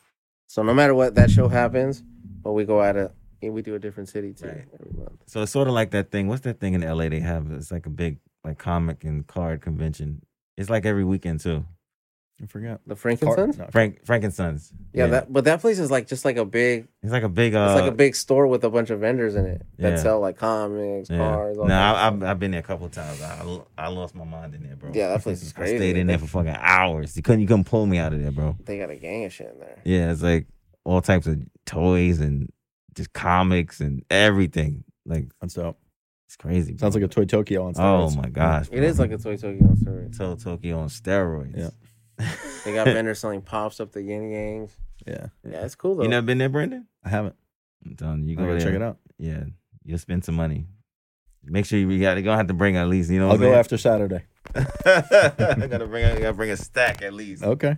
So 0.47 0.61
no 0.61 0.73
matter 0.73 0.93
what 0.93 1.15
that 1.15 1.31
show 1.31 1.47
happens, 1.47 2.03
but 2.43 2.53
we 2.53 2.63
go 2.65 2.81
at 2.81 2.95
a 2.95 3.11
we 3.41 3.61
do 3.61 3.75
a 3.75 3.79
different 3.79 4.09
city 4.09 4.33
too 4.33 4.47
Right. 4.47 4.65
every 4.73 4.91
month. 4.97 5.21
So 5.27 5.43
it's 5.43 5.51
sort 5.51 5.67
of 5.67 5.73
like 5.73 5.91
that 5.91 6.11
thing. 6.11 6.27
What's 6.27 6.41
that 6.41 6.59
thing 6.59 6.73
in 6.73 6.81
LA 6.81 7.09
they 7.09 7.19
have? 7.19 7.51
It's 7.51 7.71
like 7.71 7.85
a 7.85 7.91
big 7.91 8.17
like 8.43 8.57
comic 8.57 9.03
and 9.03 9.25
card 9.27 9.61
convention. 9.61 10.21
It's 10.57 10.69
like 10.69 10.85
every 10.85 11.03
weekend 11.03 11.41
too. 11.41 11.65
I 12.43 12.47
forget. 12.47 12.81
The 12.85 12.95
Car- 12.95 13.15
Frankincense? 13.15 13.57
no, 13.57 13.67
Frank 13.71 14.05
Frankenstein's. 14.05 14.73
Yeah, 14.93 15.07
that 15.07 15.31
but 15.31 15.45
that 15.45 15.61
place 15.61 15.79
is 15.79 15.89
like 15.89 16.05
just 16.07 16.25
like 16.25 16.35
a 16.35 16.43
big 16.43 16.87
it's 17.01 17.11
like 17.13 17.23
a 17.23 17.29
big 17.29 17.55
uh 17.55 17.67
it's 17.71 17.81
like 17.81 17.89
a 17.91 17.95
big 17.95 18.13
store 18.15 18.45
with 18.47 18.63
a 18.65 18.69
bunch 18.69 18.89
of 18.89 18.99
vendors 18.99 19.35
in 19.35 19.45
it 19.45 19.61
that 19.77 19.91
Yeah. 19.91 19.95
sell 19.97 20.19
like 20.19 20.37
comics, 20.37 21.09
yeah. 21.09 21.17
cars. 21.17 21.57
all 21.57 21.63
No, 21.63 21.69
that 21.69 21.95
I, 21.95 22.07
I've 22.07 22.23
I've 22.23 22.39
been 22.39 22.51
there 22.51 22.59
a 22.59 22.63
couple 22.63 22.87
of 22.87 22.91
times. 22.91 23.21
I 23.21 23.59
I 23.77 23.87
lost 23.87 24.15
my 24.15 24.25
mind 24.25 24.53
in 24.53 24.63
there, 24.63 24.75
bro. 24.75 24.91
Yeah, 24.93 25.09
that 25.09 25.21
place 25.23 25.41
is 25.43 25.53
I 25.55 25.59
crazy. 25.59 25.77
stayed 25.77 25.95
in 25.97 26.07
there 26.07 26.17
for 26.19 26.27
fucking 26.27 26.57
hours. 26.59 27.15
You 27.15 27.23
couldn't 27.23 27.39
you 27.41 27.47
couldn't 27.47 27.63
pull 27.65 27.85
me 27.85 27.99
out 27.99 28.11
of 28.11 28.21
there, 28.21 28.31
bro. 28.31 28.57
they 28.65 28.77
got 28.79 28.89
a 28.89 28.97
gang 28.97 29.23
of 29.25 29.31
shit 29.33 29.51
in 29.53 29.59
there. 29.59 29.79
Yeah, 29.85 30.11
it's 30.11 30.21
like 30.21 30.47
all 30.83 31.01
types 31.01 31.27
of 31.27 31.39
toys 31.65 32.19
and 32.19 32.51
just 32.95 33.13
comics 33.13 33.79
and 33.79 34.03
everything. 34.09 34.83
Like 35.05 35.29
That's 35.39 35.53
dope. 35.53 35.79
it's 36.27 36.35
crazy. 36.35 36.77
Sounds 36.77 36.95
like 36.95 37.03
a 37.03 37.07
Toy 37.07 37.23
Tokyo 37.25 37.65
on 37.65 37.75
steroids. 37.75 38.11
oh 38.17 38.21
my 38.21 38.27
gosh, 38.29 38.67
It 38.71 38.83
is 38.83 38.99
like 38.99 39.11
a 39.11 39.17
Toy 39.17 39.37
Tokyo 39.37 39.67
on 39.69 39.77
steroids. 39.77 40.17
Total 40.17 40.35
Tokyo 40.35 40.79
on 40.79 40.89
steroids. 40.89 41.57
Yeah. 41.57 41.69
They 42.17 42.73
got 42.73 42.85
vendors 42.85 43.19
selling 43.19 43.41
pops 43.41 43.79
up 43.79 43.91
the 43.91 44.01
yin 44.01 44.23
yangs. 44.31 44.71
Yeah, 45.05 45.27
Yeah, 45.43 45.65
it's 45.65 45.75
cool 45.75 45.95
though. 45.95 46.03
You 46.03 46.09
never 46.09 46.25
been 46.25 46.37
there, 46.37 46.49
Brandon? 46.49 46.87
I 47.03 47.09
haven't. 47.09 47.35
I'm 47.85 47.95
telling 47.95 48.23
you, 48.27 48.35
you 48.35 48.41
I 48.41 48.45
go 48.45 48.51
there. 48.51 48.59
check 48.61 48.73
it 48.73 48.81
out. 48.81 48.97
Yeah, 49.17 49.43
you'll 49.83 49.97
spend 49.99 50.23
some 50.25 50.35
money. 50.35 50.65
Make 51.43 51.65
sure 51.65 51.77
you 51.77 51.87
got. 51.99 52.13
You're 52.13 52.23
gonna 52.23 52.37
have 52.37 52.47
to 52.47 52.53
bring 52.55 52.75
at 52.77 52.87
least. 52.87 53.11
You 53.11 53.19
know, 53.19 53.25
I'll 53.25 53.33
what 53.33 53.41
go 53.41 53.51
I'm 53.53 53.59
after 53.59 53.77
Saturday. 53.77 54.23
I 54.55 54.63
gotta 55.69 55.85
bring. 55.87 56.05
I 56.05 56.19
gotta 56.19 56.33
bring 56.33 56.49
a 56.49 56.57
stack 56.57 57.01
at 57.03 57.13
least. 57.13 57.43
Okay. 57.43 57.77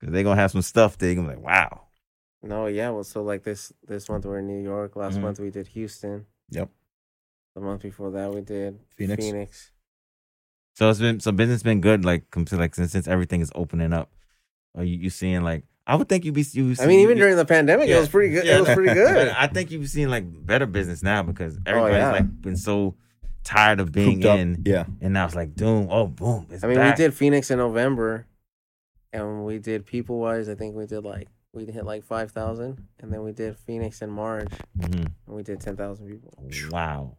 Cause 0.00 0.10
they're 0.12 0.22
gonna 0.22 0.40
have 0.40 0.52
some 0.52 0.62
stuff. 0.62 0.96
There. 0.98 1.08
You're 1.10 1.16
gonna 1.22 1.34
be 1.34 1.42
like, 1.42 1.44
wow. 1.44 1.80
No, 2.42 2.66
yeah. 2.66 2.90
Well, 2.90 3.02
so 3.04 3.22
like 3.22 3.42
this 3.42 3.72
this 3.86 4.08
month 4.08 4.26
we're 4.26 4.38
in 4.38 4.46
New 4.46 4.62
York. 4.62 4.94
Last 4.96 5.18
Mhm. 5.18 5.22
month 5.22 5.40
we 5.40 5.50
did 5.50 5.66
Houston. 5.68 6.26
Yep. 6.50 6.68
The 7.56 7.60
month 7.62 7.82
before 7.82 8.10
that 8.12 8.32
we 8.32 8.42
did 8.42 8.78
Phoenix. 8.96 9.24
Phoenix. 9.24 9.70
So 10.74 10.90
it's 10.90 10.98
been 11.00 11.20
so 11.20 11.32
business 11.32 11.62
been 11.62 11.80
good. 11.80 12.04
Like 12.04 12.30
com- 12.30 12.46
like 12.52 12.74
since, 12.74 12.92
since 12.92 13.08
everything 13.08 13.40
is 13.40 13.50
opening 13.54 13.92
up. 13.92 14.10
Are 14.76 14.84
you, 14.84 14.96
you 14.96 15.10
seeing 15.10 15.42
like? 15.42 15.64
I 15.86 15.96
would 15.96 16.08
think 16.08 16.24
you'd 16.24 16.34
be. 16.34 16.44
You 16.52 16.74
I 16.80 16.86
mean, 16.86 17.00
even 17.00 17.16
you- 17.16 17.22
during 17.24 17.36
the 17.36 17.44
pandemic, 17.44 17.88
Yeah. 17.88 17.96
it 17.98 18.00
was 18.00 18.08
pretty 18.08 18.32
good. 18.32 18.44
Yeah. 18.46 18.56
It 18.56 18.60
was 18.60 18.70
pretty 18.74 18.88
But 18.88 18.94
good. 18.94 19.28
I 19.28 19.46
think 19.46 19.70
you've 19.70 19.88
seen 19.88 20.10
like 20.10 20.24
better 20.46 20.66
business 20.66 21.02
now 21.02 21.22
because 21.22 21.58
everybody's 21.66 21.96
yeah. 21.98 22.10
like 22.12 22.40
been 22.42 22.56
so 22.56 22.96
tired 23.44 23.78
of 23.80 23.92
being 23.92 24.16
Cooped 24.22 24.26
up. 24.26 24.38
in, 24.38 24.62
Yeah. 24.64 24.86
and 25.02 25.12
now 25.12 25.26
it's 25.26 25.34
like 25.34 25.54
doom. 25.54 25.88
Oh, 25.90 26.06
boom! 26.06 26.46
It's 26.50 26.64
I 26.64 26.66
mean, 26.68 26.78
back. 26.78 26.96
we 26.98 27.04
did 27.04 27.12
Phoenix 27.14 27.50
in 27.50 27.58
November, 27.58 28.26
and 29.12 29.44
we 29.44 29.58
did 29.58 29.84
people 29.86 30.18
wise. 30.18 30.48
I 30.48 30.54
think 30.54 30.74
we 30.74 30.86
did 30.86 31.04
like 31.04 31.28
we 31.52 31.66
hit 31.66 31.84
like 31.84 32.02
five 32.02 32.32
thousand, 32.32 32.82
and 32.98 33.12
then 33.12 33.22
we 33.22 33.32
did 33.32 33.56
Phoenix 33.58 34.00
in 34.02 34.10
March, 34.10 34.48
Mhm. 34.78 35.06
and 35.26 35.36
we 35.36 35.42
did 35.42 35.60
ten 35.60 35.76
thousand 35.76 36.08
people. 36.08 36.32
Wow. 36.70 37.16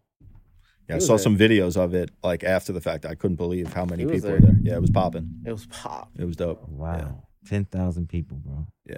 Yeah, 0.88 0.96
I 0.98 1.00
saw 1.00 1.14
there. 1.14 1.18
some 1.20 1.38
videos 1.38 1.78
of 1.78 1.94
it 1.94 2.12
like 2.24 2.44
after 2.44 2.72
the 2.74 2.82
fact. 2.82 3.06
I 3.06 3.16
couldn't 3.16 3.38
believe 3.38 3.74
how 3.74 3.86
many 3.86 4.06
people 4.06 4.20
there. 4.22 4.34
were 4.34 4.40
there. 4.40 4.58
Yeah, 4.62 4.76
it 4.76 4.82
was 4.82 4.92
popping. 4.92 5.42
It 5.46 5.52
was 5.52 5.66
pop. 5.68 6.12
It 6.18 6.26
was 6.26 6.36
dope. 6.36 6.68
Wow. 6.68 7.24
Ten 7.48 7.66
thousand 7.66 8.08
people, 8.10 8.38
bro. 8.38 8.68
Yeah. 8.86 8.96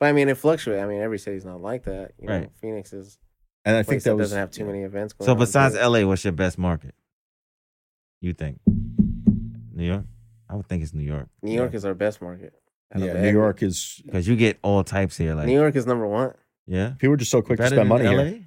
But 0.00 0.06
I 0.06 0.12
mean, 0.12 0.28
it 0.28 0.36
fluctuates. 0.36 0.82
I 0.82 0.86
mean, 0.86 1.00
every 1.00 1.18
city's 1.18 1.44
not 1.44 1.60
like 1.60 1.84
that. 1.84 2.12
You 2.18 2.28
know, 2.28 2.38
Right. 2.38 2.50
Phoenix 2.60 2.92
is 2.92 3.18
And 3.64 3.76
I 3.76 3.80
a 3.80 3.84
think 3.84 4.02
that 4.02 4.10
that, 4.10 4.16
was 4.16 4.28
doesn't 4.30 4.38
have 4.38 4.50
too 4.50 4.64
many 4.66 4.80
events 4.82 5.12
going 5.14 5.26
So 5.26 5.34
besides 5.34 5.74
too. 5.74 5.80
LA, 5.86 6.06
what's 6.06 6.24
your 6.24 6.32
best 6.34 6.58
market? 6.58 6.94
You 8.20 8.32
think? 8.32 8.60
New 8.66 9.84
York? 9.84 10.04
I 10.48 10.54
would 10.54 10.66
think 10.66 10.82
it's 10.82 10.94
New 10.94 11.02
York. 11.04 11.28
New 11.42 11.52
York 11.52 11.74
is 11.74 11.84
our 11.84 11.94
best 11.94 12.22
market. 12.22 12.54
Yeah, 12.96 13.14
New 13.20 13.32
York 13.32 13.62
is. 13.62 14.00
Because 14.04 14.26
you 14.28 14.36
get 14.36 14.58
all 14.62 14.84
types 14.84 15.16
here. 15.16 15.34
Like 15.34 15.46
New 15.46 15.58
York 15.60 15.74
is 15.76 15.86
number 15.86 16.06
one. 16.06 16.32
yeah. 16.66 16.90
People 16.98 17.14
are 17.14 17.18
just 17.18 17.30
so 17.30 17.42
quick 17.42 17.58
to 17.58 17.66
spend 17.66 17.88
money 17.88 18.04
LA? 18.04 18.24
here. 18.24 18.45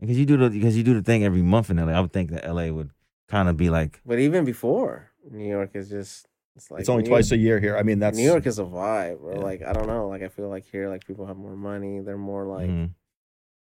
Because 0.00 0.18
you 0.18 0.26
do 0.26 0.36
the 0.36 0.50
because 0.50 0.76
you 0.76 0.82
do 0.82 0.94
the 0.94 1.02
thing 1.02 1.24
every 1.24 1.42
month 1.42 1.70
in 1.70 1.76
LA. 1.76 1.92
I 1.92 2.00
would 2.00 2.12
think 2.12 2.30
that 2.30 2.46
LA 2.52 2.68
would 2.70 2.90
kind 3.28 3.48
of 3.48 3.56
be 3.56 3.70
like 3.70 4.00
But 4.04 4.18
even 4.18 4.44
before, 4.44 5.10
New 5.30 5.48
York 5.48 5.70
is 5.74 5.88
just 5.88 6.26
it's 6.56 6.70
like 6.70 6.80
it's 6.80 6.88
only 6.88 7.02
New 7.04 7.08
twice 7.10 7.30
York, 7.30 7.38
a 7.38 7.42
year 7.42 7.60
here. 7.60 7.76
I 7.76 7.82
mean, 7.82 7.98
that's 7.98 8.16
New 8.16 8.24
York 8.24 8.46
is 8.46 8.58
a 8.58 8.64
vibe, 8.64 9.20
bro. 9.20 9.34
Yeah. 9.34 9.40
Like 9.40 9.62
I 9.62 9.72
don't 9.72 9.86
know. 9.86 10.08
Like 10.08 10.22
I 10.22 10.28
feel 10.28 10.48
like 10.48 10.64
here, 10.70 10.88
like 10.88 11.06
people 11.06 11.26
have 11.26 11.36
more 11.36 11.56
money. 11.56 12.00
They're 12.00 12.18
more 12.18 12.46
like 12.46 12.68
mhm, 12.68 12.90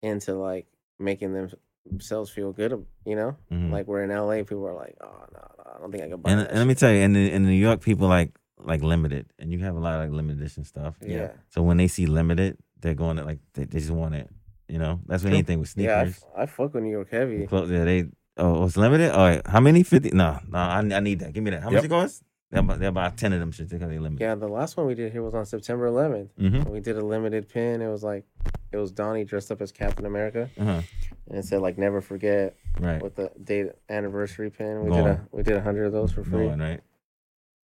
into 0.02 0.34
like 0.36 0.68
making 1.00 1.34
them- 1.34 1.52
themselves 1.86 2.30
feel 2.30 2.52
good. 2.52 2.86
You 3.06 3.16
know, 3.16 3.38
mhm. 3.52 3.72
like 3.72 3.88
we're 3.88 4.04
in 4.04 4.10
LA, 4.10 4.44
people 4.44 4.68
are 4.68 4.74
like, 4.74 4.96
oh 5.02 5.26
no, 5.34 5.40
no 5.58 5.72
I 5.76 5.80
don't 5.80 5.92
think 5.92 6.04
I 6.04 6.10
can 6.10 6.22
buy. 6.22 6.32
and, 6.32 6.42
and 6.42 6.58
let 6.60 6.68
me 6.68 6.76
tell 6.76 6.92
you, 6.92 7.00
in 7.00 7.14
the, 7.14 7.32
in 7.32 7.46
New 7.46 7.52
York, 7.52 7.82
people 7.82 8.08
like 8.08 8.32
like 8.64 8.82
limited, 8.84 9.26
and 9.40 9.52
you 9.52 9.60
have 9.60 9.76
a 9.76 9.80
lot 9.80 9.96
of 9.96 10.02
like 10.02 10.12
limited 10.12 10.40
edition 10.40 10.64
stuff. 10.64 10.96
yeah, 11.02 11.32
So 11.50 11.62
when 11.64 11.78
they 11.78 11.88
see 11.88 12.06
limited, 12.06 12.58
they're 12.80 12.94
going 12.94 13.18
to 13.18 13.24
like 13.24 13.40
they, 13.54 13.64
they 13.64 13.80
just 13.80 13.92
want 13.92 14.16
it. 14.16 14.30
You 14.72 14.80
know, 14.80 15.00
that's 15.06 15.24
what 15.24 15.34
anything 15.34 15.60
with 15.60 15.68
sneakers. 15.70 16.24
yeah. 16.36 16.42
I, 16.44 16.46
fuck 16.46 16.74
with 16.74 16.84
New 16.84 16.92
York 16.92 17.10
heavy. 17.12 17.46
Close, 17.46 17.70
yeah, 17.70 17.84
they. 17.84 18.06
Oh, 18.38 18.64
it's 18.66 18.78
limited. 18.78 19.12
All 19.12 19.28
right, 19.28 19.42
how 19.46 19.60
many? 19.60 19.84
Fifty? 19.84 20.12
No, 20.12 20.40
no, 20.48 20.58
I, 20.58 20.78
I 20.80 21.00
need 21.02 21.20
that. 21.20 21.34
Give 21.34 21.44
me 21.44 21.52
that. 21.52 21.62
How 21.62 21.70
much 21.70 21.84
Yep. 21.84 21.84
it 21.84 21.90
costs? 21.90 22.24
They're 22.50 22.62
about, 22.62 22.80
they're 22.80 22.90
about 22.90 23.18
ten 23.18 23.34
of 23.34 23.40
them 23.42 23.52
shits 23.52 23.70
because 23.70 23.90
they 23.90 24.00
limited. 24.00 24.22
Yeah, 24.24 24.36
the 24.36 24.48
last 24.48 24.78
one 24.78 24.86
we 24.88 24.96
did 24.96 25.12
here 25.12 25.22
was 25.24 25.34
on 25.36 25.46
September 25.46 25.88
11th. 25.90 26.30
Mhm. 26.40 26.70
We 26.70 26.80
did 26.80 26.98
a 26.98 27.02
limited 27.06 27.48
pin. 27.50 27.82
It 27.82 27.88
was 27.90 28.04
like 28.04 28.26
it 28.72 28.78
was 28.78 28.92
Donnie 28.92 29.26
dressed 29.26 29.52
up 29.52 29.62
as 29.62 29.72
Captain 29.74 30.06
America, 30.06 30.50
Uh-huh. 30.58 30.82
and 31.30 31.38
it 31.38 31.46
said 31.46 31.62
like 31.62 31.78
never 31.78 32.00
forget 32.02 32.56
Right. 32.80 33.02
with 33.02 33.16
the 33.16 33.32
date 33.44 33.72
anniversary 33.90 34.50
pin. 34.50 34.84
We 34.86 34.90
Gone. 34.92 35.04
did 35.04 35.08
a 35.14 35.28
we 35.34 35.44
did 35.44 35.58
a 35.58 35.62
hundred 35.62 35.86
of 35.86 35.92
those 35.92 36.12
for 36.14 36.24
free. 36.24 36.48
Going, 36.48 36.60
right? 36.60 36.82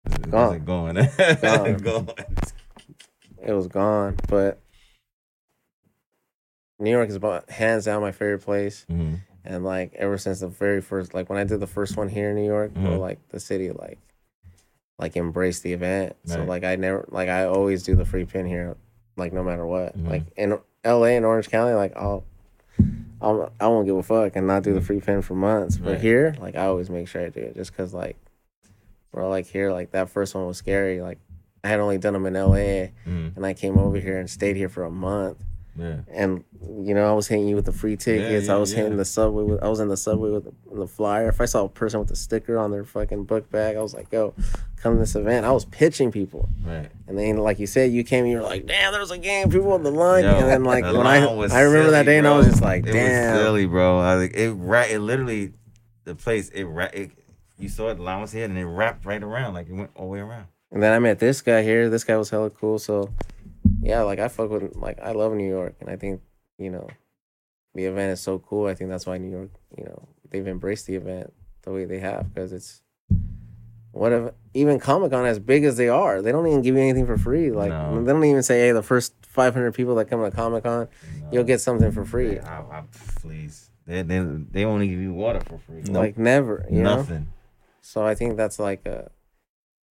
Is 0.06 0.14
it- 0.14 0.26
is 0.26 0.30
Gone. 0.32 0.54
it 0.56 0.64
Going. 0.64 0.94
Gone. 0.96 1.76
Going. 1.78 2.08
It 3.44 3.52
was 3.52 3.68
gone, 3.68 4.16
but 4.28 4.60
New 6.78 6.90
York 6.90 7.08
is 7.08 7.14
about 7.14 7.50
hands 7.50 7.84
down 7.86 8.02
my 8.02 8.12
favorite 8.12 8.40
place. 8.42 8.84
Mhm. 8.90 9.20
And 9.44 9.64
like 9.64 9.94
ever 9.94 10.18
since 10.18 10.40
the 10.40 10.48
very 10.48 10.80
first, 10.80 11.14
like 11.14 11.30
when 11.30 11.38
I 11.38 11.44
did 11.44 11.60
the 11.60 11.66
first 11.66 11.96
one 11.96 12.08
here 12.08 12.30
in 12.30 12.36
New 12.36 12.44
York, 12.46 12.74
bro, 12.74 12.92
Mhm. 12.92 12.98
like 13.00 13.18
the 13.30 13.40
city, 13.40 13.70
like, 13.70 13.98
like 14.98 15.16
embraced 15.16 15.62
the 15.62 15.72
event. 15.72 16.16
So 16.24 16.44
like 16.44 16.64
I 16.64 16.76
never, 16.76 17.04
like 17.08 17.28
I 17.28 17.44
always 17.44 17.82
do 17.82 17.94
the 17.94 18.04
free 18.04 18.24
pin 18.24 18.46
here, 18.46 18.76
like 19.16 19.32
no 19.32 19.42
matter 19.44 19.64
what. 19.66 19.96
Mhm. 19.96 20.08
Like 20.10 20.22
in 20.36 20.58
L.A. 20.84 21.16
and 21.16 21.24
Orange 21.24 21.48
County, 21.50 21.74
like 21.74 21.96
I'll, 21.96 22.24
I'll, 23.20 23.50
I 23.60 23.68
won't 23.68 23.86
give 23.86 23.96
a 23.96 24.02
fuck 24.02 24.36
and 24.36 24.46
not 24.46 24.62
do 24.62 24.74
the 24.74 24.80
free 24.80 25.00
pin 25.00 25.22
for 25.22 25.34
months. 25.34 25.78
But 25.78 25.92
Right. 25.92 26.00
here, 26.00 26.34
like 26.40 26.56
I 26.56 26.66
always 26.66 26.90
make 26.90 27.08
sure 27.08 27.22
I 27.24 27.28
do 27.30 27.40
it, 27.40 27.54
just 27.56 27.74
cause 27.76 27.94
like, 27.94 28.16
bro, 29.12 29.28
like 29.30 29.46
here, 29.46 29.70
like 29.72 29.92
that 29.92 30.10
first 30.10 30.34
one 30.34 30.46
was 30.46 30.58
scary. 30.58 31.00
Like 31.00 31.18
I 31.64 31.68
had 31.68 31.80
only 31.80 31.98
done 31.98 32.12
them 32.12 32.26
in 32.26 32.36
L.A. 32.36 32.92
Mhm. 33.06 33.36
and 33.36 33.46
I 33.46 33.54
came 33.54 33.78
over 33.78 33.98
here 33.98 34.18
and 34.18 34.28
stayed 34.28 34.56
here 34.56 34.68
for 34.68 34.82
a 34.84 34.90
month 34.90 35.42
Yeah. 35.78 35.96
and 36.10 36.42
you 36.62 36.94
know 36.94 37.08
I 37.10 37.12
was 37.12 37.26
hitting 37.28 37.46
you 37.48 37.54
with 37.56 37.66
the 37.66 37.72
free 37.72 37.96
tickets. 37.96 38.46
yeah, 38.46 38.54
I 38.54 38.56
was 38.58 38.72
hitting 38.72 38.96
the 38.96 39.04
subway. 39.04 39.42
With, 39.44 39.62
I 39.62 39.68
was 39.68 39.80
in 39.80 39.88
the 39.88 39.96
subway 39.96 40.30
with 40.30 40.44
the, 40.44 40.52
the 40.74 40.86
flyer. 40.86 41.28
If 41.28 41.40
I 41.40 41.44
saw 41.44 41.64
a 41.64 41.68
person 41.68 42.00
with 42.00 42.10
a 42.10 42.16
sticker 42.16 42.56
on 42.58 42.70
their 42.70 42.84
fucking 42.84 43.24
book 43.24 43.50
bag, 43.50 43.76
I 43.76 43.82
was 43.82 43.92
like, 43.94 44.10
"Yo, 44.12 44.34
come 44.76 44.94
to 44.94 44.98
this 45.00 45.14
event." 45.14 45.44
I 45.46 45.52
was 45.52 45.64
pitching 45.66 46.10
people, 46.10 46.48
Right. 46.64 46.88
and 47.06 47.18
then 47.18 47.36
like 47.38 47.58
you 47.58 47.66
said, 47.66 47.92
you 47.92 48.04
came. 48.04 48.26
You 48.26 48.38
were 48.38 48.42
like, 48.42 48.66
"Damn, 48.66 48.92
there 48.92 49.00
was 49.00 49.10
a 49.10 49.18
game. 49.18 49.50
People 49.50 49.72
on 49.72 49.82
the 49.82 49.90
line." 49.90 50.24
Yo, 50.24 50.30
and 50.34 50.48
then 50.48 50.64
like 50.64 50.84
the 50.84 50.96
when 50.96 51.06
I 51.06 51.26
was 51.32 51.52
I 51.52 51.60
remember 51.62 51.90
that 51.90 52.04
silly, 52.04 52.14
day, 52.14 52.18
and 52.18 52.26
I 52.26 52.36
was 52.36 52.46
just 52.46 52.62
like, 52.62 52.86
it 52.86 52.92
"Damn." 52.92 53.34
was 53.34 53.42
silly, 53.44 53.66
bro. 53.66 53.98
I 53.98 54.14
like 54.14 54.34
it. 54.34 54.50
Right. 54.52 54.90
It 54.90 55.00
literally, 55.00 55.52
the 56.04 56.14
place. 56.14 56.48
It, 56.50 56.64
ra- 56.64 56.88
it 56.94 57.10
You 57.58 57.68
saw 57.68 57.88
it. 57.90 57.96
The 57.96 58.02
line 58.02 58.20
was 58.22 58.32
here, 58.32 58.44
and 58.44 58.56
it 58.56 58.64
wrapped 58.64 59.04
right 59.04 59.22
around. 59.22 59.54
Like 59.54 59.68
it 59.68 59.74
went 59.74 59.90
all 59.94 60.06
the 60.06 60.12
way 60.12 60.20
around. 60.20 60.46
And 60.72 60.82
then 60.82 60.92
I 60.92 60.98
met 60.98 61.18
this 61.20 61.42
guy 61.42 61.62
here. 61.62 61.88
This 61.88 62.02
guy 62.04 62.16
was 62.16 62.30
hella 62.30 62.50
cool. 62.50 62.78
So 62.78 63.10
yeah, 63.80 64.02
like 64.02 64.18
I 64.18 64.28
fuck 64.28 64.50
with 64.50 64.74
like 64.76 64.98
I 65.00 65.12
love 65.12 65.32
New 65.32 65.48
York, 65.48 65.76
and 65.80 65.88
I 65.90 65.96
think 65.96 66.20
you 66.58 66.70
know 66.70 66.88
the 67.74 67.84
event 67.84 68.12
is 68.12 68.20
so 68.20 68.38
cool. 68.38 68.66
I 68.66 68.74
think 68.74 68.90
that's 68.90 69.06
why 69.06 69.18
New 69.18 69.30
York, 69.30 69.50
you 69.76 69.84
know, 69.84 70.08
they've 70.30 70.46
embraced 70.46 70.86
the 70.86 70.94
event 70.96 71.32
the 71.62 71.72
way 71.72 71.84
they 71.84 71.98
have 71.98 72.32
because 72.32 72.52
it's 72.52 72.82
what 73.92 74.12
if 74.12 74.32
even 74.54 74.78
Comic 74.78 75.10
Con 75.10 75.24
as 75.26 75.38
big 75.38 75.64
as 75.64 75.76
they 75.76 75.88
are, 75.88 76.20
they 76.22 76.32
don't 76.32 76.46
even 76.46 76.62
give 76.62 76.74
you 76.74 76.80
anything 76.80 77.06
for 77.06 77.16
free. 77.16 77.50
Like 77.50 77.70
No. 77.70 78.02
they 78.02 78.12
don't 78.12 78.24
even 78.24 78.42
say, 78.42 78.60
hey, 78.60 78.72
the 78.72 78.82
first 78.82 79.14
500 79.26 79.72
people 79.72 79.94
that 79.96 80.06
come 80.06 80.22
to 80.22 80.30
Comic 80.30 80.64
Con, 80.64 80.88
you'll 81.32 81.44
get 81.44 81.60
something 81.60 81.90
for 81.92 82.04
free. 82.04 82.38
I, 82.38 82.60
I, 82.60 82.82
please. 83.20 83.70
They, 83.86 84.02
they 84.02 84.18
they 84.20 84.64
only 84.64 84.88
give 84.88 84.98
you 85.00 85.12
water 85.12 85.40
for 85.40 85.58
free. 85.58 85.82
No. 85.82 86.00
Like 86.00 86.18
never, 86.18 86.66
you 86.70 86.82
know. 86.82 86.96
Nothing. 86.96 87.28
So 87.82 88.04
I 88.04 88.14
think 88.14 88.36
that's 88.36 88.58
like 88.58 88.84
a, 88.86 89.10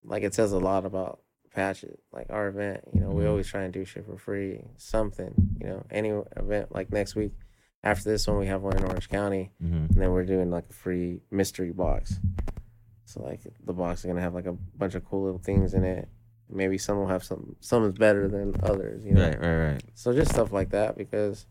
like 0.04 0.22
it 0.22 0.34
says 0.34 0.52
a 0.52 0.58
lot 0.58 0.84
about 0.84 1.20
Patches, 1.60 1.98
like 2.12 2.26
our 2.28 2.48
event. 2.48 2.82
You 2.92 3.00
know, 3.00 3.08
we 3.10 3.24
Mhm. 3.24 3.30
always 3.30 3.46
try 3.48 3.62
and 3.62 3.72
do 3.72 3.84
shit 3.86 4.04
for 4.04 4.18
free, 4.18 4.62
something. 4.76 5.32
You 5.58 5.66
know, 5.68 5.86
any 5.90 6.10
event 6.36 6.72
like 6.74 6.92
next 6.92 7.16
week. 7.16 7.32
After 7.82 8.10
this 8.10 8.26
one, 8.28 8.38
we 8.38 8.46
have 8.46 8.62
one 8.62 8.76
in 8.76 8.84
Orange 8.84 9.08
County, 9.08 9.52
hmm 9.58 9.86
and 9.86 9.96
then 9.96 10.12
we're 10.12 10.26
doing 10.26 10.50
like 10.50 10.68
a 10.68 10.72
free 10.74 11.22
mystery 11.30 11.72
box. 11.72 12.20
So 13.06 13.22
like 13.22 13.40
the 13.64 13.72
box 13.72 14.00
is 14.00 14.06
gonna 14.06 14.20
have 14.20 14.34
like 14.34 14.44
a 14.46 14.52
bunch 14.52 14.94
of 14.94 15.04
cool 15.06 15.22
little 15.24 15.38
things 15.38 15.72
in 15.72 15.82
it. 15.84 16.08
Maybe 16.50 16.76
some 16.78 16.98
will 16.98 17.06
have 17.06 17.24
some. 17.24 17.56
Some 17.60 17.84
is 17.86 17.92
better 17.94 18.28
than 18.28 18.54
others. 18.62 19.02
You 19.04 19.14
know. 19.14 19.26
Right. 19.26 19.40
Right. 19.40 19.72
Right. 19.72 19.82
So 19.94 20.12
just 20.12 20.32
stuff 20.32 20.52
like 20.52 20.70
that 20.70 20.96
because, 20.98 21.46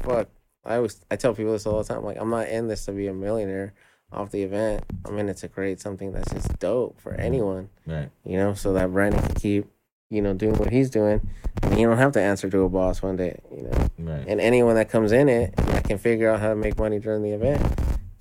fuck, 0.00 0.28
I 0.64 0.76
always 0.76 1.04
I 1.10 1.16
tell 1.16 1.34
people 1.34 1.52
this 1.52 1.66
all 1.66 1.82
the 1.82 1.92
time. 1.92 2.02
Like 2.02 2.16
I'm 2.18 2.30
not 2.30 2.48
in 2.48 2.66
this 2.66 2.86
to 2.86 2.92
be 2.92 3.08
a 3.08 3.14
millionaire 3.14 3.74
off 4.14 4.30
the 4.30 4.42
event. 4.42 4.84
I'm 5.04 5.18
in 5.18 5.28
it 5.28 5.36
to 5.38 5.48
create 5.48 5.80
something 5.80 6.12
that's 6.12 6.32
just 6.32 6.58
dope 6.58 7.00
for 7.00 7.14
anyone. 7.14 7.68
Right. 7.86 8.10
You 8.24 8.36
know, 8.38 8.54
so 8.54 8.72
that 8.74 8.92
Brandon 8.92 9.20
can 9.22 9.34
keep, 9.34 9.66
you 10.10 10.22
know, 10.22 10.34
doing 10.34 10.54
what 10.56 10.70
he's 10.70 10.90
doing, 10.90 11.20
and 11.62 11.78
you 11.78 11.86
don't 11.86 11.98
have 11.98 12.12
to 12.12 12.20
answer 12.22 12.48
to 12.50 12.60
a 12.62 12.68
boss 12.68 13.02
one 13.02 13.16
day. 13.16 13.40
You 13.54 13.62
know, 13.64 13.88
Right. 14.12 14.24
and 14.26 14.40
anyone 14.40 14.74
that 14.76 14.88
comes 14.88 15.12
in 15.12 15.28
it 15.28 15.54
that 15.56 15.84
can 15.84 15.98
figure 15.98 16.30
out 16.30 16.40
how 16.40 16.48
to 16.48 16.56
make 16.56 16.78
money 16.78 16.98
during 16.98 17.22
the 17.22 17.30
event 17.30 17.60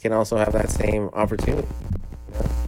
can 0.02 0.12
also 0.12 0.38
have 0.38 0.52
that 0.54 0.70
same 0.70 1.10
opportunity. 1.14 1.68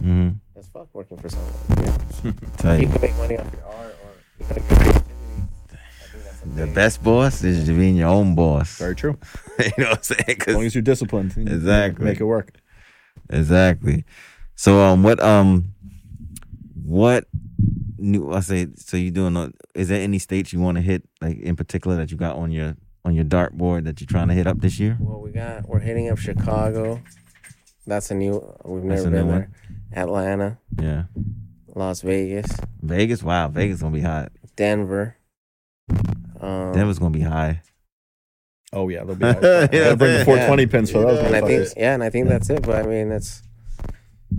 mm-hmm 0.00 0.28
That's 0.54 0.68
fuck 0.68 0.88
working 0.94 1.18
for 1.18 1.28
someone. 1.28 1.52
You, 2.24 2.32
know? 2.64 2.72
You 2.74 2.80
you, 2.80 2.88
can 2.88 3.00
make 3.00 3.16
money 3.18 3.36
off 3.38 3.46
your 3.52 3.64
art 3.66 3.96
or 4.02 4.10
you 4.40 4.46
know, 4.46 4.56
your 4.56 4.64
creativity. 4.64 5.04
I 5.70 6.08
think 6.10 6.24
that's 6.24 6.42
a 6.42 6.48
the 6.48 6.64
big- 6.66 6.74
best 6.74 7.02
boss 7.04 7.44
is 7.44 7.68
being 7.68 7.96
your 7.96 8.08
own 8.08 8.34
boss. 8.34 8.78
Very 8.78 8.96
true. 8.96 9.18
you 9.58 9.64
know 9.78 9.90
what 9.90 9.98
I'm 9.98 10.02
saying? 10.02 10.24
As 10.28 10.36
'Cause- 10.36 10.54
long 10.54 10.64
as 10.64 10.74
you're 10.74 10.82
disciplined, 10.82 11.36
you 11.36 11.42
Exactly. 11.42 12.04
make 12.04 12.18
it 12.20 12.24
work. 12.24 12.52
Exactly. 13.30 14.04
So 14.54 14.80
um 14.80 15.02
what 15.02 15.22
um 15.22 15.72
what 16.84 17.24
new 17.98 18.32
I 18.32 18.40
say 18.40 18.68
so 18.76 18.96
you 18.96 19.10
doing 19.10 19.36
a- 19.36 19.52
is 19.74 19.88
there 19.88 20.00
any 20.00 20.18
states 20.18 20.52
you 20.52 20.60
want 20.60 20.76
to 20.76 20.82
hit 20.82 21.02
like 21.20 21.38
in 21.38 21.56
particular 21.56 21.96
that 21.96 22.10
you 22.10 22.16
got 22.16 22.36
on 22.36 22.50
your 22.52 22.76
on 23.04 23.14
your 23.14 23.24
dartboard 23.24 23.84
that 23.84 24.00
you're 24.00 24.06
trying 24.08 24.28
to 24.28 24.34
hit 24.34 24.46
up 24.46 24.60
this 24.60 24.78
year? 24.78 24.96
Well, 25.00 25.20
we 25.20 25.30
got 25.30 25.68
we're 25.68 25.80
hitting 25.80 26.08
up 26.10 26.18
Chicago. 26.18 27.00
That's 27.86 28.10
a 28.10 28.14
new. 28.14 28.42
We've 28.64 28.82
never 28.82 29.10
been 29.10 29.28
there. 29.28 29.50
Atlanta, 29.92 30.58
Yeah. 30.80 31.04
Las 31.74 32.00
Vegas, 32.00 32.50
Vegas, 32.82 33.22
wow, 33.22 33.48
Vegas 33.48 33.80
gonna 33.80 33.94
be 33.94 34.00
hot. 34.00 34.32
Denver. 34.56 35.16
Um, 36.40 36.72
Denver's 36.72 36.98
gonna 36.98 37.10
be 37.10 37.20
high. 37.20 37.62
Oh 38.72 38.88
yeah, 38.88 39.04
they'll 39.04 39.14
be. 39.14 39.24
They'll 39.40 39.96
bring 39.96 40.18
the 40.18 40.24
420 40.24 40.66
pins 40.66 40.90
for 40.90 40.98
those. 41.00 41.18
and 41.20 41.34
I 41.36 41.40
think 41.40 41.68
yeah, 41.76 41.94
and 41.94 42.02
I 42.02 42.10
think 42.10 42.28
that's 42.28 42.50
it. 42.50 42.62
But 42.62 42.84
I 42.84 42.88
mean, 42.88 43.12
it's 43.12 43.42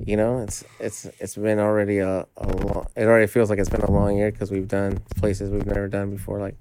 you 0.05 0.17
know, 0.17 0.39
it's 0.41 0.63
it's 0.79 1.05
it's 1.19 1.35
been 1.35 1.59
already 1.59 1.99
a, 1.99 2.27
a 2.37 2.47
long. 2.47 2.87
It 2.95 3.05
already 3.05 3.27
feels 3.27 3.49
like 3.49 3.57
it's 3.59 3.69
been 3.69 3.81
a 3.81 3.91
long 3.91 4.17
year 4.17 4.31
because 4.31 4.51
we've 4.51 4.67
done 4.67 4.99
places 5.17 5.49
we've 5.49 5.65
never 5.65 5.87
done 5.87 6.11
before. 6.11 6.39
Like 6.39 6.55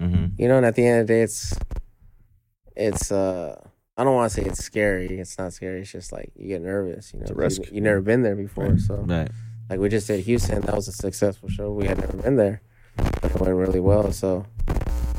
Mm-hmm. 0.00 0.34
you 0.36 0.48
know, 0.48 0.56
and 0.56 0.66
at 0.66 0.74
the 0.74 0.84
end 0.84 1.02
of 1.02 1.06
the 1.06 1.12
day, 1.12 1.22
it's 1.22 1.54
it's 2.76 3.12
uh. 3.12 3.56
I 3.96 4.04
don't 4.04 4.14
want 4.14 4.32
to 4.32 4.40
say 4.40 4.46
it's 4.48 4.64
scary. 4.64 5.06
It's 5.18 5.36
not 5.38 5.52
scary. 5.52 5.82
It's 5.82 5.92
just 5.92 6.12
like 6.12 6.32
you 6.34 6.48
get 6.48 6.62
nervous. 6.62 7.12
You 7.12 7.20
know, 7.20 7.24
It's 7.24 7.30
a 7.30 7.34
'cause 7.34 7.58
risk. 7.58 7.70
You, 7.70 7.74
have 7.76 7.82
never 7.84 8.00
been 8.00 8.22
there 8.22 8.34
before, 8.34 8.64
Right. 8.68 8.80
so 8.80 8.94
Right. 8.96 9.30
like 9.68 9.78
we 9.78 9.90
just 9.90 10.06
did 10.06 10.20
Houston. 10.24 10.62
That 10.62 10.74
was 10.74 10.88
a 10.88 10.92
successful 10.92 11.50
show. 11.50 11.70
We 11.72 11.86
had 11.86 11.98
never 11.98 12.16
been 12.16 12.36
there, 12.36 12.62
but 12.96 13.24
it 13.26 13.38
went 13.38 13.54
really 13.54 13.80
well. 13.80 14.10
So 14.10 14.46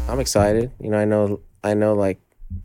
I'm 0.10 0.20
excited. 0.20 0.72
You 0.82 0.90
know, 0.90 0.98
I 0.98 1.06
know, 1.06 1.40
I 1.64 1.74
know, 1.74 1.94
like, 1.94 2.20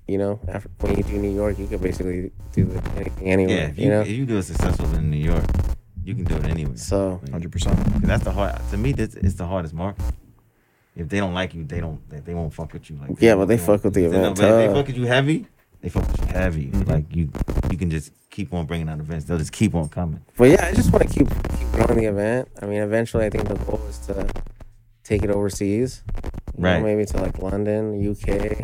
you 0.06 0.18
know, 0.18 0.40
after, 0.48 0.68
when 0.80 0.96
you 0.96 1.02
do 1.02 1.16
New 1.18 1.34
York, 1.34 1.58
you 1.58 1.66
can 1.66 1.78
basically 1.78 2.30
do 2.52 2.70
anything 2.94 3.26
Yeah, 3.26 3.32
anywhere. 3.32 3.68
if 3.70 3.78
you, 3.78 3.84
you, 3.84 3.90
know, 3.90 4.00
if 4.02 4.08
you 4.08 4.26
do 4.26 4.38
it 4.38 4.42
successful 4.42 4.92
in 4.94 5.10
New 5.10 5.16
York, 5.18 5.44
you 6.04 6.14
can 6.14 6.24
do 6.24 6.36
it 6.36 6.44
anywhere. 6.46 6.76
so 6.76 7.20
hundred 7.30 7.52
percent. 7.52 7.76
that's 8.02 8.24
the 8.24 8.32
hard 8.32 8.58
to 8.70 8.76
me. 8.76 8.92
That's 8.92 9.14
it's 9.14 9.34
the 9.34 9.46
hardest 9.46 9.74
market. 9.74 10.04
If 10.96 11.08
they 11.08 11.18
don't 11.18 11.34
like 11.34 11.54
you, 11.54 11.64
they 11.64 11.80
don't. 11.80 12.00
They, 12.10 12.20
they 12.20 12.34
won't 12.34 12.52
fuck 12.52 12.72
with 12.72 12.90
you. 12.90 12.96
Like 12.96 13.10
Yeah, 13.20 13.36
but 13.36 13.46
they 13.46 13.56
won't- 13.56 13.66
fuck 13.66 13.84
with 13.84 13.94
the 13.94 14.04
event 14.06 14.36
but 14.36 14.44
if 14.44 14.56
they 14.68 14.74
fuck 14.74 14.86
with 14.86 14.96
you 14.96 15.06
heavy. 15.06 15.46
They 15.80 15.90
fuck 15.90 16.08
with 16.10 16.20
you 16.22 16.26
heavy. 16.26 16.66
Mhm. 16.68 16.88
Like 16.88 17.14
you, 17.14 17.30
you 17.70 17.78
can 17.78 17.88
just 17.90 18.10
keep 18.30 18.52
on 18.52 18.66
bringing 18.66 18.88
out 18.88 18.98
events. 18.98 19.26
They'll 19.26 19.38
just 19.38 19.52
keep 19.52 19.74
on 19.76 19.88
coming. 19.88 20.20
but 20.36 20.50
yeah, 20.50 20.66
I 20.66 20.74
just 20.74 20.92
want 20.92 21.08
to 21.08 21.14
keep 21.14 21.28
keep 21.56 21.70
growing 21.72 21.98
the 22.00 22.06
event. 22.06 22.48
I 22.60 22.66
mean, 22.66 22.82
eventually, 22.82 23.26
I 23.26 23.30
think 23.30 23.46
the 23.46 23.54
goal 23.54 23.80
is 23.88 23.98
to 24.08 24.26
take 25.04 25.22
it 25.22 25.30
overseas. 25.30 26.02
You 26.56 26.62
know, 26.64 26.68
Right. 26.70 26.82
maybe 26.82 27.04
to 27.04 27.16
like 27.18 27.38
London, 27.40 27.94
UK, 28.10 28.58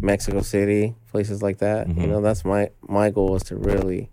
Mexico 0.00 0.40
City, 0.42 0.94
places 1.10 1.42
like 1.42 1.58
that. 1.58 1.88
You 1.88 1.94
Mhm. 1.94 2.08
know, 2.08 2.20
that's 2.20 2.44
my 2.44 2.70
my 2.88 3.10
goal 3.10 3.34
is 3.36 3.42
to 3.44 3.56
really 3.56 4.10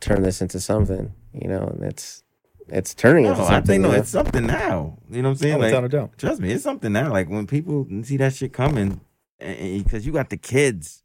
turn 0.00 0.22
this 0.22 0.40
into 0.42 0.60
something. 0.60 1.12
You 1.32 1.48
know, 1.48 1.66
and 1.66 1.82
it's 1.82 2.22
it's 2.68 2.94
turning 2.94 3.24
into 3.26 3.36
something. 3.36 3.54
I 3.54 3.60
think 3.60 3.82
no, 3.82 3.88
you 3.88 3.94
know? 3.94 4.00
it's 4.00 4.10
something 4.10 4.46
now. 4.46 4.98
You 5.10 5.22
know 5.22 5.28
what 5.30 5.32
I'm 5.32 5.36
saying? 5.38 5.54
Oh, 5.54 5.58
like, 5.58 5.66
without 5.72 5.84
a 5.84 5.88
doubt. 5.88 6.18
trust 6.18 6.40
me, 6.40 6.50
it's 6.52 6.64
something 6.64 6.92
now. 6.92 7.10
Like 7.12 7.28
when 7.28 7.46
people 7.46 7.86
see 8.02 8.16
that 8.18 8.34
shit 8.34 8.52
coming, 8.52 9.00
because 9.38 10.06
you 10.06 10.12
got 10.12 10.30
the 10.30 10.36
kids, 10.36 11.02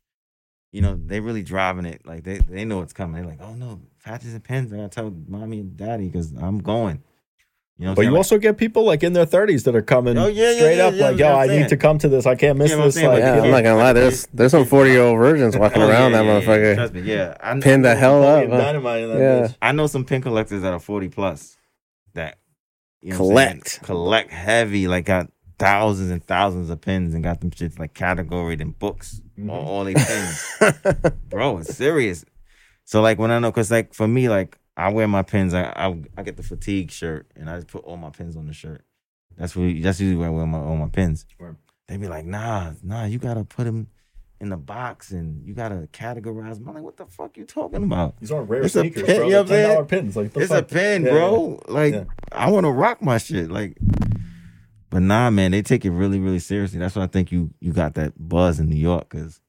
you 0.71 0.81
know, 0.81 0.99
they 1.03 1.19
really 1.19 1.43
driving 1.43 1.85
it. 1.85 2.05
Like 2.05 2.23
they 2.23 2.37
they 2.39 2.65
know 2.65 2.81
it's 2.81 2.93
coming. 2.93 3.15
They're 3.21 3.29
like, 3.29 3.41
oh 3.41 3.55
no, 3.55 3.81
patches 4.03 4.33
and 4.33 4.43
pins. 4.43 4.71
I 4.71 4.77
gotta 4.77 4.89
tell 4.89 5.13
mommy 5.27 5.59
and 5.59 5.75
daddy 5.75 6.07
because 6.07 6.31
I'm 6.33 6.59
going. 6.59 7.03
You 7.79 7.85
know, 7.85 7.95
But 7.95 8.01
you 8.01 8.07
saying? 8.09 8.17
also 8.17 8.37
get 8.39 8.57
people 8.57 8.83
like 8.83 9.03
in 9.03 9.13
their 9.13 9.25
30s 9.25 9.63
that 9.63 9.73
are 9.73 9.81
coming 9.81 10.17
Oh, 10.17 10.27
yeah, 10.27 10.51
yeah, 10.51 10.57
straight 10.57 10.77
yeah, 10.77 10.83
up 10.87 10.93
yeah, 10.95 11.07
like, 11.11 11.17
yo, 11.17 11.33
I'm 11.33 11.47
saying. 11.47 11.61
need 11.61 11.69
to 11.69 11.77
come 11.77 11.97
to 11.99 12.09
this. 12.09 12.25
I 12.25 12.35
can't 12.35 12.57
miss 12.57 12.71
Yeah, 12.71 12.75
this. 12.83 12.95
saying, 12.95 13.07
Like, 13.07 13.19
yeah, 13.19 13.41
I'm 13.41 13.51
not 13.51 13.63
gonna 13.63 13.77
lie. 13.77 13.93
There's 13.93 14.27
there's 14.33 14.51
some 14.51 14.65
forty 14.65 14.91
year 14.91 15.01
old 15.03 15.17
virgins 15.17 15.57
walking 15.57 15.81
Oh, 15.81 15.87
around 15.89 16.11
yeah, 16.11 16.17
that 16.17 16.25
yeah, 16.25 16.33
yeah. 16.39 16.41
motherfucker. 16.45 16.75
Trust 16.75 16.93
me, 16.93 17.01
yeah. 17.03 17.37
I, 17.41 17.51
I 17.51 17.59
Pinned 17.61 17.85
the 17.85 17.93
know- 17.93 17.99
hell 17.99 18.23
up. 18.23 18.43
Napoleon 18.43 18.51
huh? 18.51 18.57
Dynamite 18.57 19.01
in 19.03 19.09
that 19.11 19.19
Yeah. 19.19 19.47
bitch. 19.47 19.55
I 19.61 19.71
know 19.71 19.87
some 19.87 20.03
pin 20.03 20.21
collectors 20.21 20.61
that 20.61 20.73
are 20.73 20.79
40 20.79 21.07
plus 21.07 21.57
that 22.15 22.37
you 23.01 23.13
know 23.13 23.23
what 23.23 23.31
I'm 23.31 23.47
saying? 23.47 23.61
Collect. 23.61 23.83
collect 23.83 24.31
heavy, 24.31 24.87
like 24.89 25.05
got 25.05 25.31
thousands 25.57 26.11
and 26.11 26.21
thousands 26.25 26.69
of 26.69 26.81
pins 26.81 27.13
and 27.13 27.23
got 27.23 27.39
them 27.39 27.49
shits 27.51 27.79
like 27.79 27.93
categoried 27.93 28.59
in 28.59 28.71
books. 28.71 29.21
Mhm. 29.39 29.49
All, 29.49 29.65
all 29.65 29.83
they 29.85 29.93
pins. 29.93 30.53
Bro, 31.29 31.59
it's 31.59 31.75
serious. 31.75 32.25
So 32.83 32.99
like 33.01 33.17
when 33.19 33.31
I 33.31 33.39
know, 33.39 33.53
cause 33.53 33.71
like 33.71 33.93
for 33.93 34.05
me, 34.07 34.27
like 34.27 34.57
I 34.79 34.89
wear 34.89 35.07
my 35.07 35.21
pins, 35.23 35.53
I 35.53 35.63
I, 35.75 36.01
I 36.17 36.23
get 36.23 36.37
the 36.37 36.43
fatigue 36.43 36.91
shirt 36.91 37.27
and 37.35 37.49
I 37.49 37.55
just 37.55 37.67
put 37.67 37.83
all 37.83 37.97
my 37.97 38.09
pins 38.09 38.35
on 38.37 38.47
the 38.47 38.53
shirt. 38.53 38.83
That's 39.37 39.55
what 39.55 39.65
that's 39.81 39.99
usually 39.99 40.17
where 40.17 40.27
I 40.29 40.31
wear 40.31 40.45
my 40.45 40.59
all 40.59 40.75
my 40.77 40.89
pins. 40.89 41.25
Word. 41.39 41.57
they 41.87 41.97
be 41.97 42.07
like, 42.07 42.25
nah, 42.25 42.71
nah, 42.83 43.05
you 43.05 43.19
gotta 43.19 43.43
put 43.43 43.65
them 43.65 43.87
in 44.41 44.49
the 44.49 44.57
box 44.57 45.11
and 45.11 45.45
you 45.45 45.53
gotta 45.53 45.87
categorize 45.91 46.55
them. 46.59 46.69
I'm 46.69 46.75
like, 46.75 46.83
what 46.83 46.95
the 46.97 47.05
fuck 47.05 47.35
you 47.37 47.43
talking 47.45 47.83
about? 47.83 48.17
These 48.19 48.31
aren't 48.31 48.49
rare 48.49 48.61
It's 48.63 48.75
a 48.75 48.81
sneakers, 48.81 49.03
pin, 49.03 49.17
bro. 49.17 49.25
you 49.25 49.31
know 49.33 49.37
what 49.39 49.41
I'm 49.41 49.47
They're 49.47 49.65
saying? 49.75 49.85
$10 49.85 49.87
pins. 49.89 50.15
Like, 50.15 50.35
It's 50.37 50.51
a 50.51 50.55
fuck? 50.55 50.67
pen, 50.69 51.03
Yeah, 51.05 51.11
bro. 51.11 51.59
Like 51.67 51.93
Yeah. 51.93 52.03
I 52.31 52.49
want 52.49 52.65
to 52.65 52.71
rock 52.71 53.01
my 53.01 53.17
shit. 53.17 53.51
Like, 53.51 53.77
but 54.89 55.01
nah, 55.01 55.29
man, 55.29 55.51
they 55.51 55.61
take 55.61 55.83
it 55.85 55.91
really, 55.91 56.19
really 56.19 56.39
seriously. 56.39 56.79
That's 56.79 56.95
why 56.95 57.03
I 57.03 57.07
think 57.07 57.31
you 57.31 57.51
you 57.59 57.73
got 57.73 57.95
that 57.95 58.13
buzz 58.17 58.59
in 58.59 58.69
New 58.69 58.77
York 58.77 59.09
because 59.09 59.39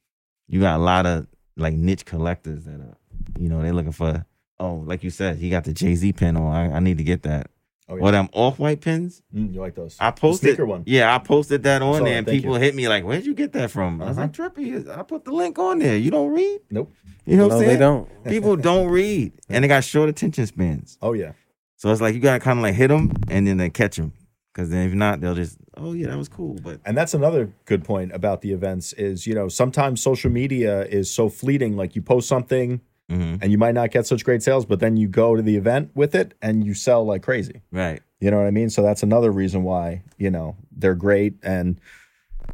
you 0.49 0.61
got 0.61 0.77
a 0.79 0.83
lot 0.83 1.07
of 1.07 1.27
like 1.57 1.75
niche 1.75 2.05
collectors 2.05 2.65
that 2.65 2.81
are, 2.81 2.97
you 3.39 3.49
know, 3.49 3.63
they're 3.63 3.73
looking 3.73 3.93
for. 3.93 4.25
Oh, 4.61 4.75
like 4.87 5.03
you 5.03 5.11
said, 5.11 5.39
he 5.39 5.51
got 5.51 5.65
the 5.65 5.73
Jay 5.73 5.95
Z 5.95 6.13
pen 6.13 6.37
on. 6.37 6.55
I, 6.55 6.77
I 6.77 6.81
need 6.81 6.99
to 6.99 7.05
get 7.05 7.23
that. 7.23 7.51
Oh, 7.89 7.97
yeah. 7.97 8.03
Or 8.05 8.13
them 8.13 8.29
off 8.33 8.59
white 8.61 8.81
pins. 8.83 9.21
Mm, 9.35 9.53
you 9.55 9.61
like 9.61 9.75
those? 9.75 9.97
I 9.99 10.11
The 10.13 10.21
posted 10.21 10.51
sneaker 10.51 10.67
one. 10.67 10.85
Yeah, 10.87 11.13
I 11.13 11.19
posted 11.19 11.65
that 11.65 11.83
on 11.83 12.05
there, 12.05 12.19
and 12.19 12.27
thank 12.27 12.41
people 12.41 12.55
hit 12.55 12.75
me 12.77 12.87
like, 12.89 13.03
"Where'd 13.05 13.25
you 13.27 13.35
get 13.35 13.53
that 13.55 13.71
from?" 13.73 14.01
I 14.01 14.07
was 14.07 14.19
Uh-huh. 14.19 14.29
like, 14.29 14.55
"Trippy." 14.55 14.97
I 14.97 15.03
put 15.03 15.25
the 15.25 15.33
link 15.33 15.59
on 15.59 15.81
there. 15.81 15.97
You 15.97 16.13
don't 16.13 16.31
read? 16.31 16.61
Nope. 16.71 16.93
You 17.27 17.37
know 17.39 17.49
what 17.49 17.57
I'm 17.57 17.67
they 17.67 17.77
don't. 17.77 18.09
People 18.25 18.55
don't 18.57 18.89
read, 18.89 19.33
and 19.49 19.65
they 19.65 19.69
got 19.69 19.83
short 19.83 20.09
attention 20.09 20.47
spans. 20.47 20.99
Oh 21.03 21.15
yeah. 21.15 21.33
So 21.77 21.91
it's 21.91 22.01
like 22.01 22.15
you 22.15 22.21
gotta 22.21 22.39
kind 22.39 22.59
of 22.59 22.63
like 22.63 22.75
hit 22.75 22.89
them 22.89 23.13
and 23.29 23.47
then 23.47 23.57
they 23.57 23.71
catch 23.71 23.97
them, 23.97 24.13
because 24.53 24.69
then 24.71 24.87
if 24.87 24.95
not, 24.95 25.21
they'll 25.21 25.35
just, 25.35 25.57
"Oh 25.77 25.93
yeah, 25.95 26.09
that 26.09 26.19
was 26.19 26.29
cool." 26.29 26.59
But 26.63 26.81
And 26.85 26.97
that's 26.97 27.15
another 27.15 27.51
good 27.65 27.83
point 27.83 28.13
about 28.13 28.43
the 28.43 28.53
events 28.53 28.93
is, 28.93 29.27
you 29.27 29.35
know, 29.35 29.49
sometimes 29.49 30.01
social 30.01 30.31
media 30.31 30.83
is 30.85 31.11
so 31.11 31.29
fleeting. 31.29 31.77
Like 31.77 31.97
you 31.97 32.03
post 32.03 32.29
something 32.29 32.83
Mhm. 33.11 33.39
and 33.43 33.51
you 33.53 33.59
might 33.59 33.75
not 33.75 33.91
get 33.91 34.07
such 34.07 34.25
great 34.25 34.43
sales, 34.43 34.65
but 34.65 34.81
then 34.81 34.97
you 34.97 35.09
go 35.09 35.35
to 35.37 35.43
the 35.43 35.57
event 35.57 35.91
with 35.95 36.15
it 36.15 36.35
and 36.41 36.65
you 36.65 36.75
sell 36.75 37.05
like 37.05 37.23
crazy. 37.23 37.61
right, 37.73 38.01
You 38.21 38.31
know 38.31 38.39
what 38.39 38.47
I 38.47 38.51
mean? 38.51 38.71
So 38.71 38.83
that's 38.83 39.03
another 39.03 39.31
reason 39.33 39.63
why, 39.65 40.03
you 40.19 40.31
know, 40.31 40.57
they're 40.77 40.95
great. 40.95 41.35
And, 41.43 41.81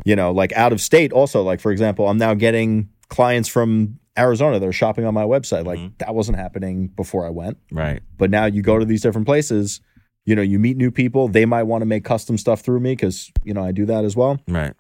you 0.04 0.16
know, 0.16 0.32
like 0.32 0.52
out 0.54 0.72
of 0.72 0.80
state 0.80 1.12
also, 1.12 1.42
like 1.42 1.60
for 1.60 1.70
example, 1.72 2.08
I'm 2.08 2.18
now 2.18 2.34
getting 2.34 2.88
clients 3.08 3.48
from 3.48 3.98
Arizona 4.18 4.58
that 4.58 4.66
are 4.66 4.72
shopping 4.72 5.04
on 5.04 5.12
my 5.12 5.24
website. 5.24 5.66
Like 5.66 5.78
Mhm. 5.78 5.92
that 5.98 6.14
wasn't 6.14 6.38
happening 6.38 6.86
before 6.88 7.26
I 7.26 7.30
went. 7.30 7.58
right, 7.70 8.00
But 8.16 8.30
now 8.30 8.46
you 8.46 8.62
go 8.62 8.78
to 8.78 8.84
these 8.86 9.02
different 9.02 9.26
places, 9.26 9.80
you 10.24 10.34
know, 10.34 10.42
you 10.42 10.58
meet 10.58 10.76
new 10.78 10.90
people. 10.90 11.28
They 11.28 11.44
might 11.44 11.64
want 11.64 11.82
to 11.82 11.86
make 11.86 12.02
custom 12.04 12.38
stuff 12.38 12.62
through 12.62 12.80
me 12.80 12.92
because, 12.92 13.30
you 13.44 13.52
know, 13.52 13.62
I 13.62 13.72
do 13.72 13.84
that 13.86 14.04
as 14.04 14.16
well. 14.16 14.40
right, 14.48 14.72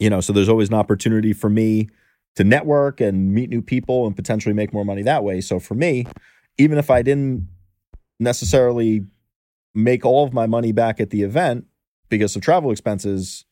You 0.00 0.10
know, 0.10 0.20
so 0.20 0.32
there's 0.32 0.48
always 0.48 0.68
an 0.68 0.74
opportunity 0.74 1.32
for 1.32 1.48
me 1.48 1.88
to 2.36 2.44
network 2.44 3.00
and 3.00 3.32
meet 3.32 3.50
new 3.50 3.62
people 3.62 4.06
and 4.06 4.14
potentially 4.14 4.54
make 4.54 4.72
more 4.72 4.84
money 4.84 5.02
that 5.02 5.24
way. 5.24 5.40
So 5.40 5.58
for 5.58 5.74
me, 5.74 6.06
even 6.58 6.78
if 6.78 6.90
I 6.90 7.02
didn't 7.02 7.48
necessarily 8.18 9.04
make 9.74 10.04
all 10.04 10.24
of 10.24 10.32
my 10.32 10.46
money 10.46 10.72
back 10.72 11.00
at 11.00 11.10
the 11.10 11.22
event 11.22 11.66
because 12.08 12.36
of 12.36 12.42
travel 12.42 12.70
expenses, 12.70 13.44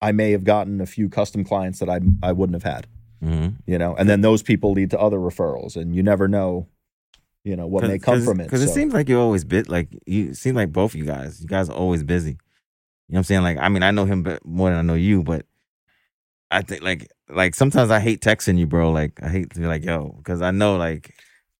I 0.00 0.12
may 0.12 0.32
have 0.32 0.44
gotten 0.44 0.80
a 0.80 0.86
few 0.86 1.08
custom 1.08 1.44
clients 1.44 1.78
that 1.78 1.88
I 1.88 2.00
I 2.22 2.32
wouldn't 2.32 2.60
have 2.60 2.74
had, 2.74 2.86
hmm 3.20 3.48
you 3.66 3.78
know, 3.78 3.94
and 3.94 4.08
then 4.08 4.20
those 4.20 4.42
people 4.42 4.72
lead 4.72 4.90
to 4.90 5.00
other 5.00 5.18
referrals, 5.18 5.76
and 5.76 5.94
you 5.94 6.02
never 6.02 6.26
know, 6.26 6.66
you 7.44 7.54
know, 7.56 7.66
what 7.66 7.84
may 7.84 7.98
come 7.98 8.22
from 8.22 8.40
it. 8.40 8.44
Because 8.44 8.62
it 8.62 8.70
seems 8.70 8.92
like 8.92 9.08
you're 9.08 9.20
always 9.20 9.44
bit. 9.44 9.68
Like 9.68 9.88
you 10.06 10.34
seem 10.34 10.56
like 10.56 10.72
both 10.72 10.92
of 10.92 10.96
you 10.96 11.04
guys. 11.04 11.40
You 11.40 11.46
guys 11.46 11.68
are 11.68 11.76
always 11.76 12.02
busy. 12.02 12.30
You 12.32 13.14
know 13.14 13.18
what 13.18 13.18
I'm 13.18 13.24
saying? 13.24 13.42
Like 13.42 13.58
I 13.58 13.68
mean, 13.68 13.84
I 13.84 13.92
know 13.92 14.04
him 14.04 14.26
more 14.44 14.70
than 14.70 14.78
I 14.78 14.82
know 14.82 14.94
you, 14.94 15.22
but 15.22 15.46
I 16.52 16.62
think 16.62 16.82
like 16.82 17.10
like 17.28 17.54
sometimes 17.54 17.90
I 17.90 17.98
hate 18.00 18.20
texting 18.20 18.58
you, 18.58 18.66
bro. 18.66 18.90
Like 18.92 19.20
I 19.22 19.28
hate 19.28 19.50
to 19.54 19.60
be 19.60 19.66
like 19.66 19.84
yo, 19.84 20.14
because 20.18 20.42
I 20.42 20.50
know 20.52 20.76
like 20.76 21.14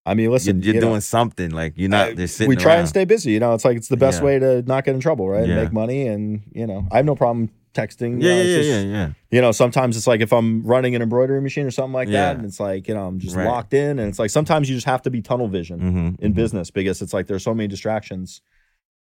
I 0.05 0.15
mean, 0.15 0.31
listen, 0.33 0.57
you're, 0.57 0.65
you're 0.67 0.75
you 0.75 0.81
know, 0.81 0.89
doing 0.89 1.01
something. 1.01 1.51
Like 1.51 1.75
you're 1.77 1.89
not 1.89 2.09
I- 2.09 2.15
just 2.15 2.37
sitting. 2.37 2.49
we 2.51 2.57
try 2.57 2.73
around. 2.73 2.81
and 2.81 2.89
stay 2.89 3.05
busy. 3.05 3.33
You 3.33 3.41
know, 3.41 3.55
it's 3.55 3.65
like 3.65 3.77
it's 3.77 3.89
the 3.89 3.97
best 3.97 4.19
Yeah. 4.21 4.27
way 4.27 4.39
to 4.39 4.63
not 4.63 4.85
get 4.85 4.95
in 4.95 5.01
trouble, 5.01 5.29
right? 5.29 5.47
Yeah. 5.47 5.55
And 5.55 5.63
make 5.65 5.73
money, 5.73 6.07
and 6.09 6.43
you 6.53 6.67
know, 6.67 6.87
I 6.93 6.97
have 6.99 7.07
no 7.07 7.15
problem 7.17 7.51
texting. 7.73 8.21
you 8.21 8.29
Yeah, 8.29 8.35
know, 8.37 8.43
yeah, 8.43 8.49
yeah, 8.51 8.57
just- 8.57 8.69
yeah, 8.69 8.81
yeah. 8.83 9.11
You 9.31 9.41
know, 9.41 9.53
sometimes 9.53 9.97
it's 9.97 10.07
like 10.07 10.21
if 10.21 10.33
I'm 10.33 10.63
running 10.67 10.95
an 10.95 11.01
embroidery 11.03 11.41
machine 11.41 11.67
or 11.67 11.71
something 11.71 11.95
like 11.95 12.09
Yeah. 12.09 12.25
that, 12.25 12.37
and 12.37 12.45
it's 12.45 12.61
like 12.61 12.87
you 12.89 12.95
know 12.95 13.07
I'm 13.07 13.19
just 13.19 13.35
Right. 13.37 13.47
locked 13.47 13.73
in, 13.75 13.99
and 13.99 14.09
it's 14.09 14.19
like 14.19 14.31
sometimes 14.31 14.69
you 14.69 14.75
just 14.77 14.87
have 14.87 15.03
to 15.03 15.11
be 15.11 15.23
tunnel 15.23 15.49
vision 15.49 15.81
Mm-hmm. 15.81 16.25
in 16.25 16.33
business 16.33 16.71
because 16.71 17.01
it's 17.01 17.15
like 17.15 17.29
there's 17.29 17.45
so 17.45 17.55
many 17.55 17.69
distractions, 17.69 18.43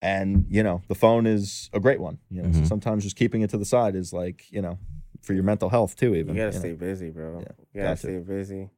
and 0.01 0.47
you 0.49 0.62
know 0.62 0.80
the 0.89 0.95
phone 0.95 1.26
is 1.26 1.68
a 1.72 1.80
great 1.80 2.01
one. 2.01 2.18
You 2.30 2.43
know, 2.43 2.53
so 2.53 2.61
Mhm. 2.61 2.68
sometimes 2.68 3.03
just 3.05 3.16
keeping 3.16 3.43
it 3.43 3.51
to 3.51 3.59
the 3.59 3.64
side 3.64 3.97
is 3.97 4.12
like 4.12 4.45
you 4.51 4.62
know 4.62 4.78
for 5.25 5.33
your 5.35 5.43
mental 5.45 5.68
health 5.68 5.97
too. 5.97 6.14
Even 6.14 6.35
you 6.35 6.43
gotta 6.43 6.53
you 6.53 6.53
know. 6.55 6.59
stay 6.61 6.72
busy, 6.72 7.11
bro. 7.11 7.41
Yeah, 7.41 7.49
you 7.72 7.81
gotta 7.81 7.89
got 7.89 7.91
to. 7.91 7.97
stay 7.97 8.18
busy. 8.18 8.70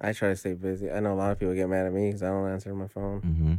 I 0.00 0.12
try 0.12 0.30
to 0.30 0.36
stay 0.36 0.54
busy. 0.54 0.90
I 0.90 1.00
know 1.00 1.12
a 1.12 1.14
lot 1.14 1.30
of 1.32 1.38
people 1.38 1.54
get 1.54 1.68
mad 1.68 1.86
at 1.86 1.92
me 1.92 2.08
because 2.08 2.22
I 2.22 2.28
don't 2.28 2.48
answer 2.50 2.74
my 2.74 2.88
phone. 2.88 3.20
Mm-hmm. 3.20 3.54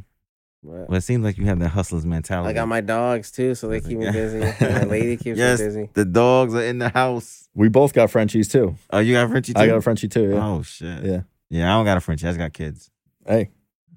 But 0.66 0.90
Well, 0.90 0.98
it 0.98 1.02
seems 1.02 1.24
like 1.24 1.38
you 1.38 1.46
have 1.46 1.60
that 1.60 1.70
hustler's 1.70 2.06
mentality. 2.06 2.50
I 2.50 2.54
got 2.54 2.68
my 2.68 2.82
dogs 2.82 3.32
too, 3.32 3.56
so 3.56 3.68
they 3.68 3.80
keep 3.82 3.98
me 3.98 4.12
busy. 4.12 4.40
my 4.62 4.84
lady 4.84 5.18
keeps 5.18 5.38
Yes. 5.38 5.60
me 5.60 5.66
busy. 5.66 5.90
the 5.94 6.06
dogs 6.06 6.54
are 6.56 6.64
in 6.64 6.80
the 6.80 6.90
house. 6.90 7.50
We 7.54 7.70
both 7.70 7.94
got 7.94 8.10
Frenchies 8.12 8.48
too. 8.50 8.76
Oh, 8.90 9.00
you 9.00 9.14
got 9.14 9.26
a 9.26 9.30
Frenchie 9.30 9.54
too? 9.54 9.60
I 9.62 9.68
got 9.68 9.78
a 9.78 9.82
Frenchie 9.82 10.08
too. 10.10 10.30
Yeah. 10.32 10.46
Oh 10.48 10.62
shit. 10.64 11.04
Yeah. 11.04 11.22
Yeah, 11.50 11.74
I 11.74 11.78
don't 11.78 11.86
got 11.86 11.98
a 11.98 12.02
Frenchie. 12.02 12.26
I 12.28 12.30
just 12.30 12.40
got 12.40 12.52
kids. 12.54 12.90
Hey, 13.28 13.52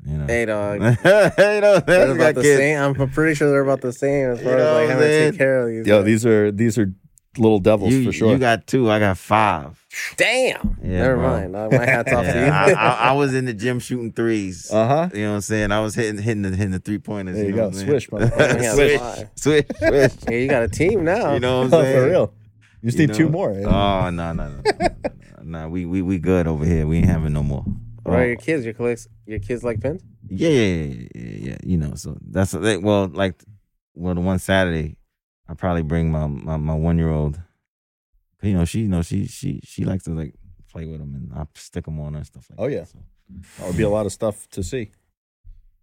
You 0.07 0.19
know. 0.19 0.27
Hey, 0.27 0.45
dog. 0.45 0.81
hey, 1.03 1.59
no, 1.63 1.81
They're 1.81 2.13
about 2.13 2.19
got 2.19 2.35
the 2.37 2.43
kids. 2.43 2.59
same. 2.59 2.79
I'm 2.79 3.11
pretty 3.11 3.35
sure 3.35 3.49
they're 3.51 3.63
about 3.63 3.81
the 3.81 3.93
same 3.93 4.31
as 4.31 4.41
far 4.43 4.51
You 4.53 4.57
know 4.59 4.67
as 4.67 4.75
like 4.75 4.83
what 4.83 4.91
having 4.91 5.09
to 5.09 5.31
take 5.31 5.39
care 5.39 5.59
of 5.63 5.69
these. 5.69 5.87
yo, 5.87 5.99
guys. 5.99 6.05
these 6.07 6.27
are 6.27 6.53
these 6.53 6.79
are 6.79 6.93
little 7.39 7.59
devils 7.61 7.93
You, 7.93 8.05
for 8.05 8.13
sure. 8.13 8.33
you 8.33 8.39
got 8.39 8.67
two. 8.67 8.91
I 8.91 8.99
got 8.99 9.19
five. 9.19 9.83
Damn. 10.17 10.77
Yeah, 10.83 11.03
Never 11.03 11.17
bro. 11.17 11.23
mind. 11.31 11.53
dog. 11.53 11.73
My 11.73 11.85
hat's 11.85 12.13
off 12.13 12.25
to 12.25 12.33
you. 12.33 12.45
Yeah, 12.47 12.65
I, 12.67 12.73
I, 12.73 13.09
I 13.09 13.13
was 13.13 13.35
in 13.35 13.45
the 13.47 13.55
gym 13.55 13.79
shooting 13.79 14.13
threes. 14.13 14.71
uh 14.71 14.87
huh. 14.87 15.09
you 15.15 15.23
know 15.23 15.31
what 15.31 15.35
I'm 15.37 15.41
saying? 15.43 15.73
I 15.73 15.81
was 15.81 15.95
hitting 15.95 16.21
hitting 16.23 16.43
the 16.43 16.51
hitting 16.51 16.71
the 16.73 16.79
three 16.79 16.99
pointers. 16.99 17.37
There 17.37 17.45
you 17.47 17.51
know 17.53 17.57
go. 17.57 17.63
what 17.69 17.69
I'm 17.69 17.75
saying? 17.75 17.89
Swish, 17.89 18.11
motherfucker. 18.11 18.75
Swish, 18.75 19.25
swish, 19.37 19.65
swish. 19.79 20.13
yeah, 20.29 20.37
you 20.37 20.49
got 20.49 20.63
a 20.63 20.69
team 20.69 21.05
now. 21.05 21.35
You 21.35 21.41
know 21.41 21.59
what 21.61 21.67
I'm 21.67 21.75
Oh, 21.75 21.83
saying? 21.83 21.97
for 21.99 22.09
real. 22.11 22.35
You 22.83 22.91
just 22.91 22.99
You 23.01 23.07
need 23.07 23.15
two 23.15 23.29
more. 23.29 23.51
eh? 23.53 23.65
Oh 23.65 24.11
no 24.11 24.33
no 24.33 24.49
no 24.49 24.89
no. 25.43 25.69
We 25.69 25.87
we 25.87 26.03
we 26.03 26.19
good 26.19 26.47
over 26.47 26.65
here. 26.65 26.87
We 26.87 26.99
ain't 26.99 27.07
having 27.07 27.33
no 27.33 27.43
more. 27.43 27.65
What 28.03 28.15
are 28.17 28.21
Oh, 28.23 28.25
your 28.27 28.37
kids? 28.37 28.65
Your 28.65 28.75
collects, 28.75 29.09
your 29.27 29.39
kids 29.41 29.65
like 29.65 29.81
pins? 29.81 30.03
Yeah, 30.29 30.49
yeah, 30.49 30.61
yeah, 30.85 31.09
yeah, 31.15 31.49
yeah. 31.51 31.57
You 31.65 31.77
know, 31.79 31.95
so 31.95 32.17
that's 32.31 32.53
well, 32.55 33.09
like, 33.09 33.41
well, 33.95 34.15
the 34.15 34.21
one 34.21 34.39
Saturday, 34.39 34.97
I 35.49 35.55
probably 35.55 35.83
bring 35.83 36.11
my 36.11 36.27
my, 36.27 36.57
my 36.57 36.75
one 36.75 36.99
year 36.99 37.11
old. 37.11 37.41
You 38.43 38.55
know, 38.55 38.65
she 38.65 38.81
you 38.81 38.89
know 38.89 39.03
she 39.03 39.27
she 39.27 39.61
she 39.65 39.85
likes 39.85 40.05
to 40.05 40.11
like 40.11 40.35
play 40.71 40.87
with 40.87 41.01
them 41.01 41.15
and 41.15 41.33
I 41.35 41.47
stick 41.55 41.85
them 41.85 41.99
on 42.01 42.13
her 42.13 42.19
and 42.19 42.27
stuff 42.27 42.47
like. 42.51 42.59
Oh, 42.61 42.69
that. 42.69 42.75
yeah. 42.75 42.85
So. 42.85 42.99
That 43.59 43.67
would 43.69 43.77
be 43.77 43.83
a 43.83 43.89
lot 43.89 44.07
of 44.07 44.13
stuff 44.13 44.49
to 44.51 44.63
see. 44.63 44.93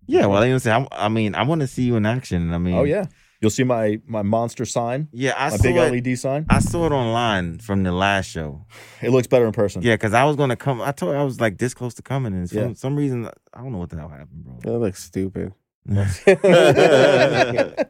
Yeah, 0.05 0.26
well, 0.28 0.43
you 0.45 0.51
know, 0.51 0.55
what 0.55 0.68
I'm? 0.68 0.88
I, 0.91 1.05
I 1.05 1.09
mean, 1.09 1.34
I 1.36 1.43
want 1.43 1.61
to 1.61 1.68
see 1.68 1.84
you 1.84 1.95
in 1.95 2.05
action. 2.05 2.53
I 2.53 2.57
mean, 2.57 2.76
Oh 2.76 2.84
yeah, 2.84 3.05
you'll 3.41 3.51
see 3.51 3.64
my 3.64 3.99
my 4.05 4.22
monster 4.22 4.66
sign, 4.66 5.07
yeah. 5.14 5.34
I 5.38 5.49
my 5.49 5.55
saw 5.57 5.64
big 5.64 5.76
it. 5.78 6.07
LED 6.07 6.20
sign. 6.20 6.45
I 6.49 6.59
saw 6.59 6.86
it 6.88 6.91
online 6.91 7.59
from 7.59 7.84
the 7.84 7.91
last 7.93 8.30
show. 8.30 8.66
It 9.01 9.11
looks 9.11 9.28
better 9.28 9.45
in 9.45 9.53
person. 9.53 9.82
Yeah, 9.82 9.95
because 9.95 10.14
I 10.14 10.26
was 10.26 10.36
gonna 10.36 10.57
come. 10.57 10.82
I 10.82 10.91
told 10.91 11.16
I 11.16 11.24
was 11.24 11.39
like 11.39 11.57
this 11.57 11.74
close 11.74 11.93
to 11.95 12.01
coming, 12.01 12.34
and 12.34 12.49
for 12.49 12.55
Yeah. 12.55 12.74
some 12.74 12.97
reason 12.97 13.30
I 13.53 13.61
don't 13.61 13.72
know 13.72 13.78
what 13.78 13.89
the 13.91 13.97
hell 13.97 14.09
happened, 14.09 14.43
bro. 14.43 14.59
That 14.61 14.78
looks 14.80 15.01
stupid. 15.03 15.53
Yeah, 15.86 16.08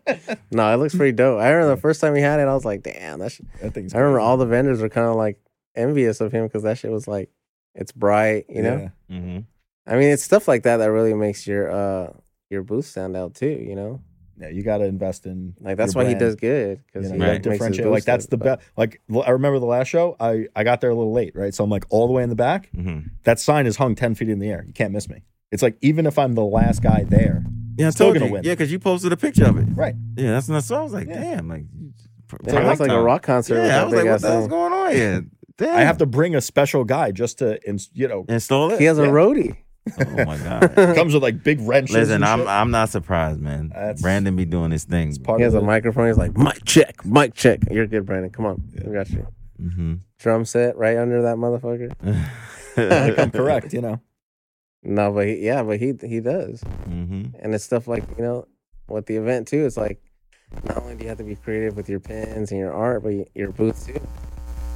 no, 0.52 0.74
it 0.74 0.78
looks 0.78 0.96
pretty 0.96 1.12
dope. 1.12 1.40
I 1.40 1.50
remember 1.50 1.76
the 1.76 1.82
first 1.82 2.02
time 2.02 2.16
he 2.16 2.22
had 2.22 2.40
it, 2.40 2.48
I 2.48 2.54
was 2.54 2.66
like, 2.66 2.84
damn, 2.84 3.20
that. 3.20 3.32
Shit. 3.32 3.46
That 3.62 3.74
thing's 3.74 3.94
I 3.94 4.00
remember 4.00 4.18
crazy. 4.20 4.26
all 4.28 4.38
the 4.38 4.46
vendors 4.46 4.82
were 4.82 4.90
kind 4.90 5.08
of 5.08 5.16
like 5.16 5.40
envious 5.76 6.22
of 6.22 6.32
him 6.32 6.46
because 6.46 6.64
that 6.64 6.78
shit 6.78 6.92
was 6.92 7.08
like, 7.08 7.30
it's 7.76 7.92
bright, 7.92 8.46
you 8.50 8.62
know. 8.64 8.90
Yeah. 9.10 9.16
hmm 9.18 9.40
I 9.86 9.96
mean, 9.98 10.10
it's 10.12 10.24
stuff 10.24 10.48
like 10.48 10.64
that 10.64 10.78
that 10.78 10.92
really 10.92 11.14
makes 11.14 11.46
your 11.46 11.70
uh 11.72 12.14
your 12.50 12.64
booth 12.64 12.86
stand 12.86 13.16
out 13.18 13.36
too. 13.36 13.48
You 13.50 13.76
know, 13.76 14.02
Yeah, 14.40 14.50
you 14.50 14.64
got 14.64 14.78
to 14.78 14.86
invest 14.86 15.26
in 15.26 15.56
like 15.60 15.76
that's 15.78 15.94
your 15.94 16.04
why 16.04 16.10
he 16.10 16.16
does 16.16 16.36
good 16.36 16.82
because 16.86 17.08
You 17.08 17.14
he 17.14 17.20
know, 17.20 17.26
Right. 17.26 17.42
gotta 17.44 17.50
differentiate. 17.58 17.88
Like 17.90 18.06
that's 18.06 18.28
the 18.28 18.38
best. 18.38 18.62
Like 18.78 19.02
I 19.26 19.32
remember 19.32 19.60
the 19.60 19.66
last 19.66 19.88
show, 19.88 20.16
I 20.20 20.48
I 20.56 20.64
got 20.64 20.80
there 20.82 20.90
a 20.90 20.96
little 20.96 21.12
late, 21.14 21.36
right? 21.36 21.54
So 21.54 21.64
I'm 21.64 21.70
like 21.70 21.86
all 21.90 22.08
the 22.08 22.14
way 22.14 22.24
in 22.24 22.30
the 22.30 22.36
back. 22.36 22.70
hmm 22.74 23.00
That 23.24 23.40
sign 23.40 23.66
is 23.68 23.76
hung 23.78 23.94
ten 23.96 24.16
feet 24.16 24.30
in 24.30 24.40
the 24.40 24.50
air. 24.50 24.64
You 24.66 24.74
can't 24.74 24.94
miss 24.94 25.10
me. 25.10 25.24
It's 25.52 25.62
like 25.62 25.78
even 25.82 26.06
if 26.06 26.18
I'm 26.18 26.34
the 26.34 26.46
last 26.46 26.82
guy 26.82 27.04
there, 27.04 27.44
Yeah, 27.78 27.88
I 27.88 27.90
Still 27.92 28.06
told 28.08 28.16
gonna 28.16 28.26
you. 28.28 28.32
win. 28.34 28.44
Yeah, 28.44 28.54
because 28.54 28.72
you 28.72 28.80
posted 28.80 29.12
a 29.12 29.18
picture 29.18 29.46
of 29.46 29.58
it. 29.58 29.68
right? 29.76 29.96
Yeah, 30.16 30.32
that's 30.32 30.48
what 30.48 30.58
I 30.58 30.60
saw. 30.62 30.80
I 30.80 30.84
was 30.84 30.94
like, 30.94 31.08
Yeah. 31.08 31.20
damn, 31.22 31.48
like, 31.50 31.64
Yeah, 32.46 32.60
it 32.62 32.66
looks 32.68 32.80
like 32.80 32.92
a 32.92 33.02
rock 33.02 33.22
concert. 33.24 33.56
with 33.56 33.66
Yeah, 33.66 33.76
I 33.76 33.80
that 33.80 33.86
was 33.86 33.94
like, 33.94 34.02
big 34.04 34.10
what 34.10 34.16
ass 34.16 34.22
the 34.22 34.28
hell's 34.32 34.44
thing. 34.44 34.50
going 34.50 34.74
on 34.74 34.92
here? 34.92 35.26
Damn. 35.58 35.76
I 35.78 35.82
have 35.82 35.98
to 36.00 36.06
bring 36.06 36.36
a 36.36 36.42
special 36.42 36.84
guy 36.84 37.12
just 37.12 37.40
to, 37.40 37.60
ins- 37.68 37.90
you 37.94 38.08
know, 38.08 38.26
install 38.30 38.72
it. 38.72 38.80
He 38.80 38.86
has 38.86 38.98
a 39.00 39.04
Yeah. 39.04 39.10
roadie. 39.10 39.58
oh 40.00 40.26
my 40.26 40.38
god. 40.76 40.96
comes 40.96 41.14
with 41.14 41.22
like 41.24 41.44
big 41.44 41.60
wrenches. 41.62 41.96
Listen, 41.96 42.16
and 42.16 42.26
I'm 42.26 42.40
shit. 42.40 42.48
I'm 42.48 42.72
not 42.72 42.90
surprised, 42.90 43.40
man. 43.42 43.70
That's- 43.70 44.02
Brandon 44.02 44.36
be 44.36 44.46
doing 44.46 44.72
his 44.72 44.84
thing. 44.86 45.10
It's 45.10 45.18
part 45.18 45.40
He 45.40 45.44
has 45.44 45.54
of 45.54 45.62
a 45.62 45.64
it. 45.64 45.68
microphone. 45.68 46.08
He's 46.08 46.18
like, 46.18 46.38
mic 46.38 46.64
check, 46.66 47.06
mic 47.06 47.34
check. 47.34 47.60
You're 47.70 47.88
good, 47.88 48.06
Brandon. 48.06 48.32
Come 48.32 48.46
on, 48.46 48.64
we 48.86 48.94
got 48.94 49.10
you. 49.10 49.28
hmm 49.60 49.96
Drum 50.20 50.46
set 50.46 50.78
right 50.78 50.98
under 50.98 51.22
that 51.24 51.36
motherfucker. 51.36 51.92
I'm 53.22 53.32
correct, 53.32 53.74
you 53.74 53.82
know. 53.82 54.00
No, 54.86 55.12
but 55.14 55.28
he, 55.28 55.36
yeah, 55.46 55.64
but 55.64 55.80
he 55.80 55.94
he 56.02 56.20
does, 56.22 56.62
hmm 57.14 57.30
and 57.40 57.54
it's 57.54 57.64
stuff 57.64 57.88
like 57.88 58.04
you 58.18 58.24
know, 58.24 58.48
with 58.88 59.06
the 59.06 59.16
event 59.18 59.48
too. 59.48 59.66
It's 59.66 59.78
like 59.78 60.02
not 60.66 60.78
only 60.78 60.96
do 60.96 61.04
you 61.04 61.10
have 61.10 61.18
to 61.18 61.24
be 61.24 61.36
creative 61.36 61.76
with 61.76 61.90
your 61.90 62.00
pins 62.00 62.52
and 62.52 62.60
your 62.60 62.74
art, 62.74 63.04
but 63.04 63.14
your 63.36 63.52
booth 63.52 63.86
too. 63.88 64.00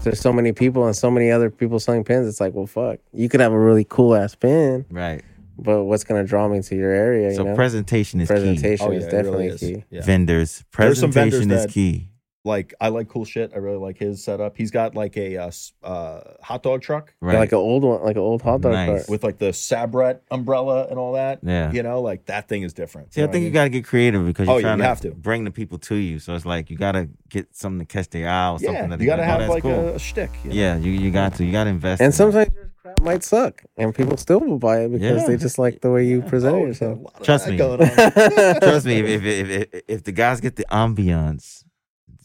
There's 0.04 0.20
so 0.20 0.32
many 0.32 0.52
people 0.54 0.86
and 0.86 0.96
so 0.96 1.12
many 1.12 1.32
other 1.32 1.50
people 1.50 1.80
selling 1.80 2.04
pins. 2.04 2.28
It's 2.28 2.40
like, 2.40 2.54
well, 2.54 2.66
fuck, 2.68 3.00
you 3.14 3.28
could 3.30 3.40
have 3.42 3.52
a 3.52 3.60
really 3.60 3.84
cool 3.84 4.16
ass 4.16 4.36
pin, 4.36 4.86
Right. 4.90 5.22
but 5.58 5.84
what's 5.86 6.04
gonna 6.04 6.24
draw 6.24 6.48
me 6.48 6.62
to 6.62 6.76
your 6.76 6.92
area? 6.92 7.34
So 7.36 7.44
you 7.44 7.50
know, 7.50 7.56
presentation 7.56 8.22
is 8.22 8.28
key. 8.28 8.34
presentation 8.34 8.88
Oh, 8.88 8.92
yeah, 8.92 8.98
it 9.00 9.02
definitely 9.12 9.32
really 9.32 9.48
is. 9.56 9.60
key. 9.60 9.84
Yeah. 9.90 10.04
Vendors. 10.04 10.64
There's 10.78 11.00
some 11.00 11.12
vendors 11.12 11.40
Presentation 11.40 11.52
is 11.52 11.66
that- 11.66 11.72
key. 11.74 12.10
Like 12.48 12.74
I 12.82 12.88
like 12.88 13.08
cool 13.10 13.26
shit. 13.26 13.52
I 13.54 13.58
really 13.60 13.78
like 13.78 13.98
his 14.00 14.24
setup. 14.24 14.58
He's 14.58 14.72
got 14.72 14.96
like 14.96 15.16
a 15.18 15.38
uh, 15.38 15.52
uh, 15.84 16.22
hot 16.42 16.64
dog 16.64 16.82
truck 16.82 17.14
Right. 17.22 17.38
Like 17.38 17.52
an 17.52 17.58
old 17.60 17.84
one, 17.84 18.02
like 18.04 18.16
an 18.16 18.22
old 18.22 18.42
hot 18.42 18.62
dog 18.62 18.72
Nice. 18.74 18.88
cart. 18.90 19.10
with 19.10 19.24
like 19.24 19.38
the 19.38 19.52
Sabrett 19.52 20.20
umbrella 20.32 20.88
and 20.90 20.98
all 20.98 21.14
that. 21.14 21.40
yeah. 21.44 21.72
You 21.72 21.84
know, 21.84 22.02
like 22.02 22.26
that 22.26 22.48
thing 22.48 22.64
is 22.64 22.74
different. 22.74 23.14
See, 23.14 23.22
I 23.22 23.26
know 23.26 23.32
think 23.34 23.44
what 23.44 23.46
you 23.48 23.52
got 23.52 23.64
to 23.66 23.70
get 23.70 23.86
creative 23.86 24.26
because 24.26 24.48
Oh, 24.48 24.54
you're 24.54 24.62
yeah, 24.62 24.68
trying 24.70 24.78
you 24.80 24.84
to, 24.84 24.88
have 24.88 25.02
to. 25.02 25.12
bring 25.12 25.44
the 25.44 25.52
people 25.52 25.78
to 25.80 25.96
you. 25.96 26.20
So 26.20 26.34
it's 26.36 26.46
like 26.46 26.70
you 26.72 26.78
got 26.78 26.94
to 26.94 27.10
get 27.30 27.56
something 27.56 27.86
to 27.86 27.86
catch 27.86 28.10
their 28.10 28.30
eye 28.30 28.48
or 28.50 28.54
mean? 28.54 28.60
something. 28.60 28.74
yeah, 28.76 28.88
that 28.88 29.00
you 29.02 29.06
got 29.08 29.16
to 29.18 29.24
go, 29.24 29.28
oh, 29.28 29.40
have 29.40 29.50
like 29.50 29.64
cool. 29.64 29.72
a, 29.90 29.94
a 29.96 30.00
shtick. 30.00 30.32
you 30.44 30.50
know? 30.50 30.56
Yeah, 30.56 30.78
you 30.78 30.92
you 30.92 31.12
got 31.12 31.36
to. 31.36 31.46
You 31.46 31.52
got 31.52 31.66
to 31.66 31.70
invest. 31.70 32.02
And 32.02 32.14
it. 32.14 32.16
sometimes 32.16 32.54
your 32.56 32.72
crap 32.82 33.00
might 33.02 33.24
suck, 33.24 33.64
and 33.78 33.94
people 33.94 34.16
still 34.18 34.40
will 34.40 34.58
buy 34.60 34.82
it 34.86 34.90
because 34.92 35.22
Yeah. 35.24 35.28
they 35.28 35.36
just 35.38 35.60
like 35.60 35.82
the 35.82 35.92
way 35.92 36.06
you 36.06 36.22
present 36.22 36.56
Oh, 36.56 36.66
yourself. 36.66 37.00
Trust 37.24 37.50
me. 37.50 37.58
Trust 37.58 38.86
me, 38.86 39.00
if 39.00 39.06
if, 39.06 39.24
if 39.26 39.50
if 39.74 39.82
if 39.88 40.04
the 40.04 40.12
guys 40.12 40.40
get 40.42 40.56
the 40.56 40.66
ambiance, 40.72 41.64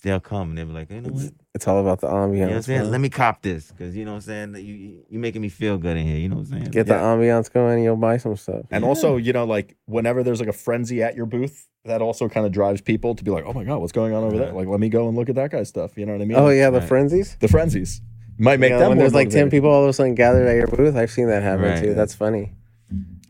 they'll 0.03 0.21
come 0.21 0.51
and 0.51 0.59
they'll 0.59 0.67
be 0.67 0.73
like, 0.73 0.91
you 0.91 1.01
know 1.01 1.11
what? 1.11 1.31
It's 1.55 1.67
all 1.69 1.81
about 1.81 2.01
the 2.01 2.09
ambiance. 2.09 2.33
You 2.35 2.41
know 2.41 2.47
what 2.49 2.57
I'm 2.57 2.63
saying? 2.63 2.81
man. 2.83 2.91
Let 2.91 3.01
me 3.01 3.09
cop 3.09 3.43
this 3.43 3.71
because 3.71 3.95
you 3.97 4.05
know 4.05 4.13
what 4.13 4.29
I'm 4.29 4.53
saying. 4.53 4.55
You 4.57 4.75
you 4.75 5.05
you 5.11 5.19
making 5.19 5.43
me 5.43 5.49
feel 5.49 5.79
good 5.79 5.97
in 5.97 6.07
here. 6.07 6.17
You 6.17 6.29
know 6.29 6.37
what 6.37 6.47
I'm 6.49 6.61
saying? 6.61 6.71
Get 6.71 6.87
the 6.87 6.95
Yeah. 6.95 7.01
ambiance 7.03 7.53
going, 7.53 7.75
and 7.75 7.85
you'll 7.85 7.97
buy 7.97 8.17
some 8.17 8.37
stuff. 8.37 8.67
And 8.71 8.83
Yeah. 8.83 8.89
also, 8.89 9.17
you 9.17 9.33
know, 9.33 9.45
like 9.45 9.77
whenever 9.87 10.23
there's 10.23 10.41
like 10.41 10.49
a 10.49 10.53
frenzy 10.55 11.03
at 11.03 11.15
your 11.15 11.27
booth, 11.27 11.69
that 11.85 12.01
also 12.01 12.29
kind 12.29 12.47
of 12.47 12.53
drives 12.53 12.81
people 12.81 13.15
to 13.15 13.25
be 13.25 13.31
like, 13.31 13.45
"Oh 13.47 13.53
my 13.53 13.65
god, 13.65 13.79
what's 13.81 13.93
going 13.93 14.15
on 14.15 14.25
over 14.25 14.39
there?" 14.39 14.53
Like, 14.53 14.69
let 14.69 14.81
me 14.81 14.89
go 14.89 15.09
and 15.09 15.17
look 15.17 15.29
at 15.29 15.35
that 15.37 15.51
guy's 15.51 15.69
stuff. 15.69 15.97
You 15.99 16.07
know 16.07 16.13
what 16.13 16.23
I 16.23 16.25
mean? 16.27 16.39
Oh 16.39 16.49
yeah, 16.49 16.71
the 16.71 16.79
Right. 16.81 16.89
frenzies. 16.89 17.37
the 17.41 17.49
frenzies 17.49 18.01
might 18.39 18.59
make 18.61 18.71
Yeah, 18.71 18.79
them 18.79 18.89
when 18.91 18.99
more 18.99 19.05
there's 19.05 19.15
like 19.15 19.31
ten 19.31 19.51
people 19.51 19.69
all 19.71 19.83
of 19.83 19.89
a 19.89 19.93
sudden 19.93 20.15
gathered 20.15 20.47
at 20.49 20.57
your 20.57 20.69
booth. 20.69 20.97
I've 20.97 21.11
seen 21.11 21.29
that 21.29 21.43
happen 21.43 21.67
Right. 21.67 21.81
too. 21.83 21.95
That's 21.95 22.15
funny. 22.15 22.53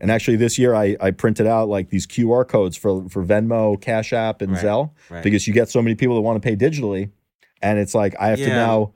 And 0.03 0.11
actually, 0.11 0.35
this 0.35 0.59
year 0.59 0.75
I, 0.75 0.97
I 0.99 1.11
printed 1.11 1.47
out 1.47 1.69
like 1.69 1.89
these 1.89 2.05
QR 2.05 2.47
codes 2.47 2.75
for 2.77 3.07
for 3.09 3.23
Venmo, 3.25 3.79
Cash 3.79 4.11
App, 4.13 4.41
and 4.41 4.51
Right. 4.51 4.63
Zelle 4.63 4.91
Right. 5.09 5.23
because 5.23 5.47
you 5.47 5.53
get 5.53 5.69
so 5.69 5.81
many 5.81 5.95
people 5.95 6.15
that 6.15 6.21
want 6.21 6.41
to 6.41 6.45
pay 6.47 6.55
digitally, 6.55 7.09
and 7.61 7.79
it's 7.79 7.95
like 7.95 8.13
I 8.19 8.27
have 8.27 8.39
to 8.39 8.47
now 8.49 8.93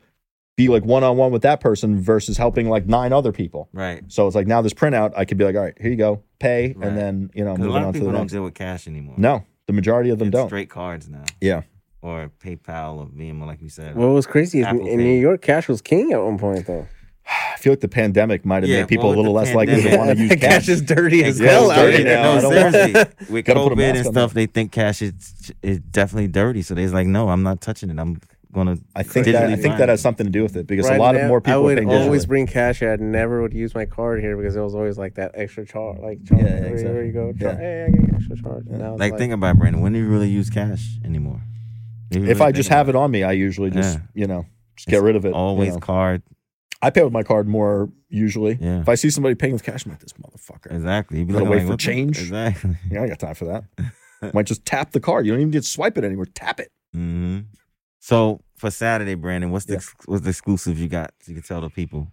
be 0.57 0.67
like 0.67 0.83
one 0.83 1.03
on 1.03 1.15
one 1.17 1.31
with 1.31 1.43
that 1.43 1.61
person 1.61 2.01
versus 2.01 2.35
helping 2.37 2.67
like 2.67 2.87
nine 2.87 3.13
other 3.13 3.31
people. 3.31 3.69
right. 3.73 4.03
So 4.09 4.27
it's 4.27 4.35
like 4.35 4.47
now 4.47 4.61
this 4.61 4.73
printout, 4.73 5.13
I 5.15 5.23
could 5.23 5.37
be 5.37 5.45
like, 5.45 5.55
all 5.55 5.61
right, 5.61 5.75
here 5.79 5.91
you 5.91 5.95
go, 5.97 6.23
pay, 6.39 6.73
Right. 6.75 6.87
and 6.89 6.97
then 6.97 7.29
you 7.33 7.45
know 7.45 7.53
Because 7.53 7.65
a 7.65 7.69
moving 7.69 7.73
lot 7.73 7.81
on 7.83 7.87
of 7.89 7.93
to 7.93 7.99
people 7.99 8.07
the 8.07 8.11
don't 8.13 8.21
next. 8.23 8.33
deal 8.33 8.43
with 8.43 8.53
cash 8.55 8.87
anymore. 8.87 9.15
No, 9.17 9.43
the 9.67 9.73
majority 9.73 10.09
of 10.09 10.19
them 10.19 10.27
it's 10.29 10.35
don't. 10.35 10.47
straight 10.49 10.69
cards 10.69 11.07
now 11.07 11.23
Yeah, 11.39 11.61
or 12.01 12.31
PayPal 12.43 12.97
or 12.97 13.05
Venmo, 13.05 13.45
like 13.45 13.61
you 13.61 13.69
said. 13.69 13.95
What 13.95 14.07
was 14.07 14.25
crazy 14.27 14.59
is 14.59 14.65
Apple 14.65 14.81
in 14.81 14.97
Pay. 14.97 15.03
New 15.05 15.19
York, 15.21 15.41
cash 15.41 15.67
was 15.69 15.81
king 15.81 16.11
at 16.11 16.21
one 16.21 16.37
point 16.37 16.65
though. 16.67 16.87
I 17.57 17.59
feel 17.59 17.71
like 17.73 17.79
the 17.79 17.87
pandemic 17.87 18.45
might 18.45 18.61
have 18.61 18.69
Yeah, 18.69 18.81
made 18.81 18.87
people 18.87 19.11
a 19.11 19.15
little 19.15 19.33
less 19.33 19.49
the 19.49 19.55
likely 19.55 19.81
to 19.81 19.97
want 19.97 20.11
to 20.15 20.23
use 20.23 20.29
cash. 20.35 20.39
cash 20.39 20.69
is 20.69 20.81
dirty 20.83 21.23
as 21.23 21.39
hell 21.39 21.71
out 21.71 21.77
dirty 21.77 21.97
here. 22.03 22.05
now. 22.05 22.23
No, 22.23 22.37
I 22.37 22.41
don't 22.41 22.55
want- 22.55 22.73
seriously. 22.75 23.13
With 23.33 23.45
Gotta 23.45 23.59
put 23.61 23.71
a 23.71 23.75
COVID 23.75 23.89
and 23.89 23.97
on 24.07 24.13
stuff, 24.13 24.33
they 24.35 24.45
think 24.45 24.71
cash 24.71 25.01
is 25.01 25.51
is 25.63 25.79
definitely 25.79 26.27
dirty. 26.27 26.61
So 26.61 26.75
they're 26.75 26.87
like, 26.89 27.07
no, 27.07 27.29
I'm 27.29 27.41
not 27.41 27.59
touching 27.61 27.89
it. 27.89 27.97
I'm 27.97 28.21
gonna. 28.53 28.77
I 28.95 29.01
think 29.01 29.25
that 29.25 29.49
I 29.49 29.55
think 29.55 29.77
that 29.79 29.89
has 29.89 30.01
something 30.01 30.27
to 30.27 30.31
do 30.31 30.43
with 30.43 30.55
it 30.55 30.67
because 30.67 30.87
Right 30.87 30.99
a 30.99 31.01
lot 31.01 31.15
now, 31.15 31.21
of 31.21 31.27
more 31.29 31.41
people 31.41 31.53
I 31.53 31.55
are 31.57 31.61
would 31.63 31.77
paying 31.79 31.89
always 31.89 32.25
digitally. 32.25 32.27
bring 32.29 32.45
cash. 32.47 32.83
I 32.83 32.95
never 32.97 33.41
would 33.41 33.53
use 33.53 33.73
my 33.73 33.85
card 33.85 34.21
here 34.21 34.37
because 34.37 34.55
it 34.55 34.61
was 34.61 34.75
always 34.75 34.99
like 34.99 35.15
that 35.15 35.31
extra 35.33 35.65
charge. 35.65 35.97
Like 35.99 36.23
charge 36.25 36.41
Yeah, 36.43 36.47
everywhere 36.49 36.73
exactly. 36.73 37.05
you 37.07 37.11
go. 37.11 37.33
Char- 37.33 37.53
Yeah. 37.53 37.57
Hey, 37.57 37.85
I 37.87 37.89
get 37.89 38.13
extra 38.15 38.37
charge. 38.37 38.65
Yeah. 38.69 38.77
Now 38.77 38.91
it's 38.93 38.99
Like, 38.99 39.17
think 39.17 39.33
about 39.33 39.55
it, 39.55 39.59
Brandon. 39.59 39.81
When 39.81 39.93
do 39.93 39.99
you 39.99 40.07
really 40.07 40.29
use 40.29 40.51
cash 40.51 40.99
anymore? 41.03 41.41
If 42.11 42.39
I 42.39 42.51
just 42.51 42.69
have 42.69 42.87
it 42.87 42.95
on 42.95 43.09
me, 43.09 43.23
I 43.23 43.31
usually 43.31 43.71
just 43.71 43.97
you 44.13 44.27
know 44.27 44.45
just 44.75 44.87
get 44.87 45.01
rid 45.01 45.15
of 45.15 45.25
it. 45.25 45.29
you 45.29 45.33
always 45.33 45.73
know. 45.73 45.79
card. 45.79 46.21
I 46.81 46.89
pay 46.91 47.03
with 47.03 47.13
my 47.13 47.23
card 47.23 47.47
more 47.47 47.89
usually. 48.09 48.57
Yeah. 48.61 48.81
If 48.81 48.89
I 48.89 48.95
see 48.95 49.09
somebody 49.09 49.35
paying 49.35 49.53
with 49.53 49.63
cash, 49.63 49.85
I'm 49.85 49.91
like, 49.91 49.99
this 49.99 50.13
motherfucker. 50.13 50.71
Exactly. 50.73 51.19
You'd 51.19 51.27
be 51.27 51.33
Gotta 51.33 51.45
wait 51.45 51.57
like, 51.57 51.61
for 51.65 51.69
what 51.69 51.79
the- 51.79 51.83
change. 51.83 52.19
Exactly. 52.19 52.75
Yeah, 52.91 53.03
I 53.03 53.07
got 53.07 53.19
time 53.19 53.35
for 53.35 53.45
that. 53.45 54.33
Might 54.33 54.45
just 54.45 54.65
tap 54.65 54.91
the 54.91 54.99
card. 54.99 55.25
You 55.25 55.31
don't 55.31 55.41
even 55.41 55.51
need 55.51 55.61
to 55.63 55.67
swipe 55.67 55.97
it 55.97 56.03
anymore. 56.03 56.25
Tap 56.25 56.59
it. 56.59 56.71
hmm 56.93 57.39
So 57.99 58.41
for 58.57 58.71
Saturday, 58.71 59.15
Brandon, 59.15 59.51
what's 59.51 59.65
the 59.65 59.73
Yeah. 59.73 59.77
ex- 59.77 59.95
what's 60.05 60.23
the 60.23 60.29
exclusives 60.29 60.79
you 60.81 60.87
got? 60.87 61.13
So 61.21 61.31
you 61.31 61.35
can 61.35 61.43
tell 61.43 61.61
the 61.61 61.69
people 61.69 62.07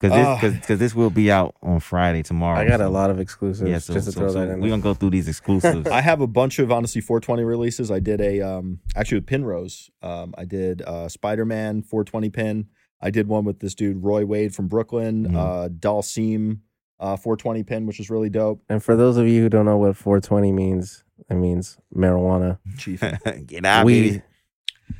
because 0.00 0.16
this 0.16 0.26
Uh, 0.26 0.58
because 0.60 0.78
this 0.78 0.94
will 0.94 1.10
be 1.10 1.30
out 1.32 1.54
on 1.62 1.80
Friday 1.80 2.22
tomorrow. 2.22 2.58
I 2.60 2.66
got 2.68 2.80
a 2.80 2.88
lot 2.88 3.10
of 3.10 3.18
exclusives 3.18 3.68
Yeah, 3.68 3.78
so, 3.78 3.94
just 3.94 4.06
to 4.06 4.12
so, 4.12 4.20
throw 4.20 4.28
so 4.28 4.34
that 4.34 4.42
in. 4.42 4.48
we're 4.60 4.60
there. 4.62 4.70
gonna 4.70 4.82
go 4.82 4.94
through 4.94 5.10
these 5.10 5.26
exclusives. 5.34 5.88
I 5.88 6.00
have 6.00 6.20
a 6.20 6.26
bunch 6.28 6.58
of 6.60 6.70
honestly 6.70 7.00
420 7.00 7.42
releases. 7.44 7.90
I 7.90 7.98
did 8.00 8.20
a 8.20 8.40
um 8.40 8.80
actually 8.94 9.18
with 9.18 9.26
Pinrose. 9.26 9.90
Um, 10.02 10.34
I 10.38 10.44
did 10.44 10.82
uh 10.82 11.08
Spider 11.08 11.44
Man 11.44 11.82
420 11.82 12.30
pin. 12.30 12.66
I 13.00 13.10
did 13.10 13.28
one 13.28 13.44
with 13.44 13.60
this 13.60 13.74
dude 13.74 14.02
Roy 14.02 14.24
Wade 14.26 14.54
from 14.54 14.68
Brooklyn. 14.68 15.28
Mhm. 15.28 15.36
Uh, 15.36 15.68
Dhalsim 15.68 16.60
uh 17.00 17.16
420 17.16 17.62
pin, 17.62 17.86
which 17.86 18.00
is 18.00 18.10
really 18.10 18.28
dope. 18.28 18.60
And 18.68 18.82
for 18.82 18.96
those 18.96 19.16
of 19.16 19.28
you 19.28 19.42
who 19.42 19.48
don't 19.48 19.64
know 19.66 19.76
what 19.76 19.96
420 19.96 20.50
means, 20.50 21.04
it 21.30 21.34
means 21.34 21.78
marijuana, 21.94 22.58
Chief. 22.76 23.00
Get 23.46 23.64
out, 23.64 23.86
weed, 23.86 24.02
baby. 24.10 24.22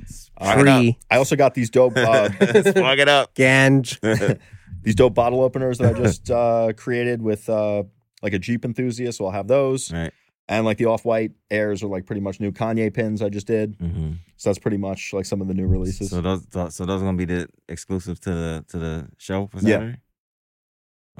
Spark 0.06 0.58
it 0.60 0.68
up. 0.68 0.78
tree, 0.80 0.98
I 1.10 1.16
also 1.16 1.34
got 1.34 1.54
these 1.54 1.70
dope 1.70 1.96
uh, 1.96 2.28
Spark 2.62 2.98
it 3.00 3.08
up. 3.08 3.34
ganj. 3.34 4.38
these 4.82 4.94
dope 4.94 5.14
bottle 5.14 5.42
openers 5.42 5.78
that 5.78 5.96
I 5.96 5.98
just 5.98 6.30
uh 6.30 6.72
created 6.76 7.20
with 7.20 7.48
uh 7.48 7.82
like 8.22 8.32
a 8.32 8.38
Jeep 8.38 8.64
enthusiast. 8.64 9.18
So 9.18 9.26
I'll 9.26 9.32
have 9.32 9.48
those. 9.48 9.92
right. 9.92 10.12
And 10.50 10.64
like 10.64 10.78
the 10.78 10.86
off 10.86 11.04
white 11.04 11.32
airs 11.50 11.82
are 11.82 11.88
like 11.88 12.06
pretty 12.06 12.22
much 12.22 12.40
new 12.40 12.50
Kanye 12.52 12.92
pins 12.92 13.20
I 13.20 13.28
just 13.28 13.46
did. 13.46 13.76
hmm 13.78 14.12
So 14.36 14.48
that's 14.48 14.58
pretty 14.58 14.78
much 14.78 15.12
like 15.12 15.26
some 15.26 15.42
of 15.42 15.48
the 15.48 15.54
new 15.54 15.66
releases. 15.66 16.08
So 16.10 16.20
those 16.22 16.46
so 16.74 16.86
those 16.86 17.02
are 17.02 17.04
gonna 17.04 17.16
be 17.18 17.26
the 17.26 17.48
exclusives 17.68 18.18
to 18.20 18.30
the 18.30 18.64
to 18.68 18.78
the 18.78 19.08
show 19.18 19.46
for 19.48 19.58
Yeah. 19.60 19.94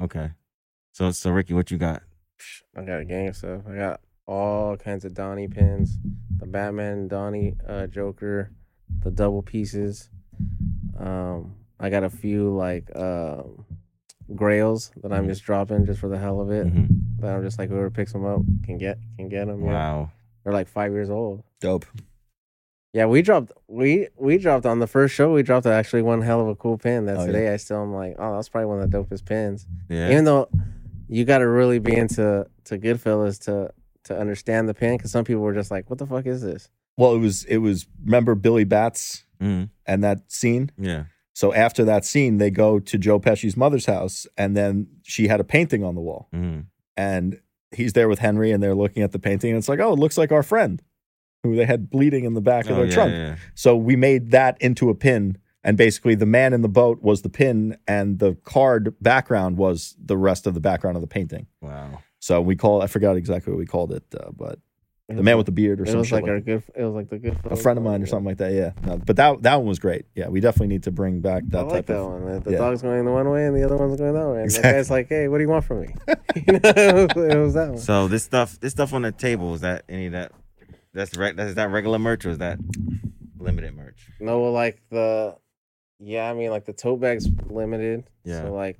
Okay. 0.01 0.31
So 0.93 1.11
so 1.11 1.29
Ricky, 1.31 1.53
what 1.53 1.69
you 1.71 1.77
got? 1.77 2.01
I 2.75 2.81
got 2.83 3.01
a 3.01 3.05
gang 3.05 3.27
of 3.27 3.35
stuff. 3.35 3.61
I 3.69 3.75
got 3.75 4.01
all 4.25 4.77
kinds 4.77 5.05
of 5.05 5.13
Donnie 5.13 5.47
pins, 5.47 5.97
the 6.37 6.45
Batman 6.45 7.07
Donnie 7.07 7.55
uh, 7.67 7.87
Joker, 7.87 8.51
the 9.03 9.11
double 9.11 9.41
pieces. 9.43 10.09
Um, 10.97 11.55
I 11.79 11.89
got 11.89 12.03
a 12.03 12.09
few 12.09 12.55
like 12.55 12.89
um, 12.95 13.65
grails 14.35 14.91
that 15.01 15.11
I'm 15.11 15.25
Mhm. 15.25 15.29
just 15.29 15.43
dropping 15.43 15.85
just 15.85 15.99
for 15.99 16.07
the 16.09 16.17
hell 16.17 16.39
of 16.41 16.49
it. 16.51 16.67
Mhm. 16.67 16.87
That 17.21 17.35
I'm 17.35 17.43
just 17.43 17.59
like 17.59 17.69
whoever 17.69 17.89
picks 17.89 18.11
them 18.13 18.25
up 18.25 18.41
can 18.63 18.77
get 18.77 18.97
can 19.17 19.29
get 19.29 19.47
them. 19.47 19.63
Yeah. 19.63 19.71
Wow. 19.71 20.11
They're 20.43 20.53
like 20.53 20.67
five 20.67 20.91
years 20.91 21.09
old. 21.09 21.43
dope. 21.59 21.85
Yeah, 22.93 23.05
we 23.05 23.21
dropped 23.21 23.51
we 23.67 24.07
we 24.17 24.37
dropped 24.39 24.65
on 24.65 24.79
the 24.79 24.87
first 24.87 25.13
show. 25.13 25.31
We 25.31 25.43
dropped 25.43 25.65
actually 25.67 26.01
one 26.01 26.21
hell 26.21 26.41
of 26.41 26.47
a 26.47 26.55
cool 26.55 26.77
pin. 26.77 27.05
That 27.05 27.17
Oh, 27.17 27.19
yeah. 27.21 27.25
today 27.27 27.53
I 27.53 27.57
still 27.57 27.81
am 27.83 27.93
like, 27.93 28.15
oh, 28.17 28.35
that's 28.35 28.49
probably 28.49 28.65
one 28.67 28.81
of 28.81 28.89
the 28.89 28.97
dopest 28.97 29.25
pins. 29.25 29.67
Yeah. 29.89 30.09
Even 30.11 30.23
though 30.23 30.49
you 31.07 31.23
got 31.25 31.39
to 31.39 31.47
really 31.47 31.77
be 31.79 31.95
into 31.95 32.47
to 32.65 32.77
Goodfellas 32.79 33.39
to 33.45 33.71
to 34.05 34.17
understand 34.19 34.67
the 34.67 34.73
pin, 34.73 34.97
because 34.97 35.11
some 35.11 35.23
people 35.23 35.43
were 35.43 35.53
just 35.53 35.69
like, 35.69 35.87
what 35.89 35.99
the 35.99 36.07
fuck 36.07 36.25
is 36.25 36.41
this? 36.41 36.69
Well, 36.97 37.13
it 37.13 37.19
was 37.19 37.43
it 37.45 37.57
was 37.57 37.85
remember 38.03 38.33
Billy 38.33 38.63
Batts 38.63 39.23
Mhm. 39.39 39.69
and 39.85 40.03
that 40.03 40.31
scene. 40.31 40.71
Yeah. 40.77 41.03
So 41.33 41.53
after 41.53 41.85
that 41.85 42.03
scene, 42.05 42.37
they 42.39 42.49
go 42.49 42.79
to 42.79 42.97
Joe 42.97 43.19
Pesci's 43.19 43.55
mother's 43.55 43.85
house, 43.85 44.25
and 44.35 44.57
then 44.57 44.87
she 45.03 45.27
had 45.27 45.39
a 45.39 45.43
painting 45.45 45.83
on 45.83 45.93
the 45.95 46.01
wall, 46.01 46.27
hmm 46.33 46.61
and 46.99 47.39
he's 47.71 47.93
there 47.93 48.09
with 48.09 48.19
Henry, 48.19 48.51
and 48.51 48.61
they're 48.61 48.75
looking 48.75 49.03
at 49.03 49.11
the 49.11 49.19
painting, 49.19 49.51
and 49.51 49.57
it's 49.57 49.69
like, 49.69 49.79
oh, 49.79 49.93
it 49.93 49.99
looks 49.99 50.17
like 50.17 50.31
our 50.31 50.43
friend, 50.43 50.81
who 51.43 51.55
they 51.55 51.65
had 51.65 51.89
bleeding 51.89 52.25
in 52.25 52.33
the 52.33 52.41
back 52.41 52.65
of 52.65 52.71
Oh, 52.71 52.75
their 52.75 52.85
yeah, 52.87 52.93
trunk. 52.93 53.11
yeah. 53.13 53.35
So 53.55 53.75
we 53.75 53.95
made 53.95 54.31
that 54.31 54.57
into 54.61 54.89
a 54.89 54.95
pin, 54.95 55.37
and 55.63 55.77
basically 55.77 56.15
the 56.15 56.25
man 56.25 56.51
in 56.53 56.61
the 56.61 56.69
boat 56.81 57.01
was 57.01 57.21
the 57.21 57.29
pin, 57.29 57.77
and 57.87 58.19
the 58.19 58.35
card 58.43 58.93
background 59.01 59.57
was 59.57 59.95
the 60.03 60.17
rest 60.17 60.45
of 60.47 60.53
the 60.53 60.59
background 60.59 60.97
of 60.97 61.01
the 61.01 61.07
painting. 61.07 61.47
Wow. 61.61 62.01
So 62.19 62.41
we 62.41 62.55
call 62.57 62.81
I 62.81 62.87
forgot 62.87 63.15
exactly 63.15 63.53
what 63.53 63.59
we 63.59 63.65
called 63.65 63.91
it, 63.93 64.03
uh, 64.19 64.31
but 64.35 64.59
the 65.15 65.21
was 65.21 65.25
man 65.25 65.37
with 65.37 65.45
the 65.45 65.51
beard 65.51 65.81
or 65.81 65.85
something. 65.85 65.89
It 65.89 65.91
some 65.91 65.99
was 65.99 66.07
shit 66.07 66.15
like 66.15 66.23
like 66.23 66.31
our 66.31 66.39
good. 66.39 66.63
It 66.75 66.83
was 66.83 66.93
like 66.93 67.09
the 67.09 67.17
good. 67.17 67.37
a 67.45 67.55
friend 67.55 67.77
of 67.77 67.83
mine 67.83 68.01
or 68.01 68.05
something 68.05 68.25
like 68.25 68.37
that. 68.37 68.51
Yeah, 68.51 68.71
no, 68.85 68.97
but 68.97 69.15
that 69.15 69.41
that 69.43 69.55
one 69.55 69.65
was 69.65 69.79
great. 69.79 70.05
Yeah, 70.15 70.27
we 70.29 70.39
definitely 70.39 70.67
need 70.67 70.83
to 70.83 70.91
bring 70.91 71.19
back 71.21 71.43
I 71.43 71.49
that 71.49 71.63
like 71.63 71.73
type 71.73 71.85
that 71.87 71.97
of. 71.97 72.11
one. 72.11 72.25
The, 72.25 72.39
the 72.41 72.51
yeah. 72.51 72.57
dog's 72.57 72.81
going 72.81 73.03
the 73.05 73.11
one 73.11 73.29
way 73.29 73.45
and 73.45 73.55
the 73.55 73.63
other 73.63 73.75
one's 73.75 73.97
going 73.97 74.13
that 74.13 74.27
way. 74.27 74.37
And 74.37 74.45
Exactly. 74.45 74.71
the 74.71 74.77
guy's 74.77 74.89
like, 74.89 75.09
"Hey, 75.09 75.27
what 75.27 75.37
do 75.37 75.43
you 75.43 75.49
want 75.49 75.65
from 75.65 75.81
me?" 75.81 75.95
you 76.35 76.53
know, 76.53 76.59
it 76.63 77.15
was, 77.15 77.33
it 77.33 77.37
was 77.37 77.53
that 77.55 77.69
one. 77.69 77.77
So 77.79 78.07
this 78.07 78.23
stuff, 78.23 78.59
this 78.59 78.71
stuff 78.71 78.93
on 78.93 79.01
the 79.01 79.11
table 79.11 79.53
is 79.55 79.61
that 79.61 79.83
any 79.89 80.07
of 80.07 80.11
that? 80.13 80.31
That's 80.93 81.15
reg, 81.17 81.35
that's 81.35 81.55
that 81.55 81.69
regular 81.69 81.99
merch 81.99 82.25
or 82.25 82.31
is 82.31 82.39
that 82.39 82.59
limited 83.37 83.75
merch? 83.75 84.09
No, 84.19 84.39
well, 84.41 84.51
like 84.51 84.81
the, 84.89 85.35
yeah, 85.99 86.29
I 86.29 86.33
mean, 86.33 86.49
like 86.49 86.65
the 86.65 86.73
tote 86.73 86.99
bag's 86.99 87.27
limited. 87.49 88.05
Yeah. 88.23 88.43
So 88.43 88.53
like, 88.53 88.77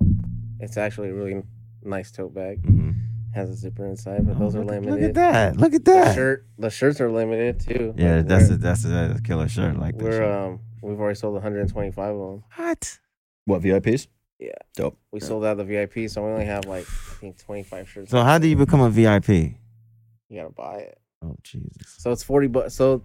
it's 0.58 0.76
actually 0.76 1.10
a 1.10 1.14
really 1.14 1.42
nice 1.82 2.10
tote 2.10 2.34
bag. 2.34 2.62
Mm-hmm. 2.62 2.90
Has 3.34 3.48
a 3.50 3.54
zipper 3.54 3.86
inside, 3.86 4.26
but 4.26 4.38
those 4.38 4.56
are 4.56 4.64
limited. 4.64 4.90
Look 4.90 5.00
at 5.02 5.14
that! 5.14 5.56
Look 5.56 5.72
at 5.74 5.84
The 5.84 5.92
that! 5.92 6.14
shirt, 6.16 6.46
the 6.58 6.68
shirts 6.70 7.00
are 7.00 7.10
limited 7.10 7.60
too. 7.60 7.94
Yeah, 7.96 8.16
Like, 8.16 8.26
that's 8.26 8.50
a 8.50 8.56
that's 8.56 8.84
a, 8.84 8.88
that's 8.88 9.20
a 9.20 9.22
killer 9.22 9.48
shirt. 9.48 9.76
Like 9.78 9.96
that. 9.98 10.02
We're 10.04 10.12
shirt. 10.12 10.32
um, 10.32 10.60
we've 10.82 10.98
already 10.98 11.14
sold 11.16 11.34
125 11.34 12.14
of 12.14 12.18
them. 12.18 12.44
what? 12.56 12.98
What 13.44 13.62
VIPs? 13.62 14.08
Yeah. 14.40 14.50
Dope. 14.74 14.98
We 15.12 15.20
sold 15.20 15.44
out 15.44 15.58
the 15.58 15.64
VIP, 15.64 16.10
so 16.10 16.24
we 16.24 16.32
only 16.32 16.46
have 16.46 16.64
like 16.64 16.82
I 16.88 17.14
think 17.20 17.38
25 17.38 17.88
shirts. 17.88 18.10
So 18.10 18.22
how 18.22 18.38
do 18.38 18.48
you 18.48 18.56
become 18.56 18.80
a 18.80 18.90
VIP? 18.90 19.28
You 19.28 19.54
gotta 20.34 20.50
buy 20.50 20.78
it. 20.78 20.98
Oh 21.22 21.36
Jesus! 21.42 21.70
So 21.98 22.10
it's 22.10 22.22
40 22.24 22.46
bucks. 22.48 22.74
So 22.74 23.02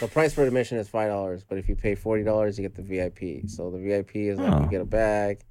the 0.00 0.08
price 0.08 0.32
for 0.34 0.42
admission 0.44 0.78
is 0.78 0.88
five 0.88 1.08
dollars, 1.10 1.44
but 1.48 1.58
if 1.58 1.68
you 1.68 1.76
pay 1.76 1.94
forty 1.94 2.24
dollars, 2.24 2.58
you 2.58 2.62
get 2.68 2.74
the 2.74 2.82
VIP. 2.82 3.48
So 3.48 3.70
the 3.70 3.78
VIP 3.78 4.16
is 4.16 4.38
like 4.38 4.52
Oh. 4.52 4.62
you 4.64 4.70
get 4.70 4.80
a 4.80 4.86
bag, 4.86 5.44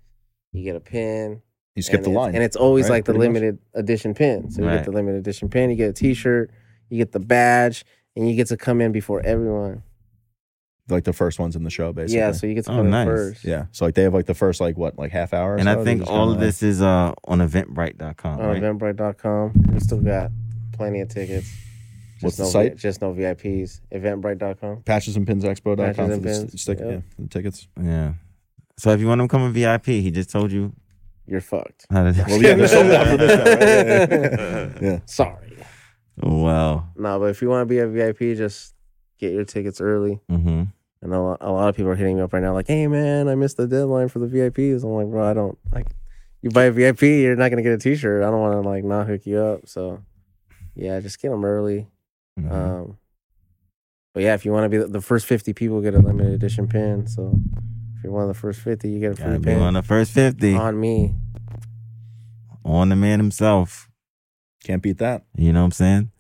you 0.52 0.64
get 0.64 0.76
a 0.76 0.80
pin. 0.82 1.42
You 1.76 1.82
skip 1.82 2.04
the 2.04 2.10
line. 2.10 2.36
and 2.36 2.44
it's 2.44 2.56
always 2.58 2.86
right? 2.86 2.98
like 2.98 3.06
the 3.06 3.14
Pretty 3.14 3.30
much. 3.30 3.42
limited 3.42 3.60
edition 3.74 4.14
pin. 4.14 4.52
So 4.52 4.62
you 4.62 4.68
Right. 4.68 4.76
get 4.78 4.86
the 4.86 4.92
limited 4.92 5.18
edition 5.20 5.48
pin, 5.50 5.70
you 5.70 5.76
get 5.78 5.90
a 5.90 5.94
T-shirt, 5.94 6.52
you 6.90 6.98
get 6.98 7.12
the 7.14 7.20
badge, 7.20 7.86
and 8.16 8.28
you 8.30 8.36
get 8.36 8.48
to 8.48 8.58
come 8.58 8.82
in 8.82 8.92
before 8.92 9.22
everyone. 9.22 9.84
like 10.90 11.06
the 11.06 11.14
first 11.14 11.40
ones 11.40 11.56
in 11.56 11.64
the 11.64 11.70
show, 11.70 11.94
basically. 11.94 12.18
Yeah, 12.18 12.34
so 12.34 12.46
you 12.48 12.54
get 12.54 12.66
to 12.66 12.72
Oh, 12.72 12.78
come 12.78 12.88
in 12.88 12.92
nice. 12.92 13.06
first. 13.08 13.46
yeah. 13.46 13.68
So 13.72 13.86
like 13.86 13.96
they 13.96 14.04
have 14.04 14.14
like 14.14 14.26
the 14.26 14.34
first 14.34 14.60
like 14.60 14.78
what 14.78 14.98
like 15.00 15.12
half 15.12 15.34
hour, 15.34 15.54
or 15.54 15.56
and 15.56 15.64
so? 15.64 15.80
I 15.80 15.84
think 15.86 16.02
all 16.02 16.08
kinda 16.08 16.26
like- 16.32 16.40
this 16.42 16.62
is 16.62 16.82
uh 16.82 17.14
on 17.24 17.40
eventbrite.com, 17.40 18.40
On 18.42 18.46
right? 18.46 18.62
Eventbrite.com. 18.62 19.54
We 19.72 19.80
still 19.80 20.02
got 20.02 20.32
plenty 20.74 21.00
of 21.00 21.08
tickets. 21.08 21.48
Just 22.20 22.24
What's 22.24 22.38
the 22.38 22.44
no 22.44 22.50
site? 22.50 22.76
just 22.76 23.02
no 23.02 23.14
VIPs. 23.14 23.80
Eventbrite.com. 23.94 24.82
patchesandpinsexpo.com 24.84 25.78
Patches 25.78 25.96
for 25.96 26.02
and 26.12 26.24
the, 26.24 26.28
Pins, 26.28 26.62
stick, 26.62 26.80
yep. 26.80 26.90
yeah, 26.92 27.00
the 27.20 27.28
tickets. 27.30 27.68
Yeah. 27.82 28.14
So 28.78 28.90
if 28.92 29.00
you 29.00 29.08
want 29.08 29.20
to 29.20 29.24
become 29.26 29.44
a 29.44 29.50
VIP, 29.50 29.86
he 30.02 30.12
just 30.12 30.30
told 30.30 30.52
you 30.52 30.74
You're 31.28 31.42
fucked. 31.42 31.86
how 31.90 32.04
to. 32.04 32.26
Well, 32.28 32.42
yeah, 32.42 32.56
there's 32.56 32.72
something 32.72 32.96
after 32.96 33.18
this 33.18 33.38
now, 33.38 33.44
right? 33.44 33.60
Yeah, 34.82 34.82
yeah, 34.82 34.92
yeah. 34.94 35.00
Sorry. 35.06 35.58
well. 36.18 36.92
No, 36.98 37.20
but 37.20 37.26
if 37.26 37.42
you 37.42 37.50
want 37.50 37.62
to 37.62 37.66
be 37.66 37.80
a 37.80 37.88
VIP, 37.88 38.36
just 38.38 38.74
get 39.20 39.32
your 39.32 39.46
tickets 39.46 39.80
early. 39.80 40.20
Mm-hmm. 40.30 40.64
And 41.04 41.14
a 41.14 41.20
lot, 41.20 41.38
a 41.42 41.52
lot 41.52 41.70
of 41.70 41.76
people 41.76 41.92
are 41.92 41.96
hitting 41.96 42.18
me 42.18 42.22
up 42.22 42.34
right 42.34 42.44
now, 42.44 42.54
like, 42.54 42.68
"Hey, 42.68 42.86
man, 42.88 43.28
I 43.28 43.36
missed 43.36 43.58
the 43.58 43.68
deadline 43.68 44.08
for 44.10 44.20
the 44.20 44.28
VIPs." 44.28 44.84
I'm 44.84 44.90
like, 44.92 45.08
"Bro, 45.08 45.30
I 45.30 45.34
don't 45.34 45.58
like. 45.72 45.88
You 46.42 46.50
buy 46.50 46.66
a 46.66 46.72
VIP, 46.72 47.04
you're 47.04 47.36
not 47.36 47.50
gonna 47.50 47.62
get 47.64 47.74
a 47.74 47.78
T-shirt. 47.78 48.24
I 48.24 48.30
don't 48.30 48.40
want 48.40 48.62
to 48.62 48.68
like 48.70 48.84
not 48.84 49.08
hook 49.08 49.26
you 49.26 49.40
up." 49.40 49.68
So, 49.68 50.04
yeah, 50.76 51.00
just 51.00 51.22
get 51.22 51.30
them 51.30 51.44
early. 51.46 51.88
Mm-hmm. 52.40 52.52
Um, 52.52 52.98
but 54.14 54.24
yeah, 54.24 54.34
if 54.34 54.46
you 54.46 54.52
want 54.52 54.66
to 54.66 54.70
be 54.70 54.78
the, 54.78 54.88
the 54.88 55.02
first 55.02 55.26
50 55.26 55.54
people, 55.54 55.82
get 55.82 55.96
a 55.96 56.00
limited 56.00 56.34
edition 56.34 56.68
pin. 56.68 57.08
So, 57.08 57.40
if 58.02 58.06
you're 58.06 58.14
one 58.14 58.24
of 58.24 58.30
the 58.30 58.34
first 58.34 58.62
50, 58.62 58.90
you 58.90 59.00
get 59.00 59.12
a 59.12 59.16
free 59.16 59.26
Gotta 59.26 59.40
be 59.40 59.46
pin 59.46 59.62
on 59.62 59.74
the 59.76 59.84
first 59.84 60.12
fifty 60.12 60.56
on 60.56 60.80
me. 60.80 61.14
on 62.66 62.90
the 62.90 62.96
man 62.96 63.20
himself. 63.20 63.90
Can't 64.64 64.82
beat 64.82 64.98
that. 64.98 65.24
You 65.36 65.54
know 65.54 65.60
what 65.62 65.66
I'm 65.66 65.72
saying? 65.72 66.12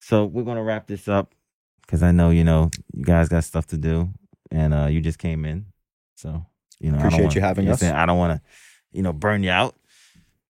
So 0.00 0.24
we're 0.24 0.44
gonna 0.44 0.62
wrap 0.62 0.86
this 0.86 1.08
up 1.08 1.34
because 1.82 2.02
I 2.02 2.10
know 2.12 2.30
you 2.30 2.44
know 2.44 2.70
you 2.94 3.04
guys 3.04 3.28
got 3.28 3.44
stuff 3.44 3.66
to 3.68 3.76
do, 3.76 4.10
and 4.50 4.72
uh 4.72 4.86
you 4.86 5.00
just 5.00 5.18
came 5.18 5.44
in, 5.44 5.66
so 6.14 6.46
you 6.80 6.90
know 6.90 6.98
I 6.98 7.00
don't 7.02 7.06
Appreciate 7.08 7.22
wanna- 7.24 7.34
you 7.34 7.40
having 7.42 7.64
know 7.66 7.70
what 7.70 7.74
us. 7.74 7.82
I'm 7.82 7.86
saying? 7.88 7.94
I 8.00 8.06
don't 8.06 8.18
want 8.18 8.40
to, 8.42 8.48
you 8.92 9.02
know, 9.02 9.12
burn 9.12 9.42
you 9.42 9.50
out. 9.50 9.74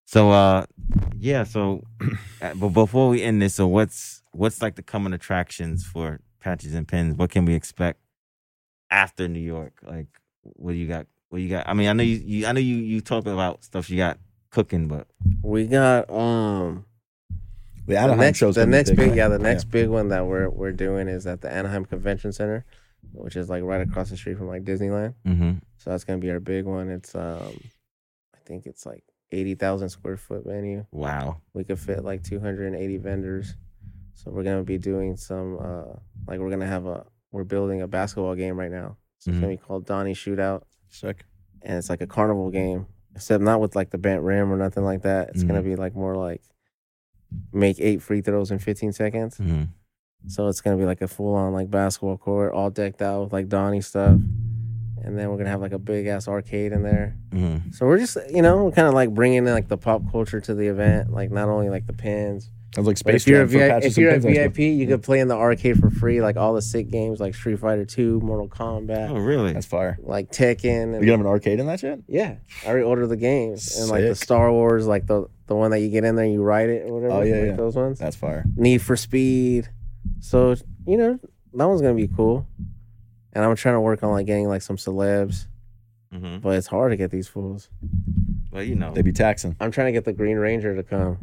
So 0.05 0.31
uh, 0.31 0.67
yeah. 1.19 1.43
So, 1.45 1.83
uh, 2.43 2.55
but 2.55 2.69
before 2.69 3.09
we 3.09 3.23
end 3.23 3.43
this, 3.43 3.55
so 3.55 3.67
what's 3.67 4.23
what's 4.33 4.63
like 4.63 4.77
the 4.77 4.83
coming 4.83 5.13
attractions 5.13 5.85
for 5.85 6.21
patches 6.41 6.75
and 6.75 6.87
pins? 6.87 7.17
What 7.17 7.31
can 7.31 7.45
we 7.45 7.55
expect 7.55 8.01
after 8.91 9.27
New 9.29 9.41
York? 9.41 9.75
Like, 9.85 10.07
what 10.55 10.73
do 10.73 10.79
you 10.79 10.87
got? 10.87 11.07
What 11.29 11.41
you 11.43 11.49
got? 11.49 11.69
I 11.69 11.75
mean, 11.75 11.89
I 11.89 11.93
know 11.93 12.03
you, 12.03 12.17
you 12.25 12.47
I 12.47 12.53
know 12.53 12.61
you 12.61 12.77
you 12.77 13.01
talk 13.01 13.27
about 13.27 13.65
stuff 13.65 13.91
you 13.91 13.97
got 13.97 14.19
cooking, 14.51 14.89
but 14.89 15.07
We 15.43 15.67
got 15.67 16.09
um 16.11 16.85
The 17.87 17.95
the 17.95 17.99
Anaheim 17.99 18.19
next 18.21 18.39
show's 18.39 18.55
the 18.55 18.67
next 18.67 18.91
big, 18.91 18.97
big 18.99 19.09
right? 19.09 19.17
yeah 19.17 19.29
the 19.29 19.39
next 19.39 19.65
big 19.65 19.89
one 19.89 20.09
that 20.09 20.27
we're 20.27 20.49
we're 20.49 20.73
doing 20.73 21.09
is 21.09 21.27
at 21.27 21.41
the 21.41 21.53
Anaheim 21.53 21.85
Convention 21.85 22.33
Center, 22.33 22.65
which 23.13 23.37
is 23.37 23.51
like 23.51 23.63
right 23.65 23.81
across 23.81 24.11
the 24.11 24.17
street 24.17 24.39
from 24.39 24.49
like 24.49 24.65
Disneyland. 24.65 25.15
mm-hmm. 25.27 25.53
So 25.79 25.91
that's 25.91 26.05
gonna 26.05 26.19
be 26.19 26.31
our 26.31 26.41
big 26.41 26.65
one. 26.65 26.89
It's 26.91 27.15
um 27.15 27.61
I 28.35 28.39
think 28.47 28.67
it's 28.67 28.87
like 28.87 29.05
eighty 29.33 29.55
thousand 29.57 29.89
square 29.91 30.17
foot 30.17 30.45
venue. 30.47 30.87
wow. 30.93 31.41
We 31.53 31.65
could 31.65 31.79
fit 31.81 32.05
like 32.05 32.23
two 32.23 32.41
hundred 32.41 32.69
and 32.73 32.77
eighty 32.77 32.97
vendors. 32.99 33.57
So 34.15 34.31
we're 34.31 34.45
gonna 34.45 34.63
be 34.63 34.79
doing 34.79 35.17
some 35.17 35.59
uh 35.61 35.93
like 36.27 36.39
we're 36.41 36.51
gonna 36.51 36.67
have 36.67 36.87
a 36.87 37.05
we're 37.33 37.45
building 37.45 37.83
a 37.83 37.89
basketball 37.89 38.35
game 38.37 38.59
right 38.59 38.71
now. 38.71 38.97
It's 39.27 39.37
Mhm. 39.37 39.41
gonna 39.41 39.53
be 39.53 39.57
called 39.57 39.87
Donnie 39.87 40.15
Shootout. 40.15 40.63
Sick. 40.89 41.25
and 41.63 41.77
it's 41.79 41.91
like 41.91 42.01
a 42.01 42.07
carnival 42.07 42.49
game, 42.51 42.87
except 43.17 43.43
not 43.43 43.61
with 43.61 43.75
like 43.75 43.91
the 43.91 43.99
bent 43.99 44.23
rim 44.23 44.53
or 44.53 44.57
nothing 44.57 44.85
like 44.85 45.03
that. 45.03 45.31
It's 45.31 45.43
gonna 45.43 45.61
Mhm. 45.63 45.65
be 45.65 45.77
like 45.77 45.97
more 45.97 46.15
like 46.15 46.43
make 47.53 47.81
eight 47.81 48.01
free 48.03 48.21
throws 48.21 48.51
in 48.53 48.59
15 48.59 48.93
seconds. 48.93 49.39
Mm-hmm. 49.39 49.65
So 50.29 50.47
it's 50.49 50.61
gonna 50.61 50.77
be 50.77 50.85
like 50.85 51.03
a 51.03 51.09
full 51.09 51.35
on 51.35 51.53
like 51.53 51.71
basketball 51.71 52.19
court, 52.19 52.53
all 52.53 52.71
decked 52.71 53.03
out 53.03 53.25
with 53.25 53.33
like 53.33 53.49
Donnie 53.49 53.81
stuff, 53.81 54.21
and 55.03 55.19
then 55.19 55.29
we're 55.31 55.37
gonna 55.39 55.51
have 55.51 55.61
like 55.61 55.73
a 55.73 55.79
big 55.79 56.07
ass 56.07 56.29
arcade 56.29 56.73
in 56.73 56.83
there. 56.83 57.17
Mm-hmm. 57.31 57.71
So 57.73 57.87
we're 57.87 57.99
just 57.99 58.17
you 58.31 58.43
know 58.43 58.65
we're 58.67 58.71
kind 58.73 58.87
of 58.89 58.95
like 58.95 59.11
bringing 59.13 59.39
in 59.39 59.45
like 59.47 59.69
the 59.69 59.77
pop 59.79 60.09
culture 60.13 60.41
to 60.41 60.55
the 60.55 60.69
event, 60.69 61.13
like 61.13 61.31
not 61.33 61.49
only 61.49 61.69
like 61.69 61.87
the 61.87 61.93
pins. 61.93 62.51
Sounds 62.77 62.87
like 62.87 62.99
Space 62.99 63.23
if 63.23 63.29
you're 63.29 63.43
a 63.43 63.49
Jam 63.49 63.53
for 63.53 63.81
VIP, 63.81 63.85
if 63.85 63.97
you're 63.99 64.11
a 64.11 64.15
and 64.15 64.23
Pins 64.23 64.37
Expo. 64.37 64.43
VIP, 64.53 64.59
you 64.59 64.87
could 64.87 65.03
play 65.03 65.21
in 65.21 65.29
the 65.29 65.35
arcade 65.35 65.81
for 65.81 65.89
free, 65.91 66.21
like 66.21 66.37
all 66.37 66.53
the 66.53 66.61
sick 66.63 66.91
games 66.91 67.19
like 67.21 67.35
Street 67.35 67.59
Fighter 67.59 67.87
2, 67.87 68.21
Mortal 68.21 68.49
Kombat, 68.49 69.09
Oh, 69.11 69.17
really? 69.19 69.55
That's 69.55 69.65
fire. 69.65 69.97
like 70.03 70.31
Tekken, 70.31 70.63
You 70.63 70.81
and 70.83 70.93
gonna 71.01 71.11
have 71.13 71.21
an 71.21 71.27
arcade 71.27 71.59
in 71.59 71.67
that 71.67 71.81
shit? 71.81 72.03
Yeah, 72.07 72.37
I 72.65 72.69
already 72.69 72.85
ordered 72.85 73.07
the 73.07 73.17
games 73.17 73.77
and 73.79 73.89
like 73.89 74.03
the 74.03 74.15
Sick. 74.15 74.25
Star 74.25 74.53
Wars, 74.53 74.87
like 74.87 75.07
the 75.07 75.27
the 75.47 75.55
one 75.57 75.71
that 75.71 75.79
you 75.81 75.89
get 75.89 76.05
in 76.05 76.17
there, 76.17 76.25
and 76.27 76.35
you 76.35 76.43
ride 76.43 76.69
it 76.69 76.87
or 76.89 76.93
whatever. 76.95 77.15
Oh, 77.15 77.23
yeah, 77.23 77.35
like 77.37 77.45
yeah. 77.47 77.57
those 77.57 77.77
ones. 77.77 77.99
That's 77.99 78.15
fire. 78.17 78.45
Need 78.57 78.83
for 78.83 78.95
Speed. 78.97 79.69
So 80.21 80.55
you 80.87 80.99
know 80.99 81.19
that 81.55 81.67
one's 81.69 81.81
gonna 81.81 81.95
be 81.95 82.09
cool. 82.09 82.47
And 83.33 83.45
I'm 83.45 83.57
trying 83.57 83.75
to 83.77 83.81
work 83.81 84.03
on 84.03 84.11
like 84.13 84.27
getting 84.27 84.49
like 84.49 84.61
some 84.63 84.77
celebs, 84.77 85.47
Mm-hmm. 86.15 86.39
but 86.39 86.57
it's 86.57 86.69
hard 86.69 86.93
to 86.93 86.97
get 86.97 87.11
these 87.11 87.27
fools. 87.29 87.69
Well, 88.53 88.63
you 88.63 88.75
know. 88.77 88.93
They 88.95 89.03
be 89.03 89.13
taxing. 89.13 89.57
I'm 89.61 89.71
trying 89.71 89.89
to 89.89 89.93
get 89.93 90.05
the 90.05 90.13
Green 90.13 90.37
Ranger 90.37 90.75
to 90.77 90.83
come. 90.83 91.19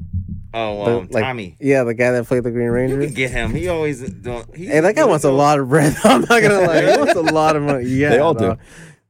Oh, 0.53 0.85
The- 0.85 0.97
um, 0.99 1.07
like- 1.11 1.23
Tommy. 1.23 1.57
Yeah, 1.59 1.83
the 1.83 1.93
guy 1.93 2.11
that 2.11 2.25
played 2.27 2.43
the 2.43 2.51
Green 2.51 2.67
Ranger. 2.69 2.95
You 2.95 2.99
Ranger. 3.01 3.13
can 3.13 3.15
get 3.15 3.31
him. 3.31 3.51
He 3.53 3.67
always 3.67 4.01
don't. 4.09 4.55
He, 4.55 4.67
Hey, 4.67 4.79
that 4.79 4.95
guy 4.95 5.05
wants 5.05 5.23
a 5.25 5.31
lot 5.31 5.59
of 5.59 5.69
bread. 5.69 5.95
I'm 6.03 6.21
not 6.21 6.29
gonna 6.41 6.61
lie. 6.61 6.91
He 6.91 6.97
wants 6.97 7.15
a 7.15 7.21
lot 7.21 7.55
of 7.55 7.63
money. 7.63 7.85
Yeah, 7.89 8.09
They 8.09 8.19
all 8.19 8.33
do. 8.33 8.57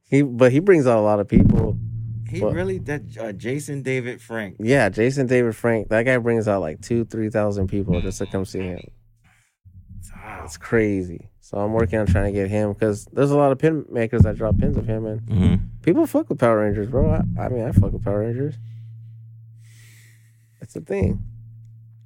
He, 0.08 0.22
but 0.22 0.52
he 0.52 0.60
brings 0.60 0.86
out 0.86 0.98
a 0.98 1.02
lot 1.02 1.20
of 1.20 1.28
people. 1.28 1.76
He 2.28 2.40
but- 2.40 2.52
really 2.54 2.78
that 2.78 3.02
uh, 3.18 3.32
Jason 3.32 3.82
David 3.82 4.20
Frank. 4.20 4.56
Yeah, 4.58 4.88
Jason 4.88 5.26
David 5.26 5.54
Frank. 5.54 5.88
That 5.90 6.02
guy 6.04 6.16
brings 6.18 6.48
out 6.48 6.60
like 6.60 6.80
two, 6.80 7.04
three 7.04 7.30
thousand 7.30 7.68
people 7.68 8.00
just 8.00 8.18
to 8.18 8.26
come 8.26 8.44
see 8.44 8.60
him. 8.60 8.80
Wow. 10.14 10.42
It's 10.44 10.56
crazy. 10.56 11.30
So 11.40 11.58
I'm 11.58 11.72
working 11.72 11.98
on 11.98 12.06
trying 12.06 12.24
to 12.26 12.32
get 12.32 12.48
him 12.50 12.72
because 12.72 13.04
there's 13.12 13.30
a 13.30 13.36
lot 13.36 13.52
of 13.52 13.58
pin 13.58 13.84
makers 13.90 14.22
that 14.22 14.36
drop 14.36 14.56
pins 14.58 14.76
of 14.76 14.86
him, 14.86 15.04
and 15.06 15.20
Mm-hmm. 15.22 15.54
people 15.82 16.06
fuck 16.06 16.28
with 16.28 16.38
Power 16.38 16.60
Rangers, 16.60 16.88
bro. 16.88 17.10
I, 17.10 17.20
I 17.40 17.48
mean, 17.50 17.64
I 17.66 17.72
fuck 17.72 17.92
with 17.92 18.02
Power 18.04 18.20
Rangers. 18.20 18.54
It's 20.60 20.74
a 20.76 20.80
thing. 20.80 21.22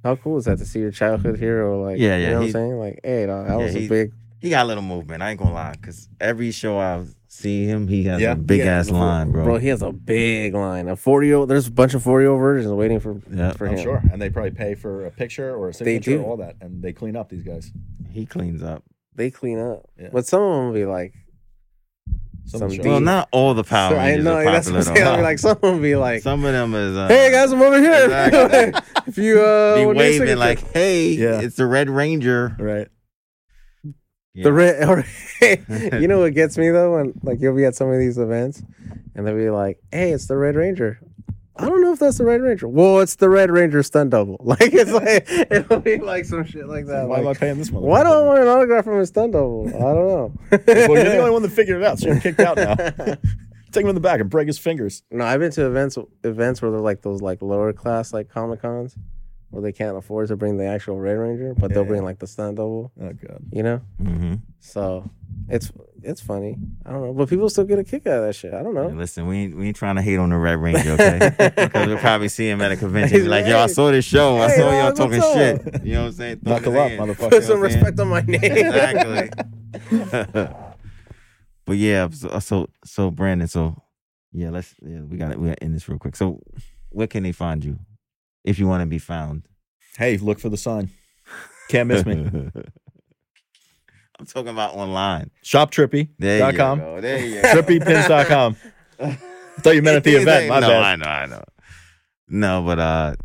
How 0.03 0.15
cool 0.15 0.37
is 0.37 0.45
that 0.45 0.57
to 0.59 0.65
see 0.65 0.79
your 0.79 0.91
childhood 0.91 1.37
hero? 1.39 1.83
Like, 1.83 1.99
Yeah, 1.99 2.15
you 2.17 2.23
yeah, 2.23 2.29
know 2.31 2.37
what 2.39 2.45
I'm 2.45 2.51
saying? 2.51 2.73
Like, 2.79 2.99
hey, 3.03 3.25
dog, 3.25 3.47
that 3.47 3.57
Yeah, 3.59 3.63
was 3.65 3.73
he- 3.73 3.85
a 3.85 3.89
big. 3.89 4.13
He 4.41 4.49
got 4.49 4.63
a 4.63 4.67
little 4.67 4.83
movement. 4.83 5.21
I 5.21 5.31
ain't 5.31 5.39
gonna 5.39 5.53
lie, 5.53 5.75
cause 5.81 6.07
every 6.21 6.51
show 6.51 6.79
I 6.79 7.03
see 7.27 7.65
him, 7.65 7.89
he 7.89 8.03
has 8.05 8.21
Yeah. 8.21 8.31
a 8.31 8.35
big 8.35 8.59
Yeah, 8.59 8.79
ass 8.79 8.89
line, 8.89 9.31
bro. 9.31 9.43
Bro, 9.43 9.57
he 9.57 9.67
has 9.67 9.81
a 9.81 9.91
big 9.91 10.53
line. 10.53 10.87
A 10.87 10.95
40 10.95 11.27
year 11.27 11.35
old. 11.35 11.49
There's 11.49 11.67
a 11.67 11.71
bunch 11.71 11.93
of 11.93 12.01
40 12.03 12.23
year 12.23 12.31
old 12.31 12.39
versions 12.39 12.71
waiting 12.73 13.01
for 13.01 13.19
yeah, 13.29 13.51
for 13.51 13.67
I'm 13.67 13.75
him. 13.75 13.83
sure. 13.83 14.01
And 14.09 14.21
they 14.21 14.29
probably 14.29 14.51
pay 14.51 14.75
for 14.75 15.05
a 15.05 15.11
picture 15.11 15.53
or 15.53 15.67
a 15.69 15.73
signature, 15.73 16.17
do. 16.19 16.23
all 16.23 16.37
that, 16.37 16.55
and 16.61 16.81
they 16.81 16.93
clean 16.93 17.17
up 17.17 17.27
these 17.29 17.43
guys. 17.43 17.71
he 18.09 18.25
cleans 18.25 18.63
up. 18.63 18.83
They 19.15 19.29
clean 19.29 19.59
up, 19.59 19.89
Yeah. 20.01 20.07
but 20.13 20.25
some 20.25 20.41
of 20.41 20.55
them 20.55 20.65
will 20.67 20.73
be 20.73 20.85
like. 20.85 21.13
Some 22.49 22.59
Some 22.61 22.71
shows. 22.71 22.85
Well, 22.85 22.99
not 22.99 23.29
all 23.31 23.53
the 23.53 23.63
Power 23.63 23.91
So 23.93 23.99
I 23.99 24.15
know 24.15 24.37
are 24.37 24.43
that's 24.43 24.67
popular 24.69 24.79
what 24.79 24.87
I'm 24.89 24.95
saying. 24.95 25.07
I'll 25.07 25.15
be 25.15 25.21
though. 25.21 25.23
like, 25.23 25.39
some 25.39 25.51
of 25.51 25.61
them 25.61 25.73
will 25.75 25.81
be 25.81 25.95
like, 25.95 26.21
Some 26.23 26.45
of 26.45 26.51
them 26.51 26.73
is 26.75 26.97
uh, 26.97 27.07
"Hey 27.07 27.31
guys, 27.31 27.51
I'm 27.51 27.61
over 27.61 27.79
here." 27.79 28.03
Exactly. 28.05 28.81
if 29.07 29.17
you 29.19 29.39
uh, 29.39 29.75
be 29.75 29.85
want 29.85 29.97
to 29.99 30.03
take 30.03 30.19
a 30.19 30.23
waving 30.23 30.37
like, 30.39 30.71
"Hey, 30.71 31.09
Yeah. 31.09 31.41
it's 31.41 31.55
the 31.57 31.67
Red 31.67 31.89
Ranger." 31.89 32.55
Right. 32.59 32.87
the 34.35 34.51
red. 34.53 34.87
Or, 34.89 35.05
you 35.99 36.07
know 36.07 36.19
what 36.19 36.33
gets 36.33 36.57
me 36.57 36.69
though, 36.71 36.95
when 36.95 37.13
like 37.23 37.39
you'll 37.39 37.55
be 37.55 37.65
at 37.65 37.75
some 37.75 37.89
of 37.91 37.99
these 37.99 38.17
events, 38.17 38.63
and 39.15 39.27
they'll 39.27 39.35
be 39.35 39.49
like, 39.49 39.77
"Hey, 39.91 40.11
it's 40.11 40.25
the 40.27 40.37
Red 40.37 40.55
Ranger." 40.55 40.99
I 41.59 41.65
don't 41.67 41.81
know 41.81 41.93
if 41.93 41.99
that's 41.99 42.17
the 42.17 42.25
Red 42.25 42.41
Ranger. 42.41 42.67
Well, 42.67 42.99
it's 43.01 43.15
the 43.15 43.29
Red 43.29 43.51
Ranger 43.51 43.83
stunt 43.83 44.11
double. 44.11 44.37
Like 44.43 44.73
it's 44.73 44.91
like 44.91 45.25
it'll 45.51 45.79
be 45.79 45.97
like 45.97 46.25
some 46.25 46.43
shit 46.45 46.67
like 46.67 46.85
that. 46.87 47.07
Why 47.07 47.19
am 47.19 47.27
I 47.27 47.33
paying 47.33 47.57
this 47.57 47.69
one? 47.71 47.83
why 47.83 48.03
do 48.03 48.09
I 48.09 48.21
want 48.21 48.41
an 48.41 48.47
autograph 48.47 48.85
from 48.85 48.99
a 48.99 49.05
stunt 49.05 49.33
double? 49.33 49.67
I 49.67 49.71
don't 49.71 50.07
know. 50.07 50.33
Well, 50.51 50.89
you're 50.95 51.03
the 51.03 51.17
only 51.19 51.31
one 51.31 51.41
that 51.43 51.51
figured 51.51 51.81
it 51.81 51.85
out, 51.85 51.99
so 51.99 52.07
you're 52.07 52.19
kicked 52.19 52.39
out 52.39 52.57
now. 52.57 52.75
Take 53.71 53.83
him 53.83 53.89
in 53.89 53.95
the 53.95 54.01
back 54.01 54.19
and 54.19 54.29
break 54.29 54.47
his 54.47 54.57
fingers. 54.57 55.03
No, 55.11 55.23
I've 55.25 55.39
been 55.39 55.51
to 55.51 55.67
events 55.67 55.97
events 56.23 56.61
where 56.61 56.71
they're 56.71 56.79
like 56.79 57.01
those 57.03 57.21
like 57.21 57.41
lower 57.43 57.71
class 57.73 58.11
like 58.13 58.29
comic 58.29 58.61
cons 58.63 58.95
where 59.51 59.61
they 59.61 59.71
can't 59.71 59.95
afford 59.97 60.27
to 60.29 60.35
bring 60.35 60.57
the 60.57 60.65
actual 60.65 60.99
Red 60.99 61.13
Ranger, 61.13 61.53
but 61.55 61.71
they'll 61.73 61.83
Yeah. 61.83 61.89
bring 61.89 62.03
like 62.03 62.17
the 62.19 62.27
stunt 62.27 62.57
double, 62.57 62.91
Oh 63.01 63.13
god. 63.13 63.43
you 63.51 63.61
know? 63.63 63.81
Mm-hmm. 64.01 64.35
So 64.59 65.09
it's 65.49 65.71
it's 66.03 66.21
funny. 66.21 66.57
I 66.85 66.91
don't 66.91 67.01
know. 67.01 67.13
But 67.13 67.29
people 67.29 67.49
still 67.49 67.65
get 67.65 67.79
a 67.79 67.83
kick 67.83 68.07
out 68.07 68.19
of 68.19 68.25
that 68.25 68.33
shit. 68.33 68.53
I 68.53 68.63
don't 68.63 68.73
know. 68.73 68.87
listen, 68.87 69.27
we 69.27 69.37
ain't, 69.37 69.55
we 69.55 69.67
ain't 69.67 69.75
trying 69.75 69.95
to 69.95 70.01
hate 70.01 70.17
on 70.17 70.29
the 70.29 70.37
Red 70.37 70.59
Ranger, 70.59 70.93
okay? 70.93 71.31
because 71.55 71.87
we'll 71.87 71.97
probably 71.97 72.27
see 72.27 72.49
him 72.49 72.61
at 72.61 72.71
a 72.71 72.77
convention. 72.77 73.21
Be 73.21 73.27
like, 73.27 73.45
yo, 73.45 73.59
I 73.59 73.67
saw 73.67 73.91
this 73.91 74.05
show. 74.05 74.37
I 74.37 74.49
saw 74.49 74.71
y'all 74.71 74.93
talking 74.93 75.19
what's 75.19 75.33
shit. 75.33 75.83
You 75.83 75.93
know 75.93 76.01
what 76.01 76.07
I'm 76.07 76.11
saying? 76.13 76.39
Throw 76.39 76.53
Knuckle 76.53 76.79
up, 76.79 76.89
hand. 76.89 77.01
motherfucker. 77.01 77.29
Put 77.29 77.43
some 77.43 77.51
You 77.51 77.55
know 77.55 77.61
what 77.61 77.65
I'm 77.65 77.71
saying? 77.71 77.83
respect 77.83 77.99
on 77.99 78.07
my 78.07 78.21
name. 78.21 78.43
exactly. 78.43 79.29
but 81.65 81.77
yeah, 81.77 82.09
so, 82.09 82.29
uh, 82.29 82.39
so 82.39 82.69
so 82.83 83.11
Brandon, 83.11 83.47
so 83.47 83.81
yeah, 84.31 84.49
let's 84.49 84.73
yeah, 84.81 85.01
we 85.01 85.17
got 85.17 85.31
to 85.31 85.39
we 85.39 85.49
got 85.49 85.57
to 85.57 85.63
end 85.63 85.75
this 85.75 85.87
real 85.87 85.99
quick. 85.99 86.15
So 86.15 86.41
where 86.89 87.07
can 87.07 87.23
they 87.23 87.31
find 87.31 87.63
you 87.63 87.79
if 88.43 88.59
you 88.59 88.67
want 88.67 88.81
to 88.81 88.87
be 88.87 88.99
found? 88.99 89.43
Hey, 89.97 90.17
look 90.17 90.39
for 90.39 90.49
the 90.49 90.57
sign. 90.57 90.89
Can't 91.69 91.87
miss 91.87 92.05
me. 92.05 92.29
I'm 94.19 94.25
talking 94.25 94.49
about 94.49 94.73
online. 94.75 95.31
ShopTrippy.com. 95.43 96.15
There 96.19 96.51
you 96.51 96.57
go. 96.57 97.01
There 97.01 97.25
you 97.25 97.41
go. 97.41 97.47
TrippyPins.com. 97.61 98.55
I 98.99 99.11
thought 99.61 99.75
you 99.75 99.81
meant 99.81 99.97
at 99.97 100.03
the 100.03 100.15
event. 100.21 100.49
My 100.49 100.59
no, 100.59 100.67
bad. 100.67 100.83
I 100.83 100.95
know, 100.97 101.05
I 101.05 101.25
know. 101.25 101.43
No, 102.27 102.63
but 102.65 102.79
uh, 102.79 103.15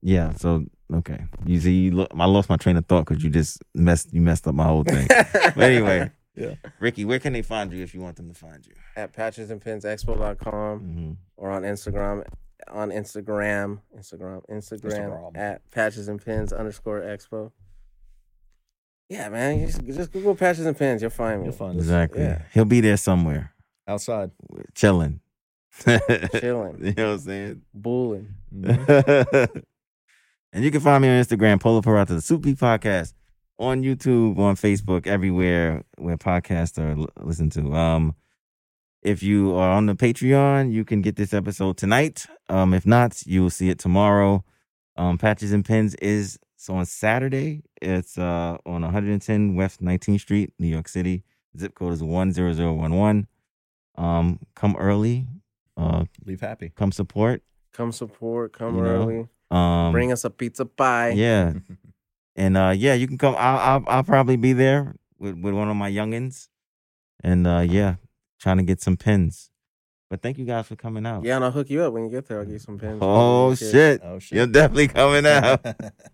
yeah. 0.00 0.32
So 0.34 0.64
okay, 0.94 1.24
you 1.44 1.60
see, 1.60 1.72
you 1.72 1.90
look, 1.92 2.10
I 2.16 2.24
lost 2.26 2.48
my 2.48 2.56
train 2.56 2.76
of 2.76 2.86
thought 2.86 3.06
because 3.06 3.22
you 3.24 3.30
just 3.30 3.62
messed 3.74 4.12
you 4.12 4.20
messed 4.20 4.46
up 4.46 4.54
my 4.54 4.64
whole 4.64 4.84
thing. 4.84 5.06
but 5.32 5.58
anyway, 5.58 6.10
Yeah. 6.36 6.54
Ricky, 6.80 7.04
where 7.04 7.18
can 7.18 7.32
they 7.32 7.42
find 7.42 7.72
you 7.72 7.82
if 7.82 7.92
you 7.94 8.00
want 8.00 8.16
them 8.16 8.28
to 8.28 8.34
find 8.34 8.64
you? 8.66 8.74
At 8.96 9.12
patchesandpinsexpo.com 9.12 10.80
Mm-hmm. 10.80 11.12
or 11.36 11.50
on 11.50 11.62
Instagram 11.62 12.24
on 12.68 12.90
Instagram, 12.90 13.80
Instagram, 13.98 14.42
Instagram, 14.48 14.82
Instagram. 14.92 15.36
at 15.36 15.68
patches 15.72 16.06
and 16.08 16.24
pins 16.24 16.52
underscore 16.52 17.00
expo. 17.00 17.50
Yeah, 19.12 19.28
man, 19.28 19.66
just, 19.66 19.84
just 19.84 20.10
Google 20.10 20.34
patches 20.34 20.64
and 20.64 20.74
pins, 20.74 21.02
you'll 21.02 21.10
find 21.10 21.40
me. 21.40 21.46
You'll 21.48 21.54
find 21.54 21.76
us 21.76 21.82
Exactly. 21.82 22.22
Yeah. 22.22 22.40
He'll 22.54 22.64
be 22.64 22.80
there 22.80 22.96
somewhere, 22.96 23.52
outside. 23.86 24.30
chilling. 24.74 25.20
Chilling. 25.84 26.78
you 26.80 26.94
know 26.96 27.08
what 27.08 27.12
I'm 27.14 27.18
saying? 27.18 27.62
bulling. 27.74 28.28
Mhm. 28.54 29.62
and 30.54 30.64
you 30.64 30.70
can 30.70 30.80
find 30.80 31.02
me 31.02 31.08
on 31.10 31.22
Instagram, 31.22 31.60
Polo 31.60 31.82
Parata, 31.82 32.08
the 32.08 32.22
Soupy 32.22 32.54
Podcast, 32.54 33.12
on 33.58 33.82
YouTube, 33.82 34.38
on 34.38 34.56
Facebook, 34.56 35.06
everywhere 35.06 35.84
where 35.98 36.16
podcasts 36.16 36.78
are 36.78 36.98
l- 36.98 37.08
listened 37.20 37.52
to. 37.52 37.74
Um, 37.74 38.14
if 39.02 39.22
you 39.22 39.54
are 39.56 39.72
on 39.72 39.84
the 39.84 39.94
Patreon, 39.94 40.72
you 40.72 40.86
can 40.86 41.02
get 41.02 41.16
this 41.16 41.34
episode 41.34 41.76
tonight. 41.76 42.24
Um, 42.48 42.72
if 42.72 42.86
not, 42.86 43.22
you 43.26 43.42
will 43.42 43.50
see 43.50 43.68
it 43.68 43.78
tomorrow. 43.78 44.42
Um, 44.96 45.18
Patches 45.18 45.52
and 45.52 45.64
Pins 45.64 45.94
is 45.96 46.38
so 46.62 46.76
on 46.76 46.86
Saturday. 46.86 47.62
It's 47.80 48.16
uh 48.16 48.56
on 48.64 48.82
110 48.82 49.56
West 49.56 49.82
19th 49.82 50.20
Street, 50.20 50.52
New 50.60 50.68
York 50.68 50.86
City. 50.86 51.24
Zip 51.58 51.74
code 51.74 51.92
is 51.92 52.00
10011. 52.00 53.26
Um, 53.96 54.38
come 54.54 54.76
early. 54.78 55.26
Uh, 55.76 56.04
Leave 56.24 56.40
happy. 56.40 56.72
come 56.76 56.92
support. 56.92 57.42
Come 57.72 57.90
support, 57.90 58.52
come 58.52 58.76
You 58.76 58.82
know, 58.82 58.88
early. 58.88 59.28
Um, 59.50 59.92
Bring 59.92 60.12
us 60.12 60.24
a 60.24 60.30
pizza 60.30 60.64
pie. 60.64 61.10
Yeah, 61.10 61.54
and 62.36 62.56
uh, 62.56 62.72
yeah, 62.76 62.94
you 62.94 63.08
can 63.08 63.18
come. 63.18 63.34
I'll, 63.36 63.58
I'll 63.58 63.84
I'll 63.88 64.04
probably 64.04 64.36
be 64.36 64.52
there 64.52 64.94
with 65.18 65.36
with 65.38 65.54
one 65.54 65.68
of 65.68 65.76
my 65.76 65.90
youngins, 65.90 66.48
and 67.24 67.46
uh, 67.46 67.64
yeah, 67.66 67.96
trying 68.38 68.58
to 68.58 68.62
get 68.62 68.80
some 68.80 68.96
pins. 68.96 69.50
But 70.12 70.20
thank 70.20 70.36
you 70.36 70.44
guys 70.44 70.66
for 70.66 70.76
coming 70.76 71.06
out. 71.06 71.24
Yeah, 71.24 71.36
and 71.36 71.44
I'll 71.46 71.50
hook 71.50 71.70
you 71.70 71.84
up 71.84 71.94
when 71.94 72.04
you 72.04 72.10
get 72.10 72.28
there. 72.28 72.40
I'll 72.40 72.44
give 72.44 72.52
you 72.52 72.58
some 72.58 72.78
pins. 72.78 72.98
Oh 73.00 73.54
shit, 73.54 74.02
Oh 74.04 74.18
shit. 74.18 74.36
you're 74.36 74.46
definitely 74.46 74.88
coming 74.88 75.24
out. 75.26 75.64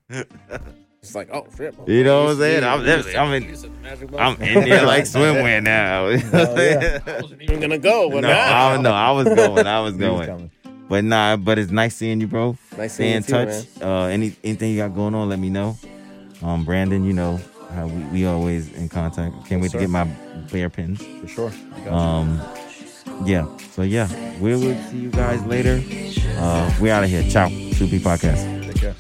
It's 1.03 1.15
like, 1.17 1.31
oh 1.33 1.47
shit. 1.57 1.75
You 1.89 2.05
know 2.05 2.25
what 2.25 2.31
I'm 2.33 2.39
saying? 2.39 2.63
I'm 2.65 2.85
definitely- 2.85 3.17
I'm 3.17 3.33
in- 3.33 4.19
I'm 4.21 4.41
in 4.43 4.69
there 4.69 4.85
like 4.87 5.03
swimwear 5.13 5.61
now. 5.63 6.09
yeah. 6.11 7.01
I 7.07 7.23
wasn't 7.23 7.43
even 7.43 7.59
gonna 7.61 7.79
go, 7.79 8.09
but 8.11 8.21
no, 8.21 8.29
now. 8.29 8.69
I, 8.71 8.77
no, 8.81 8.93
I 8.93 9.11
was 9.11 9.25
going. 9.27 9.67
I 9.67 9.81
was 9.81 9.95
going. 9.97 10.51
But 10.89 11.03
nah, 11.05 11.37
but 11.37 11.59
it's 11.59 11.71
nice 11.73 11.97
seeing 11.97 12.21
you, 12.21 12.29
bro. 12.29 12.57
Nice 12.77 12.95
Stay 12.95 13.05
seeing 13.05 13.17
in 13.17 13.23
you 13.23 13.27
too, 13.27 13.33
touch. 13.33 13.81
man. 13.81 13.89
uh, 13.89 14.05
any 14.07 14.37
anything 14.45 14.71
you 14.73 14.77
got 14.79 14.95
going 14.95 15.15
on, 15.17 15.29
let 15.29 15.41
me 15.41 15.51
know. 15.51 15.77
Um, 16.43 16.65
Brandon, 16.65 17.05
you 17.05 17.13
know 17.15 17.41
how 17.75 17.89
we, 17.89 18.03
we 18.05 18.27
always 18.27 18.73
in 18.75 18.89
contact. 18.89 19.35
Can't 19.47 19.61
wait 19.61 19.73
Yes, 19.73 19.73
to 19.73 19.79
get 19.79 19.91
my 19.91 20.05
bear 20.53 20.71
pins. 20.71 21.03
For 21.21 21.27
sure. 21.29 21.51
You 21.79 21.85
got 21.85 22.27
you. 22.27 22.41
Yeah. 23.25 23.47
So 23.73 23.83
yeah, 23.83 24.09
we 24.41 24.53
will 24.55 24.77
see 24.91 24.99
you 24.99 25.11
guys 25.11 25.45
later. 25.47 25.83
Uh, 26.39 26.73
we 26.81 26.91
out 26.91 27.05
of 27.05 27.11
here. 27.11 27.23
Ciao. 27.29 27.49
Soupy 27.49 27.99
Podcast. 27.99 28.43
Take 28.67 28.81
care. 28.81 28.95